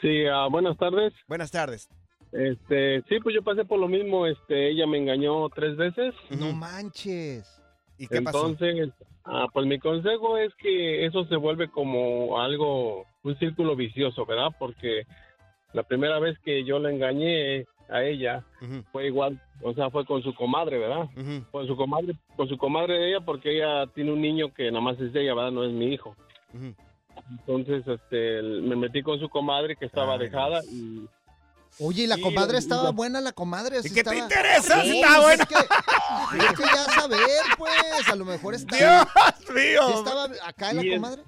Sí, 0.03 0.27
ah, 0.27 0.49
buenas 0.51 0.77
tardes. 0.77 1.15
Buenas 1.27 1.51
tardes. 1.51 1.89
Este, 2.33 3.03
sí, 3.09 3.21
pues 3.23 3.35
yo 3.35 3.43
pasé 3.43 3.65
por 3.65 3.79
lo 3.79 3.89
mismo, 3.89 4.27
este, 4.27 4.71
ella 4.71 4.87
me 4.87 4.99
engañó 4.99 5.49
tres 5.51 5.77
veces. 5.77 6.15
No 6.31 6.53
manches. 6.53 7.63
¿Y 7.99 8.07
qué 8.07 8.17
Entonces, 8.19 8.91
ah, 9.25 9.47
pues 9.53 9.67
mi 9.67 9.79
consejo 9.79 10.39
es 10.39 10.53
que 10.55 11.05
eso 11.05 11.25
se 11.27 11.37
vuelve 11.37 11.69
como 11.69 12.41
algo, 12.41 13.05
un 13.23 13.39
círculo 13.39 13.77
vicioso, 13.77 14.25
¿verdad? 14.25 14.49
Porque 14.59 15.07
la 15.75 15.83
primera 15.83 16.19
vez 16.19 16.39
que 16.41 16.65
yo 16.65 16.79
la 16.79 16.91
engañé 16.91 17.67
a 17.91 18.03
ella 18.03 18.45
fue 18.91 19.07
igual, 19.09 19.41
o 19.61 19.75
sea, 19.75 19.91
fue 19.91 20.07
con 20.07 20.23
su 20.23 20.35
comadre, 20.35 20.79
¿verdad? 20.79 21.09
Con 21.51 21.67
su 21.67 21.77
comadre, 21.77 22.15
con 22.35 22.49
su 22.49 22.57
comadre 22.57 22.95
de 22.95 23.09
ella, 23.11 23.21
porque 23.21 23.57
ella 23.57 23.87
tiene 23.95 24.13
un 24.13 24.23
niño 24.23 24.53
que 24.55 24.71
nada 24.71 24.83
más 24.83 24.99
es 24.99 25.13
de 25.13 25.23
ella, 25.23 25.35
¿verdad? 25.35 25.53
No 25.53 25.65
es 25.65 25.73
mi 25.73 25.93
hijo. 25.93 26.17
Entonces, 27.31 27.87
este, 27.87 28.43
me 28.43 28.77
metí 28.77 29.03
con 29.03 29.21
su 29.21 29.29
comadre 29.29 29.77
que 29.77 29.85
estaba 29.85 30.17
dejada 30.17 30.61
y 30.65 31.07
Oye, 31.81 32.05
¿y 32.05 32.07
la 32.07 32.17
Sí, 32.17 32.23
comadre 32.23 32.53
la- 32.55 32.59
estaba 32.59 32.83
la- 32.85 32.91
buena, 32.91 33.21
la 33.21 33.33
comadre? 33.33 33.79
¿Y 33.79 33.83
sí 33.83 33.89
qué 33.95 34.05
te 34.05 34.11
estaba- 34.11 34.17
interesa 34.19 34.83
si 34.83 34.91
Sí, 34.91 35.01
está 35.01 35.09
pues 35.09 35.23
buena? 35.23 35.43
Es 35.43 35.49
que, 35.49 36.47
es 36.47 36.53
que 36.59 36.63
ya 36.65 36.85
saber, 37.01 37.19
pues, 37.59 38.09
a 38.09 38.17
lo 38.17 38.25
mejor 38.25 38.55
está... 38.55 38.77
Dios 38.77 39.07
mío. 39.55 39.81
¿Sí 39.89 39.93
estaba 39.99 40.25
acá 40.47 40.73
la 40.73 40.85
Y 40.85 40.89
es- 40.91 40.95
comadre? 40.97 41.23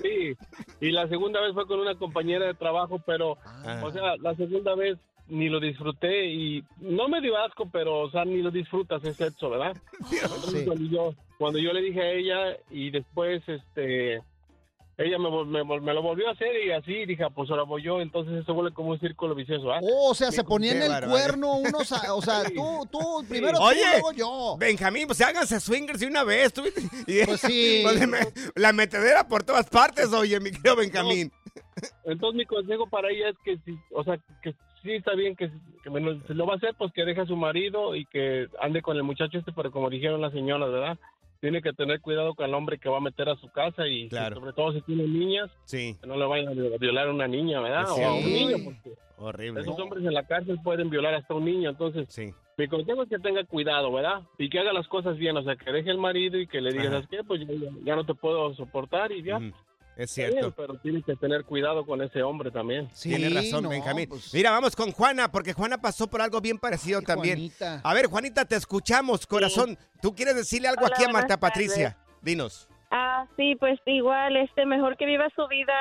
Sí, 0.00 0.36
y 0.80 0.90
la 0.90 1.06
segunda 1.08 1.40
vez 1.40 1.52
fue 1.52 1.66
con 1.66 1.80
una 1.80 1.96
compañera 1.96 2.46
de 2.46 2.54
trabajo, 2.54 3.00
pero, 3.04 3.36
Ah. 3.44 3.80
o 3.84 3.90
sea, 3.92 4.16
la 4.20 4.34
segunda 4.36 4.74
vez 4.74 4.96
ni 5.28 5.48
lo 5.48 5.60
disfruté 5.60 6.26
y 6.26 6.64
no 6.78 7.08
me 7.08 7.20
dio 7.20 7.36
asco, 7.36 7.68
pero, 7.70 8.00
o 8.00 8.10
sea, 8.10 8.24
ni 8.24 8.40
lo 8.42 8.50
disfrutas, 8.50 9.04
es 9.04 9.16
sexo, 9.16 9.50
¿verdad? 9.50 9.76
Entonces, 10.22 10.64
cuando, 10.66 10.84
yo, 10.90 11.14
cuando 11.38 11.58
yo 11.58 11.72
le 11.72 11.82
dije 11.82 12.00
a 12.00 12.10
ella 12.12 12.56
y 12.70 12.90
después, 12.90 13.42
este, 13.48 14.22
ella 14.98 15.18
me, 15.18 15.44
me, 15.64 15.80
me 15.80 15.94
lo 15.94 16.02
volvió 16.02 16.28
a 16.28 16.32
hacer 16.32 16.48
y 16.66 16.70
así 16.70 17.06
dije, 17.06 17.24
ah, 17.24 17.30
pues 17.30 17.50
ahora 17.50 17.62
voy 17.62 17.82
yo, 17.82 18.00
entonces 18.00 18.34
eso 18.42 18.52
vuelve 18.54 18.72
como 18.74 18.90
un 18.90 19.00
círculo 19.00 19.34
vicioso, 19.34 19.72
¿ah? 19.72 19.80
Oh, 19.82 20.10
o 20.10 20.14
sea, 20.14 20.30
se 20.30 20.42
Sí, 20.42 20.46
ponían 20.46 20.78
qué 20.78 20.84
el 20.84 20.90
barbaridad. 20.90 21.10
cuerno 21.26 21.56
unos, 21.56 21.92
a- 21.92 22.14
o 22.14 22.20
sea, 22.22 22.44
tú, 22.44 22.86
tú, 22.90 23.24
primero 23.28 23.56
tú, 23.58 23.64
Oye, 23.64 23.80
luego 23.92 24.12
yo. 24.12 24.56
Benjamín, 24.58 25.06
pues 25.06 25.20
háganse 25.22 25.58
swingers 25.60 26.00
de 26.00 26.06
una 26.06 26.24
vez. 26.24 26.52
tú- 26.52 26.62
y- 27.06 27.24
Pues 27.24 27.40
sí. 27.40 27.80
pues, 27.84 28.06
me- 28.08 28.18
la 28.54 28.72
metedera 28.72 29.26
por 29.26 29.42
todas 29.42 29.68
partes, 29.68 30.12
oye, 30.12 30.38
mi 30.40 30.50
querido 30.50 30.76
Benjamín. 30.76 31.32
Entonces 32.04 32.36
mi 32.36 32.46
consejo 32.46 32.86
para 32.88 33.10
ella 33.10 33.30
es 33.30 33.36
que 33.44 33.56
si, 33.64 33.76
o 33.92 34.04
sea, 34.04 34.18
que 34.42 34.52
sí 34.82 34.92
está 34.92 35.14
bien 35.14 35.34
que, 35.36 35.50
que 35.82 35.90
me 35.90 36.00
lo- 36.00 36.20
si 36.26 36.34
lo 36.34 36.46
va 36.46 36.54
a 36.54 36.56
hacer, 36.56 36.74
pues 36.76 36.92
que 36.92 37.04
deje 37.04 37.20
a 37.22 37.26
su 37.26 37.36
marido 37.36 37.94
y 37.96 38.04
que 38.06 38.46
ande 38.60 38.82
con 38.82 38.96
el 38.96 39.02
muchacho 39.02 39.38
este, 39.38 39.52
pero 39.52 39.70
como 39.72 39.88
dijeron 39.90 40.20
las 40.20 40.32
señoras, 40.32 40.70
¿verdad? 40.70 40.98
Tiene 41.42 41.60
que 41.60 41.72
tener 41.72 42.00
cuidado 42.00 42.36
con 42.36 42.46
el 42.46 42.54
hombre 42.54 42.78
que 42.78 42.88
va 42.88 42.98
a 42.98 43.00
meter 43.00 43.28
a 43.28 43.34
su 43.34 43.50
casa 43.50 43.84
y 43.88 44.08
Claro. 44.08 44.36
sobre 44.36 44.52
todo 44.52 44.72
si 44.74 44.80
tiene 44.82 45.02
niñas, 45.08 45.50
Sí. 45.64 45.96
que 46.00 46.06
no 46.06 46.16
le 46.16 46.24
vayan 46.24 46.46
a 46.46 46.52
vi- 46.52 46.72
a 46.72 46.78
violar 46.78 47.08
a 47.08 47.10
una 47.10 47.26
niña, 47.26 47.60
¿verdad? 47.60 47.84
Sí. 47.96 48.00
O 48.00 48.06
a 48.06 48.14
un 48.14 48.24
niño, 48.32 48.56
porque 48.64 48.92
Horrible. 49.18 49.60
esos 49.62 49.76
hombres 49.80 50.04
en 50.04 50.14
la 50.14 50.24
cárcel 50.24 50.60
pueden 50.62 50.88
violar 50.88 51.14
hasta 51.14 51.34
un 51.34 51.44
niño, 51.44 51.70
entonces 51.70 52.06
mi 52.56 52.68
consejo 52.68 53.02
es 53.02 53.08
que 53.08 53.18
tenga 53.18 53.42
cuidado, 53.42 53.90
¿verdad? 53.92 54.22
Y 54.38 54.48
que 54.50 54.60
haga 54.60 54.72
las 54.72 54.86
cosas 54.86 55.16
bien, 55.18 55.36
o 55.36 55.42
sea, 55.42 55.56
que 55.56 55.72
deje 55.72 55.90
el 55.90 55.98
marido 55.98 56.38
y 56.38 56.46
que 56.46 56.60
le 56.60 56.70
diga. 56.70 56.90
¿sabes 56.92 57.08
qué? 57.08 57.24
Pues 57.24 57.40
ya, 57.40 57.52
ya- 57.54 57.70
ya 57.82 57.96
no 57.96 58.06
te 58.06 58.14
puedo 58.14 58.54
soportar 58.54 59.10
y 59.10 59.24
ya. 59.24 59.40
Es 59.96 60.16
bien, 60.16 60.32
cierto. 60.32 60.52
pero 60.56 60.74
tienes 60.78 61.04
que 61.04 61.14
tener 61.16 61.44
cuidado 61.44 61.84
con 61.84 62.00
ese 62.02 62.22
hombre 62.22 62.50
también. 62.50 62.88
Tiene 63.00 63.28
razón, 63.28 63.68
Benjamín. 63.68 64.08
Mira, 64.32 64.50
vamos 64.50 64.74
con 64.74 64.90
Juana, 64.92 65.30
porque 65.30 65.52
Juana 65.52 65.78
pasó 65.78 66.08
por 66.08 66.22
algo 66.22 66.40
bien 66.40 66.58
parecido 66.58 67.02
también. 67.02 67.36
Juanita. 67.36 67.80
A 67.84 67.94
ver, 67.94 68.06
Juanita, 68.06 68.44
te 68.44 68.56
escuchamos, 68.56 69.26
corazón. 69.26 69.76
¿Tú 70.00 70.14
quieres 70.14 70.34
decirle 70.34 70.68
algo 70.68 70.84
Hola, 70.84 70.94
aquí 70.94 71.04
a 71.04 71.12
Marta 71.12 71.38
Patricia? 71.38 71.96
Dinos. 72.22 72.68
Ah, 72.90 73.26
sí, 73.36 73.56
pues 73.56 73.80
igual, 73.86 74.36
este, 74.36 74.66
mejor 74.66 74.98
que 74.98 75.06
viva 75.06 75.26
su 75.34 75.48
vida, 75.48 75.72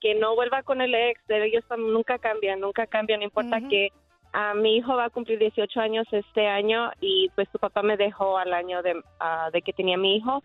que 0.00 0.14
no 0.14 0.36
vuelva 0.36 0.62
con 0.62 0.80
el 0.80 0.94
ex, 0.94 1.20
de 1.26 1.44
ellos 1.44 1.64
nunca 1.76 2.18
cambian, 2.18 2.60
nunca 2.60 2.86
cambian, 2.86 3.18
no 3.20 3.24
importa 3.24 3.58
que 3.68 3.88
ah, 4.32 4.54
mi 4.54 4.76
hijo 4.76 4.94
va 4.96 5.06
a 5.06 5.10
cumplir 5.10 5.38
18 5.38 5.80
años 5.80 6.06
este 6.12 6.46
año 6.46 6.90
y 7.00 7.28
pues 7.34 7.48
su 7.50 7.58
papá 7.58 7.82
me 7.82 7.96
dejó 7.96 8.38
al 8.38 8.52
año 8.52 8.82
de, 8.82 9.00
ah, 9.20 9.50
de 9.52 9.62
que 9.62 9.72
tenía 9.72 9.96
mi 9.96 10.16
hijo 10.16 10.42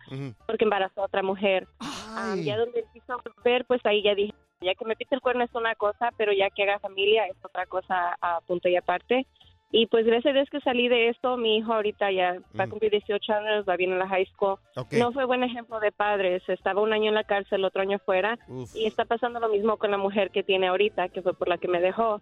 porque 0.48 0.66
embarazó 0.66 1.02
a 1.02 1.06
otra 1.06 1.24
mujer. 1.24 1.68
Ah, 2.16 2.36
ya 2.38 2.58
donde 2.58 2.82
empiezo 2.82 3.14
a 3.14 3.22
ver, 3.44 3.66
pues 3.66 3.84
ahí 3.86 4.04
ya 4.04 4.14
dije, 4.14 4.34
ya 4.62 4.76
que 4.76 4.86
me 4.86 4.96
pite 4.96 5.16
el 5.16 5.22
cuerno 5.22 5.44
es 5.44 5.54
una 5.54 5.76
cosa, 5.76 6.12
pero 6.18 6.32
ya 6.32 6.50
que 6.50 6.64
haga 6.64 6.80
familia 6.80 7.26
es 7.28 7.36
otra 7.44 7.66
cosa 7.66 8.16
a 8.22 8.40
punto 8.42 8.70
y 8.70 8.76
aparte. 8.76 9.26
Y 9.76 9.88
pues 9.88 10.06
gracias 10.06 10.32
a 10.32 10.36
Dios 10.36 10.50
que 10.52 10.60
salí 10.60 10.88
de 10.88 11.10
esto, 11.10 11.36
mi 11.36 11.58
hijo 11.58 11.74
ahorita 11.74 12.12
ya 12.12 12.38
va 12.58 12.66
a 12.66 12.70
cumplir 12.70 12.92
18 12.92 13.34
años, 13.34 13.66
va 13.68 13.76
bien 13.76 13.92
en 13.92 13.98
la 13.98 14.08
high 14.08 14.28
school. 14.28 14.60
No 14.92 15.12
fue 15.12 15.26
buen 15.26 15.44
ejemplo 15.44 15.80
de 15.80 15.92
padres, 15.92 16.44
estaba 16.48 16.80
un 16.80 16.94
año 16.94 17.10
en 17.10 17.16
la 17.16 17.24
cárcel, 17.24 17.66
otro 17.66 17.82
año 17.82 17.98
fuera, 17.98 18.38
Uf. 18.48 18.70
y 18.76 18.86
está 18.86 19.06
pasando 19.06 19.40
lo 19.40 19.50
mismo 19.50 19.78
con 19.78 19.90
la 19.90 19.98
mujer 19.98 20.30
que 20.30 20.44
tiene 20.44 20.68
ahorita, 20.68 21.10
que 21.10 21.24
fue 21.24 21.34
por 21.34 21.48
la 21.48 21.58
que 21.58 21.68
me 21.68 21.82
dejó. 21.82 22.22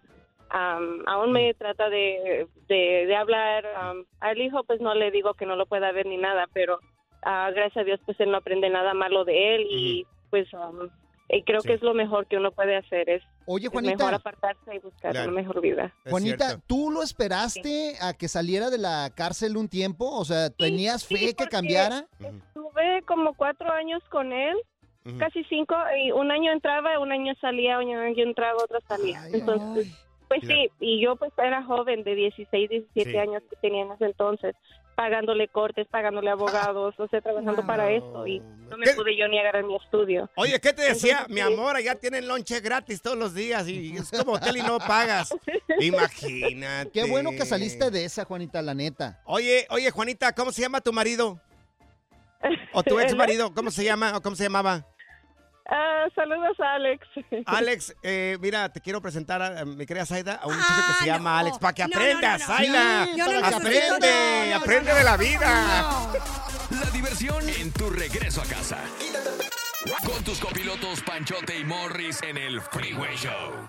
Am, 0.54 1.02
aún 1.06 1.32
me 1.32 1.54
trata 1.54 1.88
de, 1.88 2.46
de, 2.68 3.06
de 3.06 3.16
hablar, 3.16 3.64
am, 3.74 4.04
al 4.20 4.38
hijo 4.38 4.64
pues 4.64 4.80
no 4.82 4.94
le 4.94 5.10
digo 5.10 5.32
que 5.32 5.46
no 5.46 5.56
lo 5.56 5.64
pueda 5.64 5.92
ver 5.92 6.04
ni 6.04 6.18
nada, 6.18 6.46
pero 6.52 6.78
ah, 7.22 7.50
gracias 7.54 7.78
a 7.78 7.84
Dios 7.84 8.00
pues 8.04 8.20
él 8.20 8.30
no 8.30 8.36
aprende 8.36 8.68
nada 8.68 8.92
malo 8.92 9.24
de 9.24 9.54
él 9.54 9.66
y 9.70 10.06
pues 10.28 10.48
y 11.30 11.42
creo 11.44 11.62
Sí. 11.62 11.68
que 11.68 11.74
es 11.74 11.82
lo 11.82 11.94
mejor 11.94 12.26
que 12.26 12.36
uno 12.36 12.52
puede 12.52 12.76
hacer, 12.76 13.08
es, 13.08 13.22
Oye, 13.46 13.66
es 13.68 13.72
Juanita. 13.72 13.96
mejor 13.96 14.12
apartarse 14.14 14.74
y 14.74 14.78
buscar 14.80 15.12
Claro. 15.12 15.30
una 15.32 15.40
mejor 15.40 15.62
vida. 15.62 15.94
Juanita, 16.10 16.58
¿tú 16.66 16.90
lo 16.90 17.02
esperaste 17.02 17.94
a 18.02 18.12
que 18.12 18.28
saliera 18.28 18.68
de 18.68 18.76
la 18.76 19.08
cárcel 19.16 19.56
un 19.56 19.68
tiempo? 19.70 20.04
O 20.14 20.24
sea, 20.26 20.50
¿tenías 20.50 21.06
fe 21.06 21.34
que 21.34 21.46
cambiara? 21.46 22.04
Estuve 22.20 23.00
como 23.06 23.32
cuatro 23.34 23.72
años 23.72 24.02
con 24.10 24.32
él, 24.34 24.56
casi 25.18 25.42
cinco, 25.44 25.74
y 26.04 26.12
un 26.12 26.30
año 26.30 26.52
entraba, 26.52 26.98
un 26.98 27.10
año 27.10 27.32
salía, 27.40 27.78
un 27.78 27.90
año 27.96 28.22
entraba, 28.22 28.62
otro 28.62 28.80
salía. 28.86 29.22
Entonces, 29.32 29.88
pues 30.40 30.52
sí, 30.52 30.70
y 30.80 31.02
yo 31.04 31.16
pues 31.16 31.32
era 31.38 31.62
joven, 31.64 32.04
de 32.04 32.14
16, 32.14 32.68
17 32.70 33.10
Sí. 33.10 33.16
años 33.18 33.42
que 33.50 33.56
tenía 33.56 33.82
en 33.82 33.92
ese 33.92 34.04
entonces. 34.06 34.54
pagándole 34.94 35.48
cortes, 35.48 35.86
pagándole 35.90 36.28
abogados, 36.30 36.94
o 36.98 37.08
sea, 37.08 37.22
trabajando 37.22 37.64
para 37.66 37.90
eso 37.90 38.26
y 38.26 38.40
no 38.40 38.76
me 38.76 38.92
pude 38.94 39.16
yo 39.16 39.26
ni 39.26 39.38
agarrar 39.38 39.64
mi 39.64 39.74
estudio. 39.74 40.28
Oye, 40.36 40.60
¿qué 40.60 40.74
te 40.74 40.82
decía? 40.82 41.12
Entonces, 41.22 41.34
Mi 41.34 41.40
sí. 41.40 41.52
amor, 41.54 41.76
allá 41.76 41.94
tienen 41.94 42.28
lonche 42.28 42.60
gratis 42.60 43.00
todos 43.00 43.16
los 43.16 43.34
días 43.34 43.66
y 43.68 43.96
es 43.96 44.10
como 44.10 44.32
hotel 44.34 44.58
y 44.58 44.60
no 44.62 44.78
pagas. 44.78 45.34
Imagínate. 45.80 46.90
Qué 46.90 47.04
bueno 47.04 47.30
que 47.30 47.46
saliste 47.46 47.90
de 47.90 48.04
esa, 48.04 48.26
Juanita, 48.26 48.60
la 48.60 48.74
neta. 48.74 49.22
Oye, 49.24 49.66
oye, 49.70 49.90
Juanita, 49.90 50.34
¿cómo 50.34 50.52
se 50.52 50.60
llama 50.60 50.82
tu 50.82 50.92
marido? 50.92 51.40
¿O 52.74 52.82
tu 52.82 53.00
ex 53.00 53.14
marido? 53.16 53.52
¿Cómo 53.54 53.70
se 53.70 53.84
llama 53.84 54.16
o 54.16 54.20
cómo 54.20 54.36
se 54.36 54.44
llamaba? 54.44 54.86
Ah, 55.68 56.06
saludos 56.14 56.58
a 56.60 56.74
Alex. 56.74 57.06
Alex, 57.46 57.94
eh, 58.02 58.36
mira, 58.40 58.72
te 58.72 58.80
quiero 58.80 59.00
presentar 59.00 59.40
a, 59.40 59.60
a 59.60 59.64
mi 59.64 59.86
querida 59.86 60.04
Zaida, 60.04 60.34
a 60.34 60.46
un 60.46 60.54
chico 60.54 60.80
que 60.88 61.04
se 61.04 61.06
llama 61.06 61.38
Alex, 61.38 61.58
para 61.58 61.72
que 61.72 61.82
aprendas, 61.84 62.42
Zaida. 62.44 63.02
Aprende, 63.04 64.54
aprende 64.54 64.94
de 64.94 65.04
la 65.04 65.16
vida. 65.16 66.10
La 66.70 66.90
diversión 66.90 67.48
en 67.48 67.72
tu 67.72 67.90
regreso 67.90 68.42
a 68.42 68.44
casa. 68.46 68.78
Con 70.04 70.22
tus 70.24 70.40
copilotos 70.40 71.00
Panchote 71.02 71.58
y 71.58 71.64
Morris 71.64 72.22
en 72.22 72.36
el 72.38 72.60
Freeway 72.60 73.16
Show. 73.16 73.68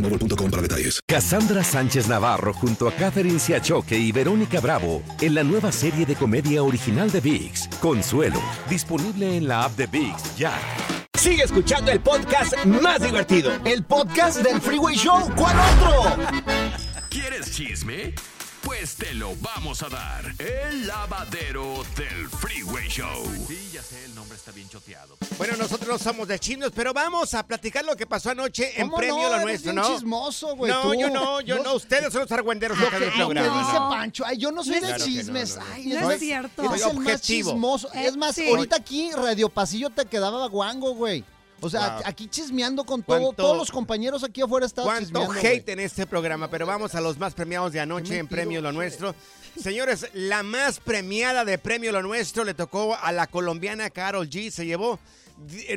boostmobile.com 0.00 0.50
para 0.50 0.62
detalles. 0.62 1.00
Cassandra 1.06 1.62
Sánchez 1.62 2.08
Navarro 2.08 2.52
junto 2.52 2.88
a 2.88 2.92
Catherine 2.92 3.38
Siachoque 3.38 3.98
y 3.98 4.12
Verónica 4.12 4.60
Bravo 4.60 5.02
en 5.20 5.34
la 5.34 5.44
nueva 5.44 5.72
serie 5.72 6.06
de 6.06 6.14
comedia 6.14 6.62
original 6.62 7.10
de 7.10 7.20
VIX, 7.20 7.68
Consuelo, 7.80 8.40
disponible 8.68 9.36
en 9.36 9.48
la 9.48 9.64
app 9.64 9.76
de 9.76 9.86
VIX 9.86 10.36
ya. 10.36 10.52
Sigue 11.18 11.42
escuchando 11.42 11.90
el 11.90 12.00
podcast 12.00 12.54
más 12.64 13.02
divertido. 13.02 13.52
El 13.66 13.84
podcast 13.84 14.42
del 14.42 14.58
Freeway 14.60 14.96
Show. 14.96 15.30
¿Cuál 15.36 15.56
otro? 15.58 16.16
¿Quieres 17.10 17.54
chisme? 17.54 18.14
Pues 18.62 18.94
te 18.96 19.14
lo 19.14 19.34
vamos 19.36 19.82
a 19.82 19.88
dar. 19.88 20.22
El 20.38 20.86
lavadero 20.86 21.82
del 21.96 22.28
Freeway 22.28 22.88
Show. 22.88 23.24
Sí, 23.48 23.70
ya 23.72 23.82
sé, 23.82 24.04
el 24.04 24.14
nombre 24.14 24.36
está 24.36 24.52
bien 24.52 24.68
choteado. 24.68 25.16
Bueno, 25.38 25.56
nosotros 25.56 25.88
no 25.88 25.98
somos 25.98 26.28
de 26.28 26.38
chismes, 26.38 26.70
pero 26.74 26.92
vamos 26.92 27.32
a 27.34 27.46
platicar 27.46 27.84
lo 27.84 27.96
que 27.96 28.06
pasó 28.06 28.30
anoche 28.30 28.78
en 28.78 28.86
¿Cómo 28.86 28.98
Premio 28.98 29.16
no? 29.16 29.28
Lo 29.28 29.34
Eres 29.36 29.44
Nuestro, 29.64 29.72
bien 29.72 29.82
¿no? 29.82 29.94
chismoso, 29.94 30.56
güey, 30.56 30.70
No, 30.72 30.82
tú. 30.82 30.94
yo 30.94 31.08
no, 31.10 31.40
yo 31.40 31.62
no. 31.62 31.74
Ustedes 31.74 32.12
son 32.12 32.22
los 32.22 32.32
argüenderos 32.32 32.78
Lo 32.78 32.86
acá 32.88 32.98
que, 32.98 33.04
del 33.06 33.14
programa. 33.14 33.60
dice 33.60 33.76
Pancho, 33.78 34.24
ay, 34.26 34.36
yo 34.38 34.52
no 34.52 34.62
soy 34.62 34.74
de 34.74 34.80
Claro 34.80 34.94
que 34.94 35.00
no, 35.00 35.06
chismes. 35.06 35.56
no, 35.56 35.64
no. 35.64 35.72
Ay, 35.72 35.86
No 35.86 36.10
es 36.10 36.20
cierto. 36.20 36.62
el 36.62 36.68
Soy 36.68 36.78
más 36.78 36.96
objetivo. 36.96 37.50
chismoso. 37.52 37.92
Es 37.94 38.16
más, 38.16 38.34
sí. 38.34 38.48
ahorita 38.48 38.76
aquí 38.76 39.10
Radio 39.12 39.48
Pasillo 39.48 39.88
te 39.90 40.04
quedaba 40.04 40.46
guango, 40.48 40.94
güey. 40.94 41.24
O 41.60 41.68
sea, 41.70 41.94
Wow. 41.96 42.02
aquí 42.06 42.26
chismeando 42.28 42.84
con 42.84 43.02
todo, 43.02 43.18
¿Cuánto- 43.18 43.42
todos 43.42 43.56
los 43.56 43.70
compañeros 43.70 44.24
aquí 44.24 44.40
afuera 44.40 44.66
Cuánto 44.74 45.00
chismeando. 45.04 45.32
hate 45.34 45.62
güey. 45.64 45.72
en 45.74 45.80
este 45.80 46.06
programa, 46.06 46.48
pero 46.48 46.66
vamos 46.66 46.94
a 46.94 47.00
los 47.00 47.18
más 47.18 47.34
premiados 47.34 47.72
de 47.72 47.80
anoche 47.80 48.18
en 48.18 48.26
Premio 48.28 48.60
Lo 48.60 48.72
Nuestro. 48.72 49.14
Señores, 49.60 50.08
la 50.14 50.42
más 50.42 50.78
premiada 50.80 51.44
de 51.44 51.58
Premio 51.58 51.92
Lo 51.92 52.02
Nuestro 52.02 52.44
le 52.44 52.54
tocó 52.54 52.94
a 52.96 53.12
la 53.12 53.26
colombiana 53.26 53.90
Carol 53.90 54.28
G. 54.28 54.50
Se 54.50 54.64
llevó 54.64 54.98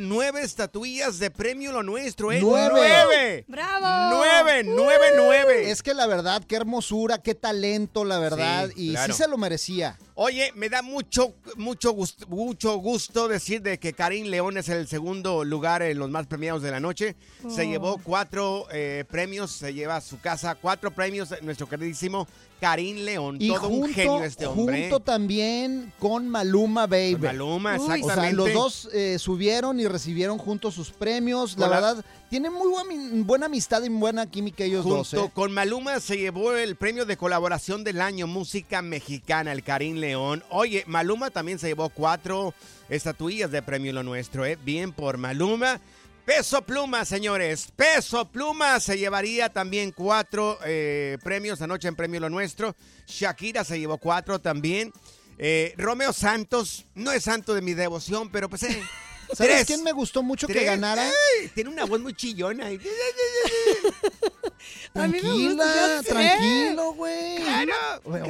nueve 0.01 0.41
estatuillas 0.41 1.19
de 1.19 1.31
Premio 1.31 1.71
Lo 1.71 1.83
Nuestro, 1.83 2.31
¿eh? 2.31 2.39
¡Nueve! 2.41 2.69
¡Nueve! 2.71 3.45
¡Bravo! 3.47 4.15
¡Nueve, 4.15 4.63
nueve, 4.65 5.05
nueve! 5.15 5.71
Es 5.71 5.81
que 5.81 5.93
la 5.93 6.05
verdad, 6.07 6.43
qué 6.47 6.55
hermosura, 6.55 7.17
qué 7.19 7.35
talento, 7.35 8.03
la 8.05 8.19
verdad. 8.19 8.69
Sí, 8.75 8.89
y 8.89 8.91
claro. 8.91 9.13
sí 9.13 9.21
se 9.23 9.27
lo 9.27 9.37
merecía. 9.37 9.97
Oye, 10.15 10.51
me 10.55 10.69
da 10.69 10.81
mucho, 10.81 11.33
mucho 11.55 11.91
gusto, 11.91 12.27
mucho 12.27 12.75
gusto 12.77 13.27
decir 13.27 13.61
de 13.61 13.79
que 13.79 13.93
Karim 13.93 14.27
León 14.27 14.57
es 14.57 14.69
el 14.69 14.87
segundo 14.87 15.43
lugar 15.43 15.81
en 15.81 15.97
los 15.97 16.09
más 16.09 16.27
premiados 16.27 16.61
de 16.61 16.69
la 16.71 16.79
noche. 16.79 17.15
Se 17.49 17.61
Oh. 17.61 17.65
llevó 17.65 17.97
cuatro 18.03 18.67
eh, 18.71 19.05
premios, 19.09 19.51
se 19.51 19.73
lleva 19.73 19.95
a 19.95 20.01
su 20.01 20.19
casa 20.19 20.55
cuatro 20.55 20.91
premios 20.91 21.29
nuestro 21.41 21.67
queridísimo 21.67 22.27
Karim 22.63 23.03
León. 23.03 23.35
Y 23.41 23.49
Todo 23.49 23.59
junto, 23.59 23.85
un 23.87 23.93
genio 23.93 24.23
este 24.23 24.45
hombre. 24.47 24.83
junto 24.83 25.01
también 25.01 25.91
con 25.99 26.29
Maluma 26.29 26.87
Baby. 26.87 27.15
Con 27.15 27.21
Maluma, 27.23 27.75
O 27.77 27.85
sea, 27.85 27.95
exactamente. 27.97 28.35
los 28.37 28.53
dos 28.53 28.89
eh, 28.93 29.19
subieron 29.19 29.81
y 29.81 29.87
recibieron 29.87 30.37
juntos 30.37 30.73
sus 30.73 30.89
premios. 30.91 31.57
La 31.57 31.67
verdad, 31.67 32.05
tienen 32.29 32.53
muy 32.53 32.69
buena, 32.69 32.93
buena 33.25 33.45
amistad 33.47 33.83
y 33.83 33.89
buena 33.89 34.27
química 34.31 34.63
ellos 34.63 34.85
dos. 34.85 35.09
Junto 35.09 35.25
¿eh? 35.25 35.31
con 35.33 35.51
Maluma 35.51 35.99
se 35.99 36.15
llevó 36.17 36.53
el 36.53 36.77
premio 36.77 37.05
de 37.05 37.17
colaboración 37.17 37.83
del 37.83 37.99
año 37.99 38.27
Música 38.27 38.81
Mexicana, 38.81 39.51
el 39.51 39.61
Karim 39.61 39.97
León. 39.97 40.41
Oye, 40.49 40.85
Maluma 40.87 41.31
también 41.31 41.59
se 41.59 41.67
llevó 41.67 41.89
cuatro 41.89 42.53
estatuillas 42.87 43.51
de 43.51 43.61
premio 43.61 43.91
Lo 43.91 44.03
Nuestro, 44.03 44.45
¿eh? 44.45 44.57
Bien 44.63 44.93
por 44.93 45.17
Maluma. 45.17 45.81
Peso 46.25 46.61
Pluma, 46.61 47.03
señores. 47.03 47.67
Peso 47.75 48.29
Pluma 48.31 48.79
se 48.79 48.97
llevaría 48.97 49.49
también 49.49 49.91
cuatro 49.91 50.57
eh, 50.65 51.17
premios 51.23 51.61
anoche 51.61 51.87
en 51.87 51.95
Premio 51.95 52.21
Lo 52.21 52.29
Nuestro. 52.29 52.75
Shakira 53.07 53.63
se 53.63 53.79
llevó 53.79 53.97
cuatro 53.97 54.39
también. 54.39 54.93
Eh, 55.37 55.73
Romeo 55.77 56.13
Santos, 56.13 56.85
no 56.95 57.11
es 57.11 57.23
santo 57.23 57.53
de 57.53 57.61
mi 57.61 57.73
devoción, 57.73 58.29
pero 58.31 58.49
pues... 58.49 58.63
eh, 58.63 58.81
¿Sabes 59.33 59.53
tres. 59.53 59.65
quién 59.65 59.83
me 59.83 59.91
gustó 59.91 60.21
mucho 60.23 60.47
que 60.47 60.63
ganara? 60.63 61.03
Ay, 61.07 61.47
tiene 61.55 61.69
una 61.69 61.85
voz 61.85 61.99
muy 62.01 62.13
chillona. 62.13 62.67
A 64.95 65.07
mí 65.07 65.13
me 65.13 65.21
Tranquila, 65.21 66.01
tranquilo, 66.07 66.93
güey. 66.93 67.37
Claro. 67.37 67.73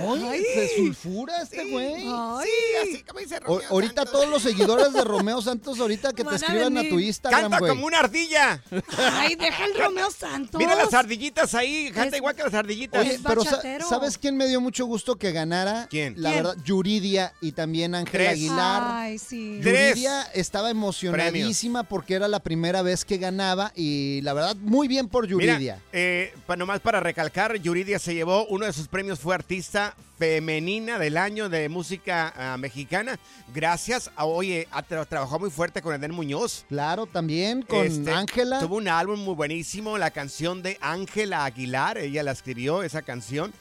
Oye, 0.07 0.43
se 0.53 0.75
sulfura 0.77 1.41
este 1.41 1.65
güey. 1.65 2.05
Ay. 2.07 2.49
así 2.81 3.03
como 3.03 3.19
dice 3.19 3.39
O- 3.45 3.59
ahorita 3.69 4.05
todos 4.05 4.27
los 4.29 4.41
seguidores 4.41 4.93
de 4.93 5.03
Romeo 5.03 5.41
Santos 5.43 5.79
ahorita 5.79 6.09
que 6.11 6.17
te 6.23 6.23
Van 6.23 6.35
escriban 6.35 6.77
a 6.77 6.87
tu. 6.87 6.99
Instagram, 6.99 7.41
Canta 7.41 7.59
güey. 7.59 7.69
como 7.69 7.85
una 7.85 7.99
ardilla. 7.99 8.63
Ay, 8.97 9.35
deja 9.35 9.65
el 9.65 9.75
Romeo 9.77 10.09
Santos. 10.09 10.57
Mira 10.57 10.75
las 10.75 10.93
ardillitas 10.93 11.53
ahí, 11.53 11.91
canta 11.93 12.15
Es- 12.15 12.19
igual 12.19 12.33
que 12.35 12.43
las 12.43 12.53
ardillitas. 12.53 13.01
Oye, 13.01 13.19
pero. 13.21 13.43
¿sabes 13.87 14.17
quién 14.17 14.37
me 14.37 14.47
dio 14.47 14.61
mucho 14.61 14.85
gusto 14.85 15.17
que 15.17 15.33
ganara? 15.33 15.87
¿Quién? 15.89 16.13
La 16.17 16.31
¿Quién? 16.31 16.43
verdad, 16.43 16.63
Yuridia 16.63 17.33
y 17.41 17.51
también 17.51 17.93
Ángela 17.93 18.23
Tres. 18.23 18.29
Aguilar. 18.31 18.83
Ay, 18.85 19.19
sí. 19.19 19.59
Yuridia 19.61 20.21
estaba 20.33 20.69
emocionadísima 20.87 21.83
porque 21.83 22.13
era 22.15 22.27
la 22.27 22.39
primera 22.39 22.81
vez 22.81 23.05
que 23.05 23.17
ganaba 23.17 23.71
y 23.75 24.21
la 24.21 24.33
verdad, 24.33 24.55
muy 24.57 24.87
bien 24.87 25.07
por 25.07 25.27
Mira, 25.27 25.53
Yuridia. 25.53 25.79
eh, 25.91 26.33
pa- 26.45 26.55
nomás 26.55 26.79
para 26.79 26.99
recalcar, 26.99 27.55
Yuridia 27.57 27.99
se 27.99 28.13
llevó 28.13 28.45
uno 28.47 28.65
de 28.65 28.73
sus 28.73 28.87
premios, 28.87 29.19
fue 29.19 29.35
artista 29.35 29.95
femenina 30.17 30.99
del 30.99 31.17
año 31.17 31.49
de 31.49 31.67
música 31.69 32.33
ah, 32.37 32.57
mexicana. 32.57 33.19
Gracias 33.53 34.09
a, 34.15 34.25
oye, 34.25 34.67
a 34.71 34.83
tra- 34.85 35.07
trabajó 35.07 35.39
muy 35.39 35.49
fuerte 35.49 35.81
con 35.81 35.93
Edén 35.93 36.11
Muñoz. 36.13 36.65
Claro, 36.69 37.05
también 37.07 37.61
con 37.63 37.85
Este, 37.85 38.11
Ángela. 38.11 38.59
Tuvo 38.59 38.77
un 38.77 38.87
álbum 38.87 39.19
muy 39.19 39.35
buenísimo, 39.35 39.97
la 39.97 40.11
canción 40.11 40.61
de 40.61 40.77
Ángela 40.81 41.45
Aguilar, 41.45 41.97
ella 41.97 42.23
la 42.23 42.31
escribió, 42.31 42.83
esa 42.83 43.01
canción. 43.01 43.53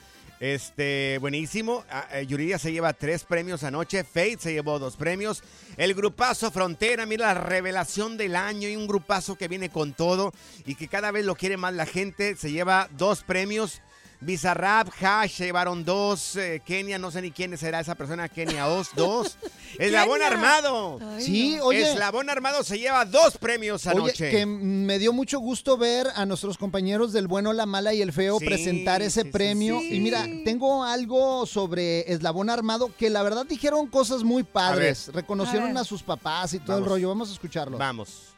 Este, 0.42 1.18
buenísimo. 1.20 1.84
Ah, 1.88 2.08
eh, 2.14 2.26
Yuridia 2.26 2.58
se 2.58 2.72
lleva 2.72 2.94
tres 2.94 3.22
premios 3.22 3.62
anoche. 3.62 4.02
Faith 4.02 4.40
se 4.40 4.52
llevó 4.52 4.80
dos 4.80 4.96
premios. 4.96 5.40
El 5.76 5.94
grupazo 5.94 6.50
Frontera, 6.50 7.06
mira 7.06 7.32
la 7.32 7.40
revelación 7.40 8.16
del 8.16 8.34
año 8.34 8.68
y 8.68 8.74
un 8.74 8.88
grupazo 8.88 9.36
que 9.36 9.46
viene 9.46 9.70
con 9.70 9.92
todo 9.92 10.32
y 10.66 10.74
que 10.74 10.88
cada 10.88 11.12
vez 11.12 11.24
lo 11.24 11.36
quiere 11.36 11.56
más 11.56 11.74
la 11.74 11.86
gente. 11.86 12.34
Se 12.34 12.50
lleva 12.50 12.88
dos 12.98 13.22
premios. 13.22 13.82
Bizarrap, 14.24 14.88
Hash 15.00 15.32
se 15.32 15.44
llevaron 15.46 15.84
dos. 15.84 16.36
eh, 16.36 16.62
Kenia, 16.64 16.96
no 16.98 17.10
sé 17.10 17.20
ni 17.22 17.32
quién 17.32 17.58
será 17.58 17.80
esa 17.80 17.96
persona. 17.96 18.28
Kenia, 18.28 18.64
dos, 18.66 18.90
dos. 18.96 19.36
Eslabón 19.78 20.20
Kenia. 20.20 20.26
Armado. 20.28 21.00
Sí, 21.18 21.58
oye. 21.60 21.90
Eslabón 21.90 22.30
Armado 22.30 22.62
se 22.62 22.78
lleva 22.78 23.04
dos 23.04 23.36
premios 23.36 23.84
Oye, 23.86 23.96
anoche. 23.96 24.30
que 24.30 24.46
me 24.46 24.98
dio 25.00 25.12
mucho 25.12 25.40
gusto 25.40 25.76
ver 25.76 26.06
a 26.14 26.24
nuestros 26.24 26.56
compañeros 26.56 27.12
del 27.12 27.26
bueno, 27.26 27.52
la 27.52 27.66
mala 27.66 27.92
y 27.94 28.00
el 28.00 28.12
feo 28.12 28.38
Sí, 28.38 28.46
presentar 28.46 29.02
ese 29.02 29.22
sí, 29.22 29.30
premio. 29.30 29.80
sí. 29.80 29.96
Y 29.96 30.00
mira, 30.00 30.24
tengo 30.44 30.84
algo 30.84 31.44
sobre 31.46 32.12
Eslabón 32.12 32.48
Armado 32.48 32.90
que 32.96 33.10
la 33.10 33.22
verdad 33.24 33.44
dijeron 33.44 33.88
cosas 33.88 34.22
muy 34.22 34.44
padres. 34.44 35.10
Reconocieron 35.12 35.76
A 35.76 35.82
sus 35.84 36.02
papás 36.02 36.54
y 36.54 36.60
todo 36.60 36.78
el 36.78 36.84
rollo. 36.84 37.08
Vamos 37.08 37.30
a 37.30 37.32
escucharlo. 37.32 37.76
Vamos. 37.76 38.28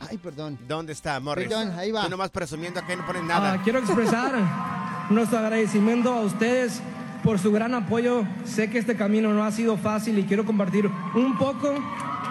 Ay, 0.00 0.16
perdón. 0.16 0.56
¿Dónde 0.68 0.92
está, 0.92 1.18
Morris? 1.18 1.48
Perdón, 1.48 1.76
ahí 1.76 1.90
va. 1.90 2.04
Tú 2.04 2.10
nomás 2.10 2.30
presumiendo 2.30 2.78
acá 2.78 2.92
y 2.92 2.96
no 2.96 3.04
pones 3.04 3.24
nada. 3.24 3.54
Ah, 3.54 3.60
quiero 3.64 3.80
expresar 3.80 4.32
nuestro 5.10 5.38
agradecimiento 5.38 6.12
a 6.12 6.20
ustedes 6.20 6.82
por 7.22 7.38
su 7.38 7.52
gran 7.52 7.74
apoyo. 7.74 8.24
Sé 8.44 8.70
que 8.70 8.78
este 8.78 8.96
camino 8.96 9.32
no 9.32 9.44
ha 9.44 9.52
sido 9.52 9.76
fácil 9.76 10.18
y 10.18 10.24
quiero 10.24 10.44
compartir 10.44 10.90
un 11.14 11.36
poco 11.38 11.74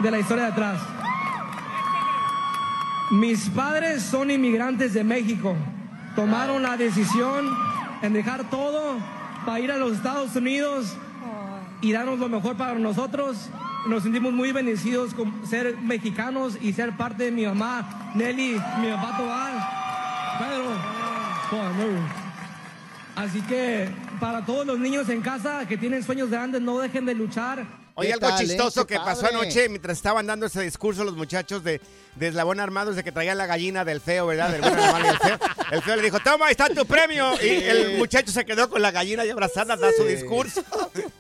de 0.02 0.12
la 0.12 0.20
historia 0.20 0.46
de 0.46 0.52
atrás. 0.52 0.82
Mis 3.12 3.50
padres 3.50 4.04
son 4.04 4.32
inmigrantes 4.32 4.94
de 4.94 5.04
México. 5.04 5.56
Tomaron 6.16 6.64
la 6.64 6.78
decisión 6.78 7.46
en 8.02 8.14
dejar 8.14 8.50
todo 8.50 8.98
para 9.46 9.60
ir 9.60 9.72
a 9.72 9.78
los 9.78 9.94
Estados 9.94 10.36
Unidos 10.36 10.98
y 11.82 11.92
darnos 11.92 12.20
lo 12.20 12.28
mejor 12.28 12.58
para 12.58 12.74
nosotros. 12.76 13.50
Nos 13.88 14.04
sentimos 14.04 14.34
muy 14.34 14.52
bendecidos 14.52 15.14
con 15.14 15.46
ser 15.48 15.78
mexicanos 15.78 16.58
y 16.62 16.74
ser 16.74 16.98
parte 16.98 17.26
de 17.26 17.32
mi 17.32 17.46
mamá, 17.46 18.12
Nelly, 18.16 18.60
mi 18.82 18.92
papá 18.92 19.18
Tobal, 19.18 19.54
Pedro. 20.40 22.27
Así 23.18 23.42
que 23.42 23.90
para 24.20 24.46
todos 24.46 24.66
los 24.66 24.78
niños 24.80 25.10
en 25.10 25.22
casa 25.22 25.66
que 25.68 25.76
tienen 25.78 26.04
sueños 26.04 26.30
grandes, 26.30 26.62
no 26.62 26.78
dejen 26.80 27.06
de 27.06 27.16
luchar. 27.16 27.66
Oye, 27.96 28.10
¿Qué 28.10 28.14
algo 28.14 28.28
tal, 28.30 28.44
eh? 28.44 28.48
chistoso 28.48 28.86
que 28.86 28.96
pasó 28.98 29.26
anoche 29.26 29.68
mientras 29.70 29.98
estaban 29.98 30.28
dando 30.28 30.46
ese 30.46 30.62
discurso 30.62 31.04
los 31.04 31.16
muchachos 31.16 31.64
de, 31.64 31.82
de 32.14 32.28
Eslabón 32.28 32.60
Armado, 32.60 32.94
de 32.94 33.04
que 33.04 33.12
traían 33.12 33.40
la 33.40 33.48
gallina 33.48 33.84
del 33.84 34.02
feo, 34.02 34.28
¿verdad? 34.28 34.52
Del 34.52 34.62
bueno, 34.62 35.10
el 35.10 35.18
feo. 35.18 35.40
El 35.72 35.82
feo 35.82 35.96
le 35.96 36.02
dijo, 36.04 36.20
toma, 36.20 36.46
ahí 36.46 36.52
está 36.52 36.70
tu 36.70 36.86
premio. 36.86 37.34
Y 37.42 37.48
el 37.48 37.98
muchacho 37.98 38.32
se 38.32 38.46
quedó 38.46 38.70
con 38.70 38.84
la 38.84 38.92
gallina 38.92 39.26
y 39.26 39.32
abrazada, 39.32 39.76
da 39.76 39.90
su 39.98 40.04
discurso. 40.04 40.64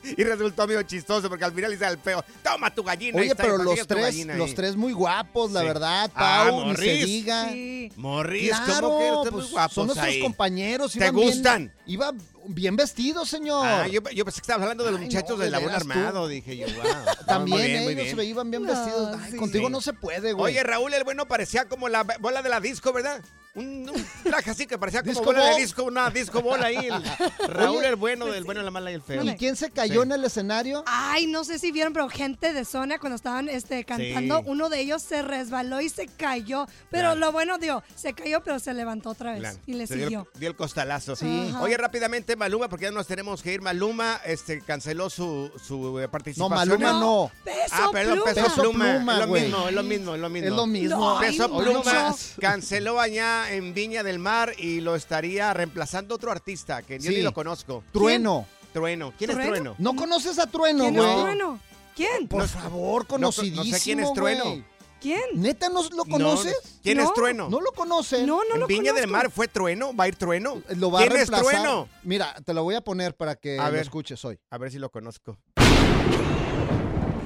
Y 0.03 0.23
resultó 0.23 0.67
medio 0.67 0.83
chistoso 0.83 1.27
porque 1.29 1.45
al 1.45 1.51
final 1.53 1.71
dice 1.71 1.85
al 1.87 1.97
feo, 1.97 2.23
toma 2.43 2.69
tu 2.69 2.83
gallina. 2.83 3.17
Oye, 3.21 3.31
está, 3.31 3.41
pero 3.41 3.57
¿para 3.57 3.69
qué 3.71 3.75
los 3.79 3.87
tres, 3.87 4.01
gallina 4.03 4.33
ahí?" 4.33 4.39
los 4.39 4.53
tres 4.53 4.75
muy 4.75 4.93
guapos, 4.93 5.51
la 5.51 5.61
Sí. 5.61 5.65
verdad. 5.65 6.11
Ah, 6.13 6.45
Pau, 6.45 6.65
ni 6.67 6.75
se 6.75 7.23
Morris. 7.25 7.97
Morris, 7.97 8.49
Claro, 8.65 8.89
¿cómo 8.89 9.23
que 9.23 9.31
pues, 9.31 9.43
muy 9.45 9.51
guapos 9.51 9.73
son 9.73 9.87
nuestros 9.87 10.07
ahí? 10.07 10.21
compañeros. 10.21 10.91
¿Te 10.93 10.99
bien- 10.99 11.13
gustan? 11.15 11.73
Iba 11.87 12.11
bien 12.49 12.75
vestido, 12.75 13.25
señor. 13.25 13.65
Ah, 13.65 13.87
yo, 13.87 14.01
yo 14.13 14.23
pensé 14.23 14.39
que 14.39 14.43
estabas 14.43 14.61
hablando 14.63 14.83
de 14.83 14.91
los 14.91 14.99
Ay, 14.99 15.05
muchachos 15.07 15.37
no, 15.37 15.43
del 15.43 15.51
tú. 15.53 15.69
Armado. 15.69 16.27
Dije 16.27 16.55
yo, 16.57 16.67
wow. 16.67 16.83
También 17.27 17.57
bien, 17.65 17.83
ellos 17.83 17.95
bien. 18.05 18.15
se 18.15 18.25
iban 18.25 18.49
bien 18.51 18.65
vestidos. 18.65 19.17
Ay, 19.21 19.33
contigo 19.37 19.69
no 19.69 19.81
se 19.81 19.93
puede, 19.93 20.33
güey. 20.33 20.53
Oye, 20.53 20.63
Raúl 20.63 20.93
el 20.93 21.03
bueno 21.03 21.27
parecía 21.27 21.65
como 21.67 21.89
la 21.89 22.03
bola 22.19 22.41
de 22.41 22.49
la 22.49 22.59
disco, 22.59 22.93
¿verdad? 22.93 23.21
Un, 23.55 23.89
un 23.89 24.05
traje 24.23 24.51
así 24.51 24.67
que 24.67 24.77
parecía 24.77 25.01
como 25.01 25.11
Disco 25.13 25.25
bola 25.25 25.45
de 25.49 25.55
disco, 25.61 25.83
una 25.83 26.09
disco 26.11 26.41
bola 26.43 26.67
ahí. 26.67 26.75
el- 26.77 27.03
Raúl 27.49 27.77
Oye, 27.79 27.87
el 27.87 27.95
bueno, 27.95 28.27
del 28.27 28.43
bueno, 28.43 28.61
la 28.61 28.69
mala 28.69 28.91
y 28.91 28.93
el 28.93 29.01
feo. 29.01 29.23
¿Y 29.23 29.35
quién 29.35 29.55
se 29.55 29.71
cayó 29.71 30.01
Sí. 30.03 30.05
en 30.07 30.11
el 30.11 30.23
escenario? 30.25 30.83
Ay, 30.85 31.25
no 31.25 31.43
sé 31.43 31.57
si 31.57 31.71
vieron, 31.71 31.91
pero 31.91 32.07
gente 32.07 32.53
de 32.53 32.63
zona 32.65 32.99
cuando 32.99 33.15
estaban 33.15 33.49
este, 33.49 33.83
cantando, 33.83 34.37
Sí. 34.39 34.43
uno 34.45 34.69
de 34.69 34.79
ellos 34.81 35.01
se 35.01 35.23
resbaló 35.23 35.81
y 35.81 35.89
se 35.89 36.05
cayó. 36.07 36.67
Pero 36.91 37.13
Claro. 37.13 37.15
lo 37.19 37.31
bueno, 37.31 37.57
digo, 37.57 37.81
se 37.95 38.13
cayó, 38.13 38.43
pero 38.43 38.59
se 38.59 38.73
levantó 38.75 39.09
otra 39.09 39.31
vez 39.31 39.39
Claro, 39.39 39.57
y 39.65 39.73
le 39.73 39.87
se 39.87 39.95
dio 39.95 40.03
el- 40.03 40.09
siguió. 40.09 40.27
Dio, 40.35 40.49
el 40.49 40.55
costalazo. 40.55 41.15
Sí. 41.15 41.49
Ajá. 41.49 41.61
Rápidamente, 41.77 42.35
Maluma, 42.35 42.67
porque 42.69 42.85
ya 42.85 42.91
nos 42.91 43.07
tenemos 43.07 43.41
que 43.41 43.53
ir. 43.53 43.61
Maluma 43.61 44.19
este, 44.25 44.61
canceló 44.61 45.09
su, 45.09 45.51
su 45.63 45.99
eh, 45.99 46.07
participación. 46.07 46.55
Maluma 46.57 46.89
en- 46.91 46.99
no. 46.99 47.31
Peso 47.43 47.57
Ah, 47.71 47.89
perdón, 47.91 48.15
Pluma. 48.15 48.33
Peso 48.33 48.43
Peso 48.47 48.61
Pluma. 48.61 48.91
Pluma, 48.95 49.13
es 49.13 49.19
lo 49.19 49.27
mismo, 49.27 49.67
es 49.67 49.73
lo 49.73 49.83
mismo, 49.83 50.15
es 50.15 50.21
lo 50.21 50.29
mismo. 50.29 50.47
Es 50.49 50.53
lo 50.55 50.67
mismo. 50.67 50.97
No, 51.13 51.19
Peso 51.19 51.43
Ay, 51.43 51.49
no, 51.51 51.57
Pluma 51.57 52.15
canceló 52.39 52.99
allá 52.99 53.51
en 53.51 53.73
Viña 53.73 54.03
del 54.03 54.19
Mar 54.19 54.53
y 54.57 54.81
lo 54.81 54.95
estaría 54.95 55.53
reemplazando 55.53 56.15
otro 56.15 56.31
artista 56.31 56.81
que 56.81 56.99
yo 56.99 57.09
Sí. 57.09 57.17
ni 57.17 57.21
lo 57.23 57.33
conozco. 57.33 57.83
Trueno. 57.91 58.45
Trueno. 58.73 59.13
¿Quién 59.17 59.29
es 59.31 59.35
¿Trueno? 59.35 59.51
Trueno? 59.53 59.75
¿No 59.79 59.95
conoces 59.95 60.37
a 60.39 60.47
Trueno, 60.47 60.83
¿Quién 60.83 60.95
güey? 60.95 61.09
es 61.09 61.21
Trueno? 61.21 61.59
¿Quién? 61.95 62.27
Por 62.27 62.41
No- 62.43 62.47
favor, 62.47 63.05
no- 63.09 63.17
no 63.17 63.31
sé 63.31 63.41
conocidísimo, 63.41 63.77
quién 63.83 63.99
es 64.01 64.13
Trueno. 64.13 64.43
güey. 64.43 64.63
¿Quién? 65.07 65.41
¿Neta 65.41 65.69
no 65.69 65.81
lo 65.95 66.03
conoces? 66.03 66.79
¿Quién 66.83 66.97
No. 66.97 67.03
es 67.05 67.13
Trueno? 67.13 67.49
¿No 67.49 67.61
lo 67.61 67.71
conoces? 67.71 68.27
No, 68.27 68.41
no 68.49 68.55
¿En 68.55 68.59
lo 68.59 68.67
Viña 68.67 68.91
del 68.91 69.03
conozco. 69.05 69.11
Mar 69.11 69.31
fue 69.31 69.47
Trueno? 69.47 69.95
¿Va 69.95 70.03
a 70.03 70.07
ir 70.09 70.17
Trueno? 70.17 70.61
Lo 70.75 70.91
va 70.91 70.99
a 70.99 71.03
¿Quién 71.03 71.13
es 71.13 71.29
reemplazar. 71.29 71.45
Trueno? 71.61 71.87
Mira, 72.03 72.35
te 72.45 72.53
lo 72.53 72.63
voy 72.63 72.75
a 72.75 72.81
poner 72.81 73.15
para 73.15 73.35
que 73.35 73.57
A 73.57 73.67
lo 73.67 73.71
ver. 73.71 73.81
escuches 73.83 74.23
hoy. 74.25 74.37
A 74.49 74.57
ver 74.57 74.69
si 74.69 74.79
lo 74.79 74.89
conozco. 74.89 75.37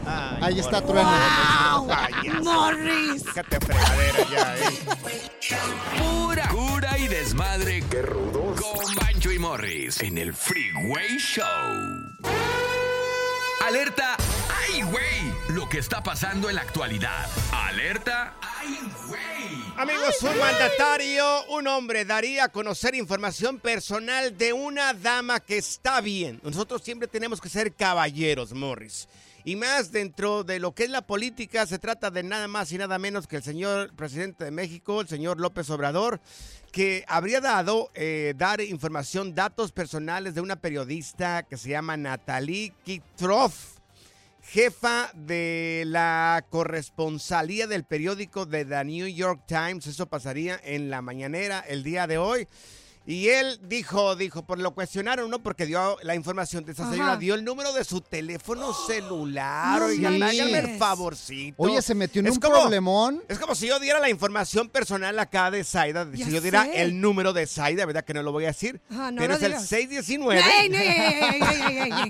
Ahí 0.05 0.59
está 0.59 0.81
Trueno. 0.85 1.09
Payaso. 1.87 2.43
Morris. 2.43 3.23
Fíjate 3.25 3.59
fregadera 3.59 4.27
ya, 4.31 4.57
eh. 4.57 4.79
Pura 5.97 6.49
cura 6.49 6.97
y 6.99 7.07
desmadre. 7.07 7.83
¡Qué 7.89 8.03
rudos! 8.03 8.61
Con 8.61 8.95
Bancho 8.95 9.31
y 9.31 9.39
Morris 9.39 10.01
en 10.01 10.19
el 10.19 10.35
Freeway 10.35 11.17
Show. 11.17 11.45
Alerta. 13.65 14.17
¡Ay, 14.91 14.97
güey! 15.45 15.55
Lo 15.55 15.69
que 15.69 15.79
está 15.79 16.03
pasando 16.03 16.49
en 16.49 16.55
la 16.55 16.61
actualidad. 16.61 17.29
Alerta. 17.51 18.35
¡Ay, 18.41 18.79
güey! 19.07 19.21
Amigos, 19.77 20.21
un 20.21 20.37
mandatario, 20.37 21.45
un 21.45 21.67
hombre, 21.67 22.03
daría 22.03 22.45
a 22.45 22.49
conocer 22.49 22.95
información 22.95 23.59
personal 23.59 24.37
de 24.37 24.53
una 24.53 24.93
dama 24.93 25.39
que 25.39 25.57
está 25.57 26.01
bien. 26.01 26.41
Nosotros 26.43 26.81
siempre 26.81 27.07
tenemos 27.07 27.39
que 27.39 27.49
ser 27.49 27.73
caballeros, 27.73 28.53
Morris. 28.53 29.07
Y 29.45 29.55
más 29.55 29.91
dentro 29.91 30.43
de 30.43 30.59
lo 30.59 30.73
que 30.73 30.83
es 30.83 30.89
la 30.89 31.01
política, 31.01 31.65
se 31.65 31.79
trata 31.79 32.11
de 32.11 32.23
nada 32.23 32.47
más 32.47 32.71
y 32.71 32.77
nada 32.77 32.99
menos 32.99 33.27
que 33.27 33.37
el 33.37 33.43
señor 33.43 33.93
presidente 33.95 34.43
de 34.43 34.51
México, 34.51 35.01
el 35.01 35.07
señor 35.07 35.39
López 35.39 35.69
Obrador, 35.69 36.19
que 36.71 37.05
habría 37.07 37.39
dado, 37.39 37.89
eh, 37.95 38.33
dar 38.37 38.61
información, 38.61 39.33
datos 39.33 39.71
personales 39.71 40.35
de 40.35 40.41
una 40.41 40.57
periodista 40.57 41.43
que 41.43 41.57
se 41.57 41.69
llama 41.69 41.97
Natalie 41.97 42.73
Kitroff 42.83 43.80
jefa 44.51 45.09
de 45.13 45.83
la 45.87 46.45
corresponsalía 46.49 47.67
del 47.67 47.85
periódico 47.85 48.45
de 48.45 48.65
The 48.65 48.83
New 48.83 49.07
York 49.07 49.43
Times. 49.47 49.87
Eso 49.87 50.07
pasaría 50.07 50.59
en 50.65 50.89
la 50.89 51.01
mañanera 51.01 51.61
el 51.61 51.83
día 51.83 52.05
de 52.05 52.17
hoy. 52.17 52.49
Y 53.03 53.29
él 53.29 53.59
dijo, 53.63 54.15
dijo, 54.15 54.43
por 54.45 54.59
lo 54.59 54.75
cuestionaron, 54.75 55.27
¿no? 55.31 55.39
Porque 55.39 55.65
dio 55.65 55.97
la 56.03 56.13
información 56.13 56.63
de 56.65 56.73
esa 56.73 56.83
Ajá. 56.83 56.91
señora, 56.91 57.17
dio 57.17 57.33
el 57.33 57.43
número 57.43 57.73
de 57.73 57.83
su 57.83 57.99
teléfono 58.01 58.73
celular. 58.73 59.79
No 59.79 59.85
Oigan, 59.87 60.19
manches. 60.19 60.39
háganme 60.41 60.59
el 60.73 60.77
favorcito. 60.77 61.55
Oye, 61.57 61.81
se 61.81 61.95
metió 61.95 62.19
en 62.19 62.27
Es 62.27 62.33
un 62.33 62.39
como- 62.39 62.61
problemón. 62.61 63.23
Es 63.27 63.39
como 63.39 63.55
si 63.55 63.67
yo 63.67 63.79
diera 63.79 63.99
la 63.99 64.09
información 64.09 64.69
personal 64.69 65.17
acá 65.17 65.49
de 65.49 65.63
Zaida, 65.63 66.07
si 66.13 66.29
yo 66.31 66.39
diera 66.41 66.65
sé. 66.65 66.83
el 66.83 67.01
número 67.01 67.33
de 67.33 67.47
Zaida, 67.47 67.85
¿verdad? 67.87 68.05
Que 68.05 68.13
no 68.13 68.21
lo 68.21 68.31
voy 68.31 68.43
a 68.45 68.49
decir. 68.49 68.79
Ajá, 68.91 69.09
no 69.11 69.19
pero 69.19 69.33
lo 69.33 69.37
es 69.37 69.43
el 69.43 69.51
digas. 69.53 69.67
619. 69.67 70.41
Ey, 70.61 70.69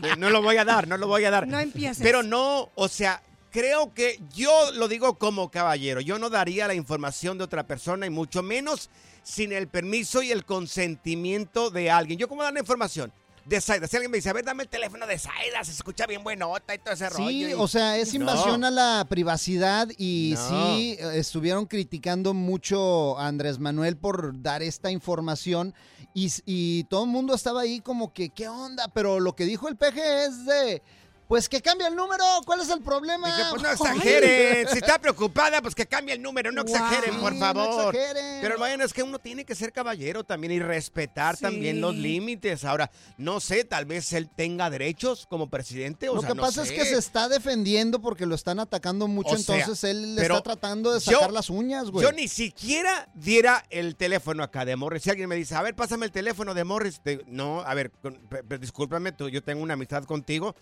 no, 0.10 0.16
No 0.18 0.30
lo 0.30 0.42
voy 0.42 0.58
a 0.58 0.66
dar, 0.66 0.88
no 0.90 0.98
lo 0.98 1.08
voy 1.08 1.24
a 1.24 1.32
dar. 1.32 1.48
No 1.48 1.58
empieces. 1.60 2.04
Pero 2.04 2.22
no, 2.22 2.70
o 2.76 2.88
sea, 2.90 3.22
creo 3.52 3.94
que 3.94 4.20
yo 4.34 4.72
lo 4.74 4.88
digo 4.88 5.18
como 5.18 5.52
caballero. 5.52 6.02
Yo 6.02 6.18
no 6.18 6.30
daría 6.30 6.68
la 6.68 6.74
información 6.74 7.38
de 7.38 7.44
otra 7.44 7.68
persona 7.68 8.06
y 8.06 8.10
mucho 8.10 8.42
menos 8.42 8.90
sin 9.24 9.52
el 9.52 9.68
permiso 9.68 10.22
y 10.24 10.32
el 10.32 10.46
consentimiento 10.46 11.70
de 11.70 11.92
alguien. 11.92 12.18
¿Yo 12.20 12.28
cómo 12.28 12.44
dar 12.44 12.54
la 12.54 12.60
información? 12.60 13.12
De 13.46 13.60
Zaida. 13.60 13.88
Si 13.88 13.96
alguien 13.96 14.12
me 14.12 14.20
dice, 14.20 14.30
a 14.30 14.34
ver, 14.34 14.46
dame 14.46 14.62
el 14.64 14.70
teléfono 14.70 15.08
de 15.08 15.18
Zaida, 15.18 15.64
se 15.64 15.72
escucha 15.72 16.06
bien 16.06 16.24
buenota 16.24 16.76
y 16.76 16.78
todo 16.78 16.94
ese 16.94 17.10
rollo. 17.10 17.28
Sí, 17.28 17.46
y- 17.50 17.54
o 17.54 17.68
sea, 17.68 17.98
es 17.98 18.14
No. 18.14 18.20
invasión 18.20 18.64
a 18.64 18.70
la 18.70 19.04
privacidad 19.10 19.88
y 19.98 20.36
No. 20.36 20.50
sí 20.78 20.98
estuvieron 21.14 21.66
criticando 21.66 22.36
mucho 22.36 23.18
a 23.18 23.26
Andrés 23.28 23.58
Manuel 23.58 23.98
por 23.98 24.40
dar 24.44 24.62
esta 24.62 24.92
información 24.92 25.74
y, 26.14 26.32
y 26.46 26.84
todo 26.84 27.06
el 27.06 27.10
mundo 27.10 27.34
estaba 27.34 27.62
ahí 27.62 27.80
como 27.80 28.14
que, 28.14 28.30
¿qué 28.30 28.48
onda? 28.48 28.90
Pero 28.94 29.20
lo 29.20 29.36
que 29.36 29.46
dijo 29.46 29.68
el 29.70 29.76
peje 29.76 30.26
es 30.26 30.46
de, 30.46 30.84
pues 31.32 31.48
que 31.48 31.62
cambie 31.62 31.88
el 31.88 31.96
número, 31.96 32.26
¿cuál 32.46 32.60
es 32.60 32.70
el 32.70 32.82
problema? 32.82 33.26
Dije, 33.34 33.48
pues 33.52 33.62
no 33.64 33.72
exageren. 33.72 34.68
Si 34.68 34.80
está 34.80 35.00
preocupada, 35.00 35.62
pues 35.62 35.74
que 35.74 35.86
cambie 35.86 36.14
el 36.16 36.22
número. 36.22 36.52
No 36.52 36.66
Guau. 36.66 36.76
exageren, 36.76 37.22
por 37.22 37.32
Sí, 37.32 37.40
no 37.40 37.46
favor. 37.46 37.96
exageren. 37.96 38.42
Pero 38.42 38.58
bueno, 38.58 38.84
es 38.84 38.92
que 38.92 39.02
uno 39.02 39.18
tiene 39.18 39.46
que 39.46 39.56
ser 39.56 39.72
caballero 39.72 40.26
también 40.26 40.52
y 40.52 40.60
respetar 40.60 41.38
Sí. 41.38 41.44
también 41.44 41.80
los 41.80 41.96
límites. 41.96 42.66
Ahora, 42.66 42.92
no 43.18 43.40
sé, 43.40 43.64
tal 43.64 43.86
vez 43.86 44.12
él 44.12 44.28
tenga 44.36 44.70
derechos 44.70 45.26
como 45.26 45.50
presidente. 45.50 46.10
O 46.10 46.16
Lo 46.16 46.20
sea, 46.20 46.32
que 46.32 46.36
no 46.36 46.42
pasa 46.42 46.64
es 46.64 46.72
que 46.74 46.84
se 46.84 46.98
está 46.98 47.30
defendiendo 47.30 48.02
porque 48.02 48.26
lo 48.26 48.36
están 48.36 48.60
atacando 48.60 49.08
mucho, 49.08 49.30
O 49.36 49.38
sea, 49.38 49.56
entonces 49.56 49.90
él 49.90 50.16
le 50.16 50.24
está 50.24 50.42
tratando 50.44 50.92
de 50.94 51.00
yo- 51.00 51.14
sacar 51.14 51.32
las 51.32 51.50
uñas, 51.50 51.92
güey. 51.92 52.06
Yo 52.06 52.12
ni 52.12 52.28
siquiera 52.28 53.08
diera 53.14 53.66
el 53.70 53.96
teléfono 53.96 54.44
acá 54.44 54.66
de 54.66 54.76
Morris. 54.76 55.04
Si 55.04 55.10
alguien 55.10 55.30
me 55.30 55.38
dice, 55.38 55.56
a 55.56 55.62
ver, 55.62 55.78
pásame 55.78 56.06
el 56.06 56.12
teléfono 56.12 56.54
de 56.54 56.66
Morris. 56.66 57.00
te- 57.02 57.24
no, 57.28 57.62
a 57.62 57.74
ver, 57.74 57.90
con- 58.02 58.20
discúlpame, 58.60 59.14
tú, 59.14 59.30
yo 59.30 59.42
tengo 59.42 59.64
una 59.64 59.76
amistad 59.76 60.04
contigo. 60.04 60.58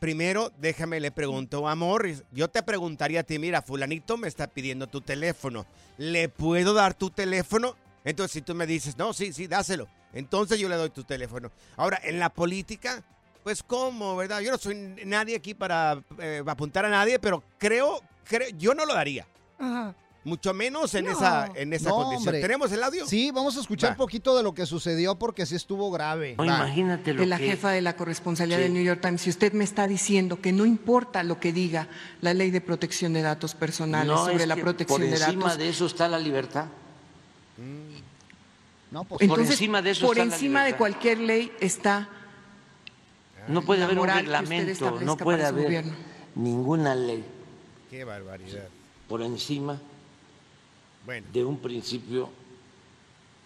Primero, 0.00 0.50
déjame, 0.58 0.98
le 0.98 1.10
pregunto 1.10 1.68
a 1.68 1.74
Morris. 1.74 2.24
Yo 2.32 2.48
te 2.48 2.62
preguntaría 2.62 3.20
a 3.20 3.22
ti, 3.22 3.38
mira, 3.38 3.60
fulanito 3.60 4.16
me 4.16 4.28
está 4.28 4.46
pidiendo 4.46 4.86
tu 4.86 5.02
teléfono. 5.02 5.66
¿Le 5.98 6.30
puedo 6.30 6.72
dar 6.72 6.94
tu 6.94 7.10
teléfono? 7.10 7.76
Entonces, 8.02 8.32
si 8.32 8.40
tú 8.40 8.54
me 8.54 8.66
dices, 8.66 8.96
no, 8.96 9.12
sí, 9.12 9.34
sí, 9.34 9.46
dáselo, 9.46 9.88
entonces 10.14 10.58
yo 10.58 10.70
le 10.70 10.76
doy 10.76 10.88
tu 10.88 11.04
teléfono. 11.04 11.52
Ahora, 11.76 12.00
en 12.02 12.18
la 12.18 12.30
política, 12.30 13.02
pues, 13.44 13.62
¿cómo, 13.62 14.16
verdad? 14.16 14.40
Yo 14.40 14.50
no 14.50 14.56
soy 14.56 14.74
nadie 15.04 15.36
aquí 15.36 15.52
para 15.52 16.02
eh, 16.18 16.42
apuntar 16.46 16.86
a 16.86 16.90
nadie, 16.90 17.18
pero 17.18 17.42
creo, 17.58 18.00
creo, 18.24 18.48
yo 18.56 18.72
no 18.74 18.86
lo 18.86 18.94
daría. 18.94 19.26
Ajá. 19.58 19.94
Mucho 20.22 20.52
menos 20.52 20.94
en 20.94 21.06
No. 21.06 21.12
esa, 21.12 21.50
en 21.54 21.72
esa 21.72 21.88
No, 21.88 21.94
condición. 21.94 22.28
hombre. 22.28 22.40
¿Tenemos 22.42 22.70
el 22.72 22.82
audio? 22.82 23.06
Sí, 23.06 23.30
vamos 23.30 23.56
a 23.56 23.60
escuchar 23.60 23.92
Va. 23.92 23.96
poquito 23.96 24.36
de 24.36 24.42
lo 24.42 24.52
que 24.52 24.66
sucedió 24.66 25.14
porque 25.18 25.46
sí 25.46 25.54
estuvo 25.54 25.90
grave. 25.90 26.34
No, 26.36 26.44
imagínate 26.44 27.14
lo 27.14 27.20
de 27.22 27.26
la 27.26 27.38
que- 27.38 27.46
jefa 27.52 27.70
de 27.70 27.80
la 27.80 27.96
corresponsalía 27.96 28.56
Sí. 28.58 28.64
del 28.64 28.74
New 28.74 28.82
York 28.84 29.00
Times, 29.00 29.22
si 29.22 29.30
usted 29.30 29.54
me 29.54 29.64
está 29.64 29.88
diciendo 29.88 30.38
que 30.42 30.52
no 30.52 30.66
importa 30.66 31.22
lo 31.22 31.40
que 31.40 31.54
diga 31.54 31.88
la 32.20 32.34
ley 32.34 32.50
de 32.50 32.60
protección 32.60 33.14
de 33.14 33.22
datos 33.22 33.54
personales 33.54 34.08
No, 34.08 34.18
sobre 34.26 34.42
es 34.42 34.46
la 34.48 34.56
que 34.56 34.62
protección 34.62 35.00
por 35.00 35.08
de 35.08 35.16
encima 35.16 35.44
datos, 35.44 35.58
de 35.58 35.68
eso 35.70 35.86
está 35.86 36.06
la 36.06 36.18
libertad. 36.18 36.66
No, 38.90 39.04
pues, 39.04 39.26
por 39.28 39.40
encima 39.40 39.80
de 39.82 39.90
eso 39.92 40.06
por 40.06 40.16
está 40.18 40.28
la 40.28 40.34
encima 40.34 40.64
de 40.64 40.74
cualquier 40.76 41.18
ley 41.18 41.52
está 41.60 42.08
No 43.48 43.62
puede 43.62 43.80
la 43.80 43.86
haber 43.86 43.98
un 43.98 44.06
reglamento, 44.08 45.00
no 45.00 45.16
puede 45.16 45.44
haber 45.46 45.64
gobierno. 45.64 45.92
ninguna 46.34 46.94
ley 46.94 47.24
Qué 47.88 48.04
barbaridad. 48.04 48.68
por 49.08 49.22
encima 49.22 49.80
Bueno. 51.10 51.26
de 51.32 51.44
un 51.44 51.58
principio 51.58 52.30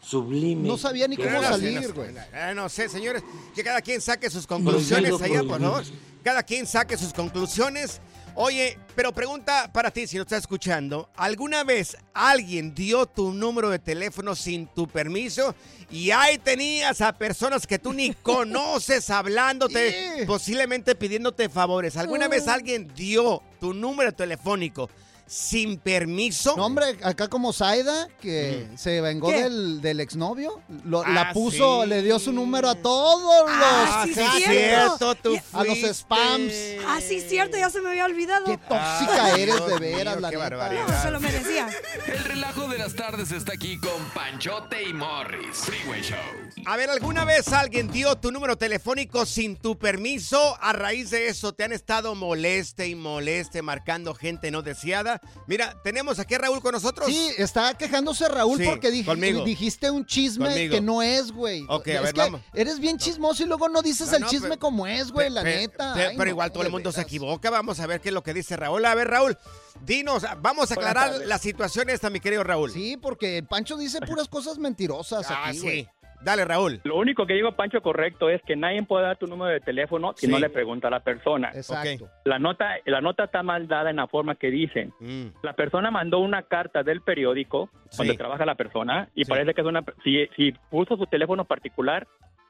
sublime. 0.03 0.69
No 0.69 0.77
sabía 0.77 1.09
ni 1.09 1.17
cómo 1.17 1.43
salir, 1.43 1.95
güey. 1.95 2.11
Eh, 2.35 2.53
no 2.55 2.69
sé, 2.69 2.91
señores, 2.91 3.23
que 3.55 3.65
cada 3.65 3.81
quien 3.81 4.03
saque 4.03 4.29
sus 4.29 4.47
conclusiones 4.47 5.09
Prohibido, 5.15 5.39
allá, 5.41 5.49
por 5.49 5.61
favor. 5.63 5.83
prohibido. 5.83 6.05
Cada 6.23 6.43
quien 6.43 6.67
saque 6.67 6.99
sus 6.99 7.15
conclusiones. 7.15 8.03
Oye, 8.35 8.79
pero 8.95 9.13
pregunta 9.13 9.71
para 9.73 9.91
ti, 9.91 10.07
si 10.07 10.17
no 10.17 10.25
estás 10.25 10.41
escuchando, 10.41 11.09
¿alguna 11.17 11.65
vez 11.65 11.97
alguien 12.13 12.75
dio 12.75 13.07
tu 13.07 13.33
número 13.33 13.71
de 13.71 13.79
teléfono 13.79 14.37
sin 14.37 14.67
tu 14.67 14.87
permiso? 14.87 15.55
Y 15.91 16.11
ahí 16.11 16.37
tenías 16.37 17.01
a 17.01 17.15
personas 17.17 17.67
que 17.67 17.79
tú 17.79 17.95
ni 17.95 18.13
conoces 18.23 19.09
hablándote, 19.09 20.25
posiblemente 20.27 20.95
pidiéndote 20.95 21.49
favores. 21.49 21.97
¿Alguna 21.97 22.29
vez 22.29 22.47
alguien 22.47 22.93
dio 22.95 23.41
tu 23.59 23.73
número 23.73 24.13
telefónico 24.13 24.91
sin 25.27 25.79
permiso? 25.79 26.55
No, 26.57 26.67
hombre, 26.67 26.99
acá 27.03 27.29
como 27.29 27.53
Zaida, 27.53 28.09
que 28.21 28.69
se 28.77 29.01
vengó 29.01 29.29
¿Qué? 29.31 29.45
del, 29.45 29.81
del 29.81 30.01
exnovio, 30.01 30.61
lo- 30.85 31.03
Ah, 31.05 31.11
la 31.11 31.33
puso, 31.33 31.83
sí. 31.83 31.89
le 31.89 32.03
dio 32.03 32.19
su 32.19 32.33
número 32.33 32.69
a 32.69 32.75
todos 32.75 33.47
los... 33.51 33.57
Ah, 33.63 34.05
sí, 34.07 34.15
cierto, 34.45 35.15
tú 35.15 35.37
A 35.53 35.65
los 35.65 35.79
spams. 35.79 36.53
Ah, 36.87 37.01
sí, 37.01 37.21
cierto, 37.21 37.57
ya 37.57 37.71
se 37.71 37.81
me 37.81 37.91
había 37.91 38.05
olvidado. 38.05 38.45
Qué 38.47 38.59
tóxica 38.59 39.37
eres 39.39 39.67
de 39.67 39.79
veras, 39.79 40.15
mío, 40.17 40.21
la 40.21 40.31
qué 40.31 40.37
neta. 40.37 40.49
barbaridad. 40.51 40.89
No, 40.89 41.03
se 41.03 41.11
lo 41.11 41.21
merecía. 41.21 41.69
El 42.07 42.25
relajo 42.25 42.69
de 42.69 42.79
las 42.79 42.95
tardes 42.95 43.33
está 43.33 43.53
aquí 43.55 43.79
con 43.79 44.03
Panchote 44.15 44.83
y 44.83 44.93
Morris. 44.93 45.57
Freeway 45.57 46.03
Show. 46.03 46.19
A 46.67 46.77
ver, 46.77 46.91
¿alguna 46.91 47.25
vez 47.25 47.49
alguien 47.53 47.91
dio 47.91 48.17
tu 48.17 48.31
número 48.31 48.57
telefónico 48.57 49.27
sin 49.27 49.57
tu 49.57 49.79
permiso? 49.79 50.57
A 50.61 50.73
raíz 50.73 51.11
de 51.11 51.29
eso, 51.29 51.53
¿te 51.53 51.65
han 51.65 51.73
estado 51.73 52.15
moleste 52.15 52.87
y 52.89 52.95
moleste 52.95 53.63
marcando 53.63 54.15
gente 54.15 54.51
no 54.51 54.63
deseada? 54.63 55.14
Mira, 55.47 55.81
tenemos 55.83 56.19
aquí 56.19 56.35
a 56.35 56.39
Raúl 56.39 56.61
con 56.61 56.73
nosotros. 56.73 57.07
Sí, 57.09 57.31
está 57.39 57.75
quejándose 57.75 58.29
Raúl 58.29 58.59
Sí, 58.59 58.65
porque 58.65 58.91
dij- 58.91 59.05
conmigo. 59.05 59.45
dijiste 59.45 59.91
un 59.91 60.05
chisme 60.07 60.47
Conmigo. 60.47 60.75
que 60.75 60.81
no 60.81 61.03
es, 61.03 61.33
güey. 61.33 61.65
Ok, 61.69 61.89
a 61.89 61.93
Es 61.97 62.03
ver, 62.03 62.15
que 62.15 62.21
vamos. 62.21 62.41
Eres 62.53 62.79
bien 62.81 62.99
chismoso 62.99 63.43
y 63.43 63.47
luego 63.47 63.69
no 63.69 63.83
dices 63.83 64.09
No, 64.11 64.17
el 64.17 64.23
no, 64.23 64.29
chisme 64.29 64.49
pero- 64.51 64.61
como 64.61 64.87
es, 64.87 65.11
güey, 65.11 65.31
la 65.31 65.43
neta. 65.43 65.95
Ay, 65.95 66.15
pero 66.17 66.25
no, 66.25 66.31
igual 66.31 66.53
todo 66.53 66.63
el 66.63 66.71
mundo 66.71 66.93
se 66.93 67.01
equivoca. 67.03 67.51
Vamos 67.51 67.81
a 67.81 67.87
ver 67.87 68.01
qué 68.01 68.09
es 68.09 68.15
lo 68.15 68.23
que 68.23 68.35
dice 68.35 68.57
Raúl. 68.57 68.85
A 68.85 68.95
ver, 68.95 69.09
Raúl, 69.09 69.37
dinos, 69.83 70.25
vamos 70.41 70.71
a 70.71 70.75
aclarar 70.75 71.13
la 71.27 71.39
situación 71.39 71.91
esta, 71.91 72.11
mi 72.11 72.21
querido 72.21 72.45
Raúl. 72.45 72.73
Sí, 72.73 72.97
porque 72.97 73.43
Pancho 73.43 73.77
dice 73.77 74.01
puras 74.01 74.29
cosas 74.29 74.59
mentirosas 74.59 75.27
Ah, 75.31 75.49
aquí, 75.49 75.59
sí. 75.59 75.89
Dale, 76.23 76.45
Raúl. 76.45 76.81
Lo 76.85 76.97
único 76.97 77.27
que 77.27 77.35
digo, 77.35 77.53
Pancho, 77.53 77.83
correcto 77.83 78.31
es 78.31 78.41
que 78.43 78.57
nadie 78.57 78.83
puede 78.83 79.05
dar 79.05 79.17
tu 79.19 79.27
número 79.27 79.51
de 79.51 79.61
teléfono 79.61 80.13
si 80.17 80.27
Sí. 80.27 80.33
no 80.33 80.39
le 80.39 80.49
pregunta 80.51 80.89
a 80.89 80.91
la 80.91 81.01
persona. 81.01 81.51
Exacto. 81.55 82.09
La 82.25 82.39
nota, 82.39 82.77
la 82.87 83.01
nota 83.01 83.25
está 83.25 83.43
mal 83.43 83.69
dada 83.69 83.91
en 83.91 83.97
la 83.97 84.07
forma 84.07 84.35
que 84.37 84.51
dicen. 84.51 84.93
Mm. 85.01 85.27
La 85.43 85.53
persona 85.53 85.91
mandó 85.91 86.21
una 86.21 86.43
carta 86.43 86.83
del 86.83 87.03
periódico 87.03 87.69
donde 87.97 88.17
trabaja 88.17 88.47
la 88.47 88.55
persona 88.55 89.09
y 89.15 89.25
parece 89.25 89.53
que 89.55 89.61
es 89.61 89.67
una... 89.67 89.83
Si, 90.03 90.27
si 90.37 90.53
puso 90.71 90.97
su 90.97 91.07
teléfono 91.07 91.45
particular, 91.45 92.07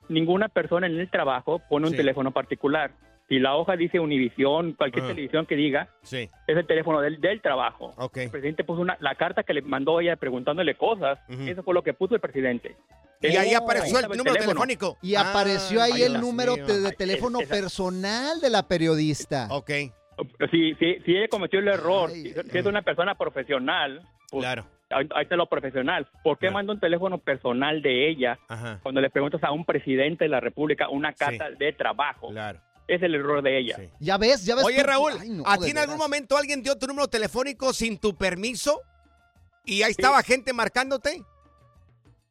ninguna 0.08 0.48
persona 0.48 0.86
en 0.86 0.98
el 0.98 1.10
trabajo 1.10 1.60
pone 1.68 1.86
un 1.86 1.92
Sí. 1.92 1.96
teléfono 1.96 2.30
particular. 2.30 2.92
Si 3.28 3.38
la 3.38 3.56
hoja 3.56 3.76
dice 3.76 3.98
Univisión, 4.00 4.72
cualquier 4.74 5.04
Ah. 5.04 5.08
televisión 5.08 5.46
que 5.46 5.56
diga, 5.56 5.88
Sí. 6.02 6.28
es 6.46 6.56
el 6.56 6.66
teléfono 6.66 7.00
del, 7.00 7.20
del 7.20 7.40
trabajo. 7.40 7.94
El 8.14 8.30
presidente 8.30 8.64
puso 8.64 8.82
una, 8.82 8.96
la 9.00 9.14
carta 9.14 9.42
que 9.42 9.54
le 9.54 9.62
mandó 9.62 10.00
ella 10.00 10.16
preguntándole 10.16 10.74
cosas. 10.76 11.18
Eso 11.28 11.62
fue 11.62 11.72
lo 11.74 11.82
que 11.82 11.94
puso 11.94 12.14
el 12.14 12.20
presidente. 12.20 12.76
Y 13.22 13.36
ahí 13.36 13.54
apareció 13.54 13.98
el 13.98 14.08
número 14.08 14.24
teléfono. 14.24 14.60
telefónico. 14.60 14.98
Y 15.00 15.14
Ah, 15.14 15.30
apareció 15.30 15.82
ahí 15.82 16.02
el 16.02 16.20
número 16.20 16.54
mío. 16.56 16.66
de 16.66 16.88
Ay, 16.88 16.94
teléfono 16.98 17.38
personal 17.48 18.40
de 18.42 18.50
la 18.50 18.68
periodista. 18.68 19.48
Ok. 19.50 19.70
Si, 20.50 20.74
si, 20.74 20.96
si 21.04 21.16
ella 21.16 21.28
cometió 21.28 21.58
el 21.58 21.68
error, 21.68 22.10
si, 22.10 22.32
si 22.34 22.58
es 22.58 22.66
una 22.66 22.82
persona 22.82 23.14
profesional, 23.14 24.02
pues, 24.30 24.44
Claro. 24.44 24.66
ahí, 24.90 25.08
está 25.22 25.36
lo 25.36 25.46
profesional. 25.46 26.06
¿Por 26.22 26.38
qué 26.38 26.50
manda 26.50 26.72
un 26.74 26.78
teléfono 26.80 27.16
personal 27.18 27.80
de 27.80 28.10
ella 28.10 28.38
Ajá. 28.48 28.78
cuando 28.82 29.00
le 29.00 29.08
preguntas 29.10 29.42
a 29.42 29.50
un 29.52 29.64
presidente 29.64 30.24
de 30.24 30.28
la 30.28 30.40
República 30.40 30.88
una 30.90 31.14
carta 31.14 31.50
de 31.50 31.72
trabajo? 31.72 32.28
Claro. 32.28 32.60
Es 32.86 33.02
el 33.02 33.14
error 33.14 33.42
de 33.42 33.58
ella. 33.58 33.76
Ya 33.98 34.18
ves, 34.18 34.44
ya 34.44 34.54
ves. 34.56 34.64
Oye, 34.64 34.80
tú- 34.82 34.86
Raúl, 34.86 35.12
Ay, 35.18 35.30
no, 35.30 35.42
¿a 35.46 35.56
ti 35.58 35.70
en 35.70 35.78
algún 35.78 35.96
momento 35.96 36.36
alguien 36.36 36.62
dio 36.62 36.76
tu 36.76 36.86
número 36.86 37.08
telefónico 37.08 37.72
sin 37.72 37.98
tu 37.98 38.14
permiso? 38.14 38.80
¿Y 39.64 39.82
ahí 39.82 39.92
estaba 39.92 40.22
gente 40.22 40.52
marcándote? 40.52 41.22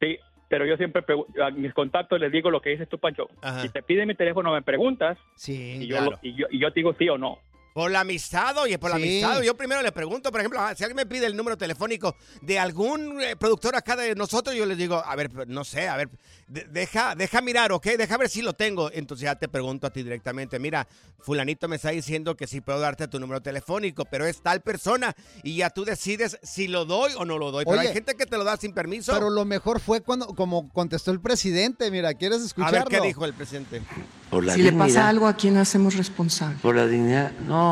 Sí, 0.00 0.16
pero 0.48 0.64
yo 0.66 0.76
siempre 0.76 1.02
a 1.44 1.50
mis 1.50 1.74
contactos 1.74 2.20
les 2.20 2.30
digo 2.30 2.50
lo 2.50 2.60
que 2.60 2.70
dices 2.70 2.88
tú, 2.88 2.98
Pancho. 2.98 3.28
Ajá. 3.42 3.62
Si 3.62 3.68
te 3.70 3.82
piden 3.82 4.06
mi 4.06 4.14
teléfono, 4.14 4.52
me 4.52 4.62
preguntas 4.62 5.18
Sí, 5.36 5.78
y 5.82 5.86
yo, 5.88 5.96
claro. 5.96 6.10
lo- 6.12 6.18
y 6.22 6.34
yo, 6.36 6.46
y 6.50 6.60
yo 6.60 6.72
te 6.72 6.80
digo 6.80 6.94
sí 6.96 7.08
o 7.08 7.18
no. 7.18 7.38
Por 7.74 7.90
la 7.90 8.00
amistad, 8.00 8.56
oye, 8.58 8.78
por 8.78 8.90
la 8.90 8.96
amistad. 8.96 9.42
Yo 9.42 9.56
primero 9.56 9.82
le 9.82 9.90
pregunto, 9.90 10.30
por 10.30 10.38
ejemplo, 10.40 10.60
si 10.76 10.84
alguien 10.84 10.94
me 10.94 11.06
pide 11.06 11.26
el 11.26 11.36
número 11.36 11.58
telefónico 11.58 12.14
de 12.40 12.56
algún 12.56 13.20
eh, 13.20 13.34
productor 13.34 13.74
acá 13.74 13.96
de 13.96 14.14
nosotros, 14.14 14.54
yo 14.54 14.64
les 14.64 14.78
digo, 14.78 15.02
a 15.04 15.16
ver, 15.16 15.48
no 15.48 15.64
sé, 15.64 15.88
a 15.88 15.96
ver, 15.96 16.08
de- 16.46 16.66
deja, 16.70 17.16
deja 17.16 17.40
mirar, 17.40 17.72
¿ok? 17.72 17.84
Deja 17.98 18.16
ver 18.16 18.28
si 18.28 18.42
lo 18.42 18.52
tengo. 18.52 18.92
Entonces 18.92 19.24
ya 19.24 19.34
te 19.34 19.48
pregunto 19.48 19.88
a 19.88 19.90
ti 19.90 20.04
directamente, 20.04 20.60
mira, 20.60 20.86
fulanito 21.18 21.66
me 21.66 21.74
está 21.74 21.90
diciendo 21.90 22.36
que 22.36 22.46
sí 22.46 22.60
puedo 22.60 22.78
darte 22.78 23.08
tu 23.08 23.18
número 23.18 23.42
telefónico, 23.42 24.04
pero 24.04 24.24
es 24.24 24.40
tal 24.40 24.60
persona 24.60 25.12
y 25.42 25.56
ya 25.56 25.68
tú 25.70 25.84
decides 25.84 26.38
si 26.44 26.68
lo 26.68 26.84
doy 26.84 27.10
o 27.18 27.24
no 27.24 27.38
lo 27.38 27.50
doy. 27.50 27.64
Pero 27.64 27.80
Oye, 27.80 27.88
hay 27.88 27.92
gente 27.94 28.14
que 28.14 28.26
te 28.26 28.36
lo 28.38 28.44
da 28.44 28.56
sin 28.56 28.72
permiso. 28.72 29.12
Pero 29.12 29.30
lo 29.30 29.44
mejor 29.44 29.80
fue 29.80 30.00
cuando, 30.00 30.28
como 30.28 30.68
contestó 30.72 31.10
el 31.10 31.18
presidente, 31.18 31.90
mira, 31.90 32.14
¿quieres 32.14 32.40
a 32.42 32.46
escucharlo? 32.46 32.78
ver 32.88 33.00
qué 33.00 33.00
dijo 33.04 33.24
el 33.24 33.34
presidente. 33.34 33.82
Por 34.30 34.44
la 34.44 34.54
si 34.54 34.62
le 34.62 34.72
pasa 34.72 35.08
algo, 35.08 35.26
¿a 35.26 35.34
quién 35.36 35.56
hacemos 35.56 35.96
responsable? 35.96 36.58
Por 36.62 36.74
la 36.76 36.86
dignidad. 36.86 37.32
No, 37.46 37.63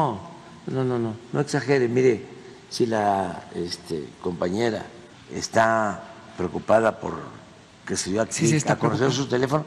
no, 0.67 0.85
no, 0.85 0.99
no. 0.99 1.17
No 1.33 1.41
exagere. 1.41 1.89
Mire, 1.89 2.23
si 2.71 2.87
la 2.87 3.45
este, 3.55 4.09
compañera 4.23 4.85
está 5.33 6.03
preocupada 6.37 6.99
por 6.99 7.15
que 7.87 7.97
se 7.97 8.11
dio 8.11 8.23
a, 8.23 8.27
Sí, 8.31 8.47
sí 8.47 8.57
está 8.57 8.75
a 8.75 8.79
conocer 8.79 9.09
preocupada. 9.09 9.25
su 9.25 9.29
teléfono, 9.29 9.65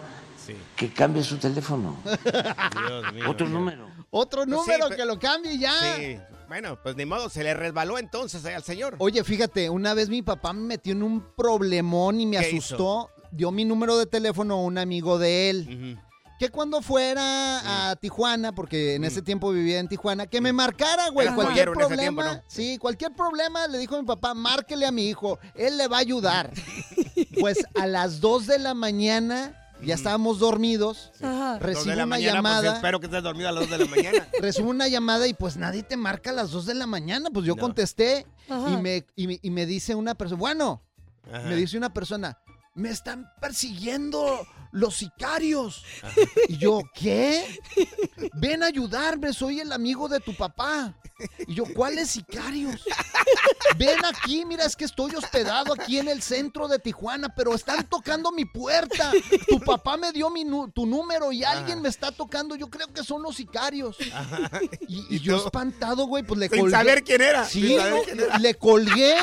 que 0.76 0.92
cambie 0.94 1.24
su 1.24 1.38
teléfono. 1.38 1.98
Dios 2.04 3.14
mío. 3.14 3.30
Otro 3.30 3.48
número. 3.48 3.88
Otro 4.10 4.46
Pues 4.46 4.60
sí, 4.64 4.72
número 4.72 4.96
que 4.96 5.06
lo 5.06 5.20
cambie 5.20 5.58
ya. 5.58 5.74
Sí, 5.98 6.18
bueno, 6.48 6.78
pues 6.82 6.96
ni 6.96 7.06
modo, 7.06 7.28
se 7.30 7.44
le 7.44 7.54
resbaló 7.54 7.98
entonces 7.98 8.46
al 8.46 8.64
señor. 8.64 8.96
Oye, 9.00 9.24
fíjate, 9.24 9.70
una 9.70 9.94
vez 9.94 10.10
mi 10.10 10.22
papá 10.22 10.54
me 10.54 10.62
metió 10.62 10.94
en 10.94 11.04
un 11.04 11.22
problemón 11.36 12.20
y 12.22 12.26
me 12.26 12.38
¿Qué 12.40 12.48
asustó. 12.48 13.10
Dio 13.32 13.52
mi 13.52 13.66
número 13.66 13.98
de 13.98 14.06
teléfono 14.06 14.54
a 14.54 14.62
un 14.62 14.78
amigo 14.78 15.18
de 15.20 15.50
él. 15.50 16.00
Que 16.38 16.50
cuando 16.50 16.82
fuera 16.82 17.92
a 17.92 17.96
Tijuana, 17.96 18.54
porque 18.54 18.96
en 18.96 19.06
ese 19.06 19.22
tiempo 19.22 19.52
vivía 19.52 19.80
en 19.80 19.88
Tijuana, 19.88 20.28
que 20.28 20.42
me 20.42 20.52
marcara, 20.52 21.10
güey. 21.10 21.28
Cualquier 21.34 21.70
ese 21.70 21.78
tiempo, 21.78 21.88
problema. 21.88 22.34
¿no? 22.34 22.42
Sí, 22.48 22.78
cualquier 22.78 23.14
problema, 23.14 23.68
le 23.68 23.78
dijo 23.78 23.98
mi 23.98 24.06
papá, 24.06 24.34
márquele 24.34 24.86
a 24.86 24.92
mi 24.92 25.08
hijo. 25.08 25.40
Él 25.56 25.78
le 25.78 25.88
va 25.88 25.98
a 25.98 26.00
ayudar. 26.02 26.52
pues 27.40 27.66
a 27.80 27.88
las 27.88 28.20
2 28.20 28.48
de 28.48 28.60
la 28.60 28.74
mañana, 28.74 29.56
ya 29.82 29.96
estábamos 29.96 30.40
dormidos. 30.40 31.12
Ajá. 31.22 31.54
Dos 31.54 31.62
Recibo 31.62 31.90
de 31.92 31.96
la 31.96 32.04
una 32.04 32.06
mañana, 32.06 32.42
pues, 32.42 32.54
llamada. 32.54 32.76
espero 32.76 33.00
que 33.00 33.06
estés 33.06 33.24
dormido 33.24 33.48
a 33.48 33.52
las 33.54 33.70
2 33.70 33.80
de 33.80 33.86
la 33.86 33.92
mañana. 33.92 34.28
Recibo 34.42 34.70
una 34.70 34.88
llamada 34.90 35.28
y 35.28 35.34
pues 35.34 35.56
nadie 35.56 35.84
te 35.84 35.96
marca 35.96 36.32
a 36.32 36.34
las 36.34 36.52
2 36.52 36.66
de 36.66 36.74
la 36.76 36.86
mañana. 36.86 37.30
Pues 37.32 37.46
yo 37.46 37.56
No. 37.56 37.62
contesté 37.62 38.26
y 38.50 38.76
me, 38.82 39.06
y, 39.16 39.28
me, 39.28 39.40
y 39.42 39.50
me 39.52 39.66
dice 39.66 39.96
una 39.96 40.16
persona, 40.16 40.40
bueno, 40.40 40.82
Ajá. 41.32 41.48
me 41.48 41.56
dice 41.56 41.78
una 41.78 41.94
persona, 41.94 42.38
me 42.74 42.90
están 42.90 43.30
persiguiendo 43.40 44.46
los 44.76 44.96
sicarios. 44.98 45.84
Y 46.50 46.58
yo, 46.58 46.82
¿qué? 46.94 47.60
Ven 48.34 48.62
a 48.62 48.68
ayudarme, 48.68 49.32
soy 49.34 49.62
el 49.62 49.72
amigo 49.72 50.08
de 50.10 50.20
tu 50.20 50.36
papá. 50.36 50.94
Y 51.48 51.54
yo, 51.56 51.64
¿cuáles 51.74 52.10
sicarios? 52.12 52.84
Ven 53.78 54.04
aquí, 54.04 54.44
mira, 54.44 54.66
es 54.66 54.76
que 54.76 54.84
estoy 54.84 55.16
hospedado 55.16 55.74
aquí 55.74 55.98
en 55.98 56.10
el 56.10 56.22
centro 56.22 56.68
de 56.68 56.78
Tijuana, 56.78 57.34
pero 57.34 57.56
están 57.56 57.86
tocando 57.88 58.34
mi 58.34 58.44
puerta. 58.44 59.12
Tu 59.48 59.60
papá 59.62 59.96
me 59.96 60.12
dio 60.12 60.30
mi 60.30 60.46
tu 60.74 60.86
número 60.86 61.32
y 61.32 61.44
alguien 61.46 61.82
me 61.82 61.88
está 61.88 62.12
tocando. 62.12 62.56
Yo 62.58 62.70
creo 62.70 62.88
que 62.88 63.02
son 63.04 63.22
los 63.24 63.38
sicarios. 63.38 63.96
Y, 64.90 65.16
y 65.16 65.20
yo 65.22 65.38
espantado, 65.38 66.06
güey, 66.08 66.24
pues 66.24 66.38
le 66.40 66.50
Sin 66.50 66.60
colgué. 66.60 66.72
saber 66.76 67.04
quién 67.04 67.22
era, 67.22 67.46
Sí, 67.46 67.66
sin 67.66 67.78
saber 67.80 68.02
quién 68.04 68.20
era. 68.20 68.38
le 68.40 68.56
colgué. 68.56 69.16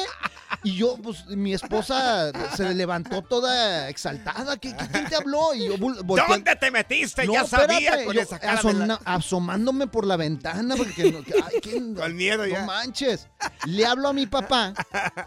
Y 0.65 0.77
yo, 0.77 0.97
pues, 1.03 1.27
mi 1.27 1.55
esposa 1.55 2.31
se 2.57 2.73
levantó 2.75 3.23
toda 3.23 3.89
exaltada. 3.89 4.57
¿Qué, 4.59 4.77
qué- 4.77 4.87
quién 4.93 5.09
te 5.09 5.17
habló? 5.17 5.42
Y 5.55 5.67
yo 5.69 5.77
¿Dónde 5.79 6.57
te 6.57 6.71
metiste? 6.71 7.27
No, 7.27 7.33
ya 7.35 7.47
sabía 7.47 8.05
con 8.05 8.15
yo 8.15 8.21
esa 8.23 8.39
cara 8.39 8.53
de 8.55 8.59
asoma- 8.61 8.87
la- 8.87 9.01
asomándome 9.05 9.87
por 9.87 10.07
la 10.07 10.17
ventana 10.17 10.75
porque 10.77 11.11
no- 11.13 11.19
ay, 11.47 11.61
¿quién- 11.61 11.95
Con 12.03 12.17
miedo 12.17 12.47
ya. 12.47 12.61
No 12.61 12.67
manches. 12.67 13.29
Le 13.67 13.85
hablo 13.87 14.09
a 14.09 14.13
mi 14.13 14.27
papá 14.27 14.73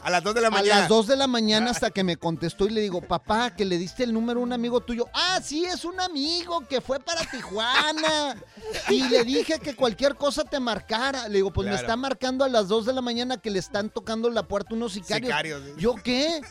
A 0.02 0.10
las 0.10 0.24
2 0.24 0.36
de 0.36 0.42
la 0.42 0.48
a 0.48 0.52
mañana. 0.52 0.80
las 0.82 0.90
2 0.90 1.08
de 1.08 1.16
la 1.16 1.28
mañana 1.28 1.72
hasta 1.72 1.90
que 1.92 2.04
me 2.04 2.18
contestó 2.18 2.66
y 2.68 2.72
le 2.72 2.82
digo, 2.82 3.02
papá, 3.02 3.56
que 3.56 3.66
le 3.66 3.78
diste 3.78 4.04
el 4.04 4.14
número 4.14 4.40
a 4.40 4.44
un 4.44 4.54
amigo 4.54 4.82
tuyo. 4.82 5.08
Ah, 5.14 5.40
sí, 5.44 5.66
es 5.66 5.86
un 5.86 6.00
amigo 6.00 6.62
que 6.68 6.82
fue 6.82 7.00
para 7.00 7.22
Tijuana. 7.30 8.36
Y 8.90 9.04
le 9.10 9.24
dije 9.24 9.60
que 9.60 9.76
cualquier 9.76 10.16
cosa 10.16 10.44
te 10.44 10.60
marcara. 10.60 11.28
Le 11.28 11.36
digo, 11.36 11.52
pues 11.52 11.68
me 11.68 11.76
está 11.76 11.96
marcando 11.96 12.44
a 12.46 12.50
las 12.50 12.68
2 12.68 12.86
de 12.86 12.94
la 12.94 13.02
mañana 13.02 13.38
que 13.38 13.50
le 13.50 13.60
están 13.60 13.90
tocando 13.90 14.30
la 14.30 14.44
puerta 14.48 14.74
unos 14.74 14.94
sicarios. 14.94 15.30
Sicarios, 15.30 15.62
sí. 15.66 15.72
¿Yo 15.78 15.96
qué? 15.96 16.42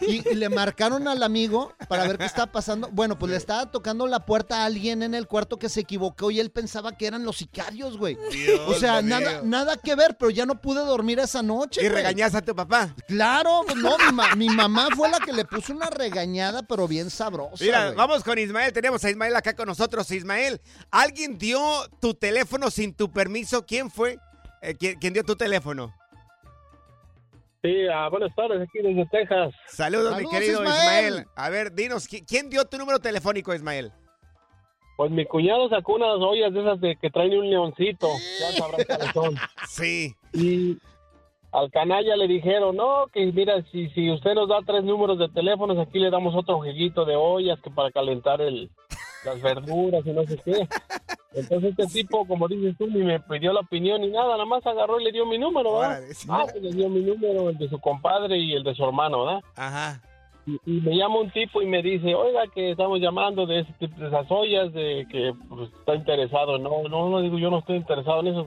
Y, 0.00 0.28
y 0.28 0.34
le 0.34 0.48
marcaron 0.48 1.08
al 1.08 1.22
amigo 1.22 1.72
para 1.90 2.06
ver 2.08 2.16
qué 2.16 2.24
estaba 2.24 2.50
pasando. 2.50 2.88
Bueno, 2.90 3.18
pues 3.18 3.30
le 3.30 3.36
estaba 3.36 3.70
tocando 3.70 4.06
la 4.06 4.24
puerta 4.24 4.62
a 4.62 4.64
alguien 4.64 5.02
en 5.02 5.14
el 5.14 5.26
cuarto 5.26 5.58
que 5.58 5.68
se 5.68 5.80
equivocó 5.80 6.30
y 6.30 6.40
él 6.40 6.50
pensaba 6.50 6.96
que 6.96 7.06
eran 7.06 7.24
los 7.24 7.36
sicarios, 7.36 7.98
güey. 7.98 8.16
Dios 8.32 8.60
O 8.66 8.74
sea, 8.74 9.02
mío. 9.02 9.20
nada, 9.20 9.40
nada 9.44 9.76
que 9.76 9.94
ver, 9.94 10.16
pero 10.18 10.30
ya 10.30 10.46
no 10.46 10.60
pude 10.60 10.80
dormir 10.84 11.18
esa 11.18 11.42
noche. 11.42 11.80
¿Y 11.82 11.84
güey. 11.88 11.96
regañaste 11.96 12.38
a 12.38 12.42
tu 12.42 12.54
papá? 12.56 12.94
Claro, 13.06 13.62
pues 13.66 13.76
no, 13.76 13.98
mi, 13.98 14.12
ma- 14.12 14.34
mi 14.36 14.48
mamá 14.48 14.88
fue 14.96 15.10
la 15.10 15.18
que 15.20 15.32
le 15.32 15.44
puso 15.44 15.72
una 15.74 15.90
regañada, 15.90 16.62
pero 16.62 16.88
bien 16.88 17.10
sabrosa. 17.10 17.62
Mira, 17.62 17.84
güey. 17.86 17.96
vamos 17.96 18.24
con 18.24 18.38
Ismael. 18.38 18.72
Tenemos 18.72 19.04
a 19.04 19.10
Ismael 19.10 19.36
acá 19.36 19.54
con 19.54 19.66
nosotros. 19.66 20.10
Ismael, 20.10 20.60
¿alguien 20.90 21.36
dio 21.38 21.60
tu 22.00 22.14
teléfono 22.14 22.70
sin 22.70 22.94
tu 22.94 23.12
permiso? 23.12 23.66
¿Quién 23.66 23.90
fue? 23.90 24.18
Eh, 24.62 24.76
¿quién, 24.78 24.98
quién 24.98 25.12
dio 25.12 25.24
tu 25.24 25.36
teléfono? 25.36 25.94
Sí, 27.62 27.86
ah, 27.92 28.08
buenas 28.08 28.34
tardes, 28.34 28.62
aquí 28.62 28.78
desde 28.82 29.04
Texas. 29.10 29.52
Saludos, 29.66 30.16
mi 30.16 30.28
querido 30.30 30.62
Ismael. 30.62 31.06
Ismael. 31.08 31.26
A 31.36 31.50
ver, 31.50 31.72
dinos, 31.74 32.08
¿qui- 32.08 32.24
¿quién 32.26 32.48
dio 32.48 32.64
tu 32.64 32.78
número 32.78 32.98
telefónico, 33.00 33.52
Ismael? 33.54 33.92
Pues 34.96 35.10
mi 35.10 35.26
cuñado 35.26 35.68
sacó 35.68 35.94
unas 35.94 36.16
ollas 36.20 36.52
de 36.54 36.60
esas 36.60 36.80
de 36.80 36.96
que 36.96 37.10
traen 37.10 37.36
un 37.38 37.50
leoncito. 37.50 38.08
Ya 38.40 38.52
sabrán 38.58 38.80
cuáles 38.86 39.12
son. 39.12 39.34
Sí. 39.68 40.14
Y 40.32 40.78
al 41.52 41.70
canalla 41.70 42.16
le 42.16 42.28
dijeron, 42.28 42.76
no, 42.76 43.06
que 43.12 43.26
mira, 43.26 43.62
si, 43.70 43.90
si 43.90 44.10
usted 44.10 44.34
nos 44.34 44.48
da 44.48 44.60
tres 44.66 44.82
números 44.84 45.18
de 45.18 45.28
teléfonos, 45.28 45.78
aquí 45.78 45.98
le 45.98 46.10
damos 46.10 46.34
otro 46.34 46.58
jueguito 46.58 47.04
de 47.04 47.16
ollas 47.16 47.58
que 47.60 47.70
para 47.70 47.90
calentar 47.90 48.40
el, 48.40 48.70
las 49.24 49.40
verduras 49.40 50.06
y 50.06 50.10
no 50.10 50.24
sé 50.24 50.38
qué. 50.44 50.68
Entonces 51.32 51.70
este 51.70 51.86
tipo, 51.86 52.26
como 52.26 52.48
dices 52.48 52.76
tú, 52.76 52.86
ni 52.88 53.04
me 53.04 53.20
pidió 53.20 53.52
la 53.52 53.60
opinión 53.60 54.00
ni 54.00 54.08
nada, 54.08 54.32
nada 54.32 54.44
más 54.44 54.66
agarró 54.66 55.00
y 55.00 55.04
le 55.04 55.12
dio 55.12 55.26
mi 55.26 55.38
número, 55.38 55.78
¿verdad? 55.78 55.98
Órale, 55.98 56.14
sí. 56.14 56.28
Ah, 56.30 56.44
pues 56.50 56.62
le 56.62 56.72
dio 56.72 56.88
mi 56.88 57.00
número, 57.02 57.50
el 57.50 57.58
de 57.58 57.68
su 57.68 57.78
compadre 57.78 58.36
y 58.38 58.52
el 58.54 58.64
de 58.64 58.74
su 58.74 58.84
hermano, 58.84 59.24
¿verdad? 59.24 59.40
Ajá. 59.54 60.02
Y, 60.46 60.58
y 60.66 60.80
me 60.80 60.96
llama 60.96 61.20
un 61.20 61.30
tipo 61.30 61.62
y 61.62 61.66
me 61.66 61.82
dice, 61.82 62.14
oiga, 62.14 62.42
que 62.52 62.72
estamos 62.72 62.98
llamando 62.98 63.46
de, 63.46 63.60
ese 63.60 63.72
tipo, 63.74 64.00
de 64.00 64.08
esas 64.08 64.26
ollas, 64.28 64.72
de 64.72 65.06
que 65.10 65.32
pues, 65.48 65.70
está 65.78 65.94
interesado. 65.94 66.58
No, 66.58 66.82
no, 66.88 67.08
no, 67.10 67.20
digo, 67.20 67.38
yo 67.38 67.50
no 67.50 67.58
estoy 67.58 67.76
interesado 67.76 68.20
en 68.20 68.28
eso. 68.28 68.46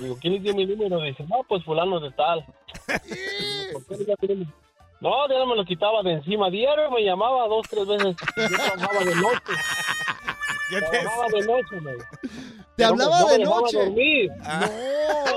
Digo, 0.00 0.18
¿quién 0.20 0.34
le 0.34 0.40
dio 0.40 0.54
mi 0.54 0.66
número? 0.66 1.00
Dice, 1.00 1.24
no, 1.24 1.42
pues 1.48 1.64
fulano 1.64 2.00
de 2.00 2.10
tal. 2.10 2.44
Digo, 5.00 5.10
¿por 5.10 5.28
qué 5.28 5.28
No, 5.28 5.28
ya 5.28 5.38
no 5.38 5.46
me 5.46 5.56
lo 5.56 5.64
quitaba 5.64 6.02
de 6.02 6.12
encima. 6.12 6.50
Diario 6.50 6.90
me 6.90 7.02
llamaba 7.02 7.46
dos, 7.48 7.66
tres 7.68 7.86
veces. 7.86 8.16
Yo 8.36 8.48
trabajaba 8.56 9.04
de 9.04 9.14
noche. 9.14 9.40
Trabajaba 10.90 11.26
de 11.32 11.46
noche, 11.46 11.80
me. 11.80 11.92
¿Te 12.76 12.82
No, 12.84 12.88
hablaba 12.90 13.20
no 13.20 13.26
de 13.28 13.38
noche? 13.38 13.78
dormir. 13.78 14.30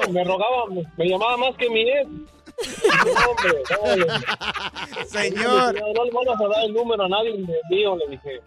Me 0.10 0.24
rogaba, 0.24 0.66
me, 0.70 0.84
me 0.98 1.06
llamaba 1.08 1.38
más 1.38 1.56
que 1.58 1.70
mi 1.70 1.82
ex. 1.90 2.08
No, 3.06 3.32
hombre, 3.32 3.64
no, 3.70 3.96
le- 3.96 5.06
Señor. 5.06 5.74
No, 5.76 6.04
le 6.06 6.12
vamos 6.12 6.42
a 6.42 6.48
dar 6.56 6.66
el 6.66 6.74
número 6.74 7.04
a 7.04 7.10
nadie 7.10 7.34
mío, 7.70 7.98
le 7.98 8.08
dije. 8.16 8.42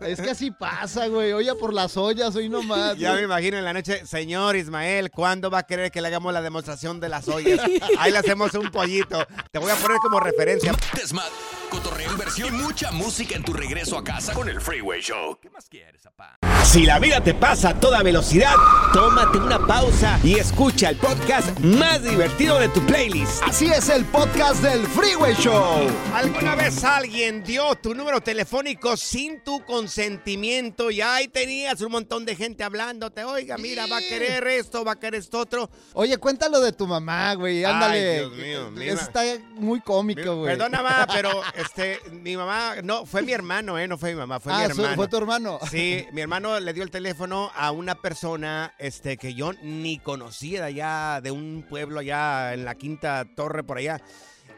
Es 0.00 0.20
que 0.20 0.30
así 0.30 0.50
pasa, 0.50 1.06
güey. 1.08 1.32
Oye, 1.32 1.54
por 1.54 1.72
las 1.74 1.96
ollas, 1.96 2.34
hoy 2.36 2.48
nomás. 2.48 2.96
Ya 2.98 3.14
me 3.14 3.22
imagino 3.22 3.58
en 3.58 3.64
la 3.64 3.72
noche, 3.72 4.06
señor 4.06 4.56
Ismael, 4.56 5.10
¿cuándo 5.10 5.50
va 5.50 5.58
a 5.58 5.62
querer 5.64 5.90
que 5.90 6.00
le 6.00 6.08
hagamos 6.08 6.32
la 6.32 6.42
demostración 6.42 7.00
de 7.00 7.08
las 7.08 7.28
ollas? 7.28 7.60
Ahí 7.98 8.12
le 8.12 8.18
hacemos 8.18 8.54
un 8.54 8.70
pollito. 8.70 9.24
Te 9.50 9.58
voy 9.58 9.70
a 9.70 9.76
poner 9.76 9.98
como 9.98 10.20
referencia. 10.20 10.72
Desmad, 10.94 11.28
cotorreo, 11.70 12.10
inversión 12.12 12.48
y 12.54 12.58
mucha 12.58 12.90
música 12.92 13.36
en 13.36 13.42
tu 13.44 13.52
regreso 13.52 13.96
a 13.98 14.04
casa 14.04 14.32
con 14.32 14.48
el 14.48 14.60
Freeway 14.60 15.00
Show. 15.00 15.38
¿Qué 15.40 15.50
más 15.50 15.68
quieres, 15.68 16.02
papá? 16.02 16.38
Si 16.64 16.84
la 16.86 16.98
vida 16.98 17.20
te 17.22 17.34
pasa 17.34 17.70
a 17.70 17.80
toda 17.80 18.02
velocidad, 18.02 18.54
tómate 18.92 19.38
una 19.38 19.66
pausa 19.66 20.20
y 20.22 20.38
escucha 20.38 20.90
el 20.90 20.96
podcast 20.96 21.58
más 21.60 22.02
divertido 22.04 22.58
de 22.60 22.68
tu 22.68 22.80
playlist. 22.90 23.40
Así 23.44 23.66
es 23.66 23.88
el 23.88 24.04
podcast 24.06 24.60
del 24.64 24.84
Freeway 24.88 25.32
Show. 25.36 25.86
¿Alguna 26.12 26.56
vez 26.56 26.82
alguien 26.82 27.44
dio 27.44 27.76
tu 27.76 27.94
número 27.94 28.20
telefónico 28.20 28.96
sin 28.96 29.44
tu 29.44 29.64
consentimiento 29.64 30.90
y 30.90 31.00
ahí 31.00 31.28
tenías 31.28 31.80
un 31.82 31.92
montón 31.92 32.24
de 32.24 32.34
gente 32.34 32.64
hablándote? 32.64 33.22
Oiga, 33.22 33.56
mira, 33.58 33.86
va 33.86 33.98
a 33.98 34.00
querer 34.00 34.44
esto, 34.48 34.84
va 34.84 34.92
a 34.92 34.96
querer 34.98 35.20
esto 35.20 35.38
otro. 35.38 35.70
Oye, 35.92 36.18
cuéntalo 36.18 36.58
de 36.60 36.72
tu 36.72 36.88
mamá, 36.88 37.32
güey. 37.34 37.64
Ay, 37.64 37.72
Ándale. 37.72 38.14
Dios 38.18 38.32
mío, 38.72 38.92
Eso 38.92 39.02
está 39.02 39.22
muy 39.54 39.80
cómico, 39.80 40.38
güey. 40.38 40.56
Perdona, 40.56 40.82
mamá, 40.82 41.06
pero 41.12 41.30
este, 41.54 42.00
mi 42.10 42.36
mamá, 42.36 42.76
no, 42.82 43.06
fue 43.06 43.22
mi 43.22 43.30
hermano, 43.30 43.78
¿eh? 43.78 43.86
No 43.86 43.98
fue 43.98 44.10
mi 44.10 44.16
mamá, 44.18 44.40
fue 44.40 44.52
Ah, 44.52 44.66
mi 44.66 44.74
su- 44.74 44.80
hermano. 44.80 44.96
fue 44.96 45.06
tu 45.06 45.16
hermano. 45.16 45.60
Sí, 45.70 46.06
mi 46.12 46.22
hermano 46.22 46.58
le 46.58 46.72
dio 46.72 46.82
el 46.82 46.90
teléfono 46.90 47.52
a 47.54 47.70
una 47.70 47.94
persona 47.94 48.74
este, 48.78 49.16
que 49.16 49.34
yo 49.34 49.52
ni 49.62 50.00
conocía 50.00 50.58
de 50.62 50.66
allá, 50.66 51.20
de 51.20 51.30
un 51.30 51.64
pueblo 51.68 52.00
allá 52.00 52.52
en 52.54 52.64
la 52.64 52.79
quinta 52.80 53.24
torre 53.36 53.62
por 53.62 53.78
allá. 53.78 54.00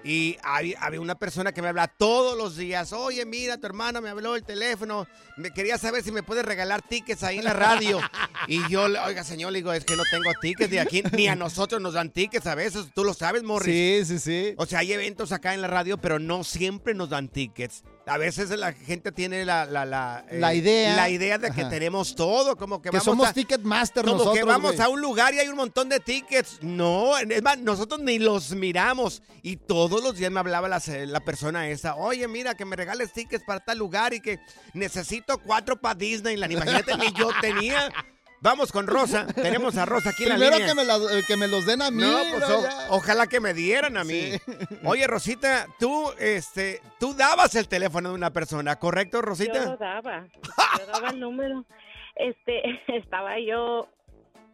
Y 0.04 0.36
había, 0.42 0.80
había 0.80 1.00
una 1.00 1.14
persona 1.14 1.52
que 1.52 1.62
me 1.62 1.68
habla 1.68 1.86
todos 1.86 2.36
los 2.36 2.56
días. 2.56 2.92
Oye, 2.92 3.24
mira, 3.24 3.58
tu 3.58 3.66
hermano 3.66 4.00
me 4.00 4.08
habló 4.08 4.34
el 4.34 4.42
teléfono. 4.42 5.06
Me 5.36 5.52
quería 5.52 5.78
saber 5.78 6.02
si 6.02 6.10
me 6.10 6.24
puede 6.24 6.42
regalar 6.42 6.82
tickets 6.82 7.22
ahí 7.22 7.38
en 7.38 7.44
la 7.44 7.52
radio. 7.52 8.00
Y 8.48 8.68
yo, 8.68 8.84
oiga, 8.84 9.22
señor, 9.22 9.52
le 9.52 9.60
digo, 9.60 9.72
es 9.72 9.84
que 9.84 9.94
no 9.94 10.02
tengo 10.10 10.32
tickets 10.40 10.70
de 10.70 10.80
aquí. 10.80 11.04
Ni 11.12 11.28
a 11.28 11.36
nosotros 11.36 11.80
nos 11.80 11.94
dan 11.94 12.10
tickets 12.10 12.46
a 12.46 12.56
veces. 12.56 12.86
Tú 12.94 13.04
lo 13.04 13.14
sabes, 13.14 13.44
Morris. 13.44 14.06
Sí, 14.06 14.18
sí, 14.18 14.18
sí. 14.18 14.54
O 14.56 14.66
sea, 14.66 14.80
hay 14.80 14.92
eventos 14.92 15.30
acá 15.30 15.54
en 15.54 15.60
la 15.60 15.68
radio, 15.68 15.98
pero 15.98 16.18
no 16.18 16.42
siempre 16.42 16.94
nos 16.94 17.10
dan 17.10 17.28
tickets. 17.28 17.84
A 18.06 18.18
veces 18.18 18.50
la 18.50 18.72
gente 18.72 19.12
tiene 19.12 19.44
la, 19.44 19.64
la, 19.64 19.84
la, 19.84 20.24
eh, 20.28 20.38
La 20.40 20.54
idea. 20.54 20.96
La 20.96 21.08
idea 21.08 21.38
de 21.38 21.50
que 21.52 21.60
Ajá. 21.60 21.70
tenemos 21.70 22.14
todo, 22.16 22.56
como 22.56 22.82
que, 22.82 22.90
Que 22.90 22.96
vamos 22.96 23.04
somos 23.04 23.28
a, 23.28 23.32
Ticketmaster 23.32 24.04
como 24.04 24.16
nosotros, 24.16 24.38
que 24.38 24.44
vamos 24.44 24.72
güey. 24.74 24.80
a 24.86 24.88
un 24.88 25.00
lugar 25.00 25.34
y 25.34 25.38
hay 25.38 25.48
un 25.48 25.56
montón 25.56 25.88
de 25.88 26.00
tickets. 26.00 26.58
No, 26.62 27.16
es 27.16 27.42
más, 27.42 27.58
nosotros 27.58 28.00
ni 28.00 28.18
los 28.18 28.50
miramos. 28.52 29.22
Y 29.42 29.56
todos 29.56 30.02
los 30.02 30.16
días 30.16 30.32
me 30.32 30.40
hablaba 30.40 30.68
la, 30.68 30.82
la 30.86 31.20
persona 31.20 31.68
esa. 31.68 31.94
Oye, 31.94 32.26
mira, 32.26 32.54
que 32.54 32.64
me 32.64 32.74
regales 32.76 33.12
tickets 33.12 33.44
para 33.44 33.60
tal 33.60 33.78
lugar 33.78 34.14
y 34.14 34.20
que 34.20 34.40
necesito 34.74 35.38
cuatro 35.38 35.80
para 35.80 35.94
Disneyland. 35.94 36.52
Imagínate, 36.52 36.96
ni 36.96 37.12
yo 37.12 37.30
tenía. 37.40 37.88
Vamos 38.42 38.72
con 38.72 38.86
Rosa. 38.86 39.26
Tenemos 39.34 39.76
a 39.78 39.86
Rosa 39.86 40.10
aquí 40.10 40.24
en 40.24 40.30
la 40.30 40.34
Primero 40.34 40.56
línea. 40.58 40.68
que 40.68 40.74
me, 40.74 40.84
la- 40.84 40.96
eh, 41.18 41.22
que 41.26 41.36
me 41.36 41.46
los 41.48 41.64
den 41.64 41.80
a 41.80 41.90
mí. 41.90 42.02
No, 42.02 42.18
pues 42.32 42.44
ojalá 42.90 43.26
que 43.28 43.40
me 43.40 43.54
dieran 43.54 43.96
a 43.96 44.04
mí. 44.04 44.32
Oye, 44.84 45.06
Rosita, 45.06 45.66
tú, 45.78 46.10
este, 46.18 46.80
tú 46.98 47.14
dabas 47.14 47.54
el 47.54 47.68
teléfono 47.68 48.08
de 48.10 48.14
una 48.16 48.30
persona, 48.32 48.76
¿correcto, 48.80 49.18
Yo 49.18 49.22
Rosita? 49.22 49.64
lo 49.64 49.76
daba, 49.76 50.26
yo 50.78 50.86
daba 50.92 51.10
el 51.10 51.20
número. 51.20 51.64
Este, 52.16 52.80
estaba 52.88 53.38
yo, 53.38 53.88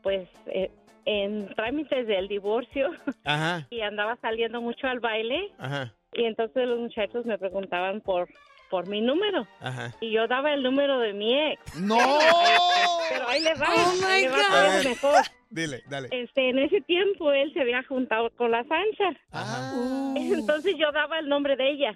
pues, 0.03 0.29
eh, 0.47 0.71
en 1.07 1.53
trámites 1.55 2.07
del 2.07 2.29
divorcio 2.29 2.91
Ajá, 3.25 3.67
y 3.71 3.81
andaba 3.81 4.17
saliendo 4.21 4.61
mucho 4.61 4.87
al 4.89 5.01
baile 5.01 5.51
ajá, 5.59 5.95
y 6.13 6.25
entonces 6.25 6.67
los 6.69 6.79
muchachos 6.79 7.25
me 7.25 7.39
preguntaban 7.39 8.03
por 8.03 8.29
por 8.71 8.87
mi 8.89 9.01
número 9.01 9.47
ajá. 9.61 9.93
y 10.01 10.11
yo 10.13 10.27
daba 10.29 10.53
el 10.55 10.63
número 10.63 10.99
de 10.99 11.13
mi 11.13 11.35
ex. 11.53 11.75
¡No! 11.77 11.97
Pero 13.11 13.29
ahí 13.29 13.41
le 13.41 13.55
va, 13.55 13.67
Oh, 13.71 14.07
ahí 14.07 14.23
my 14.25 14.29
le 14.29 14.43
va 14.43 14.83
mejor. 14.85 15.23
Dile, 15.51 15.83
dale. 15.89 16.09
Este, 16.13 16.51
en 16.51 16.59
ese 16.59 16.81
tiempo 16.83 17.33
él 17.33 17.53
se 17.55 17.61
había 17.63 17.83
juntado 17.85 18.29
con 18.37 18.51
la 18.51 18.63
Sancha. 18.65 19.19
Ajá. 19.33 19.73
Entonces 20.17 20.75
yo 20.79 20.93
daba 20.93 21.19
el 21.19 21.29
nombre 21.29 21.57
de 21.57 21.71
ella. 21.71 21.95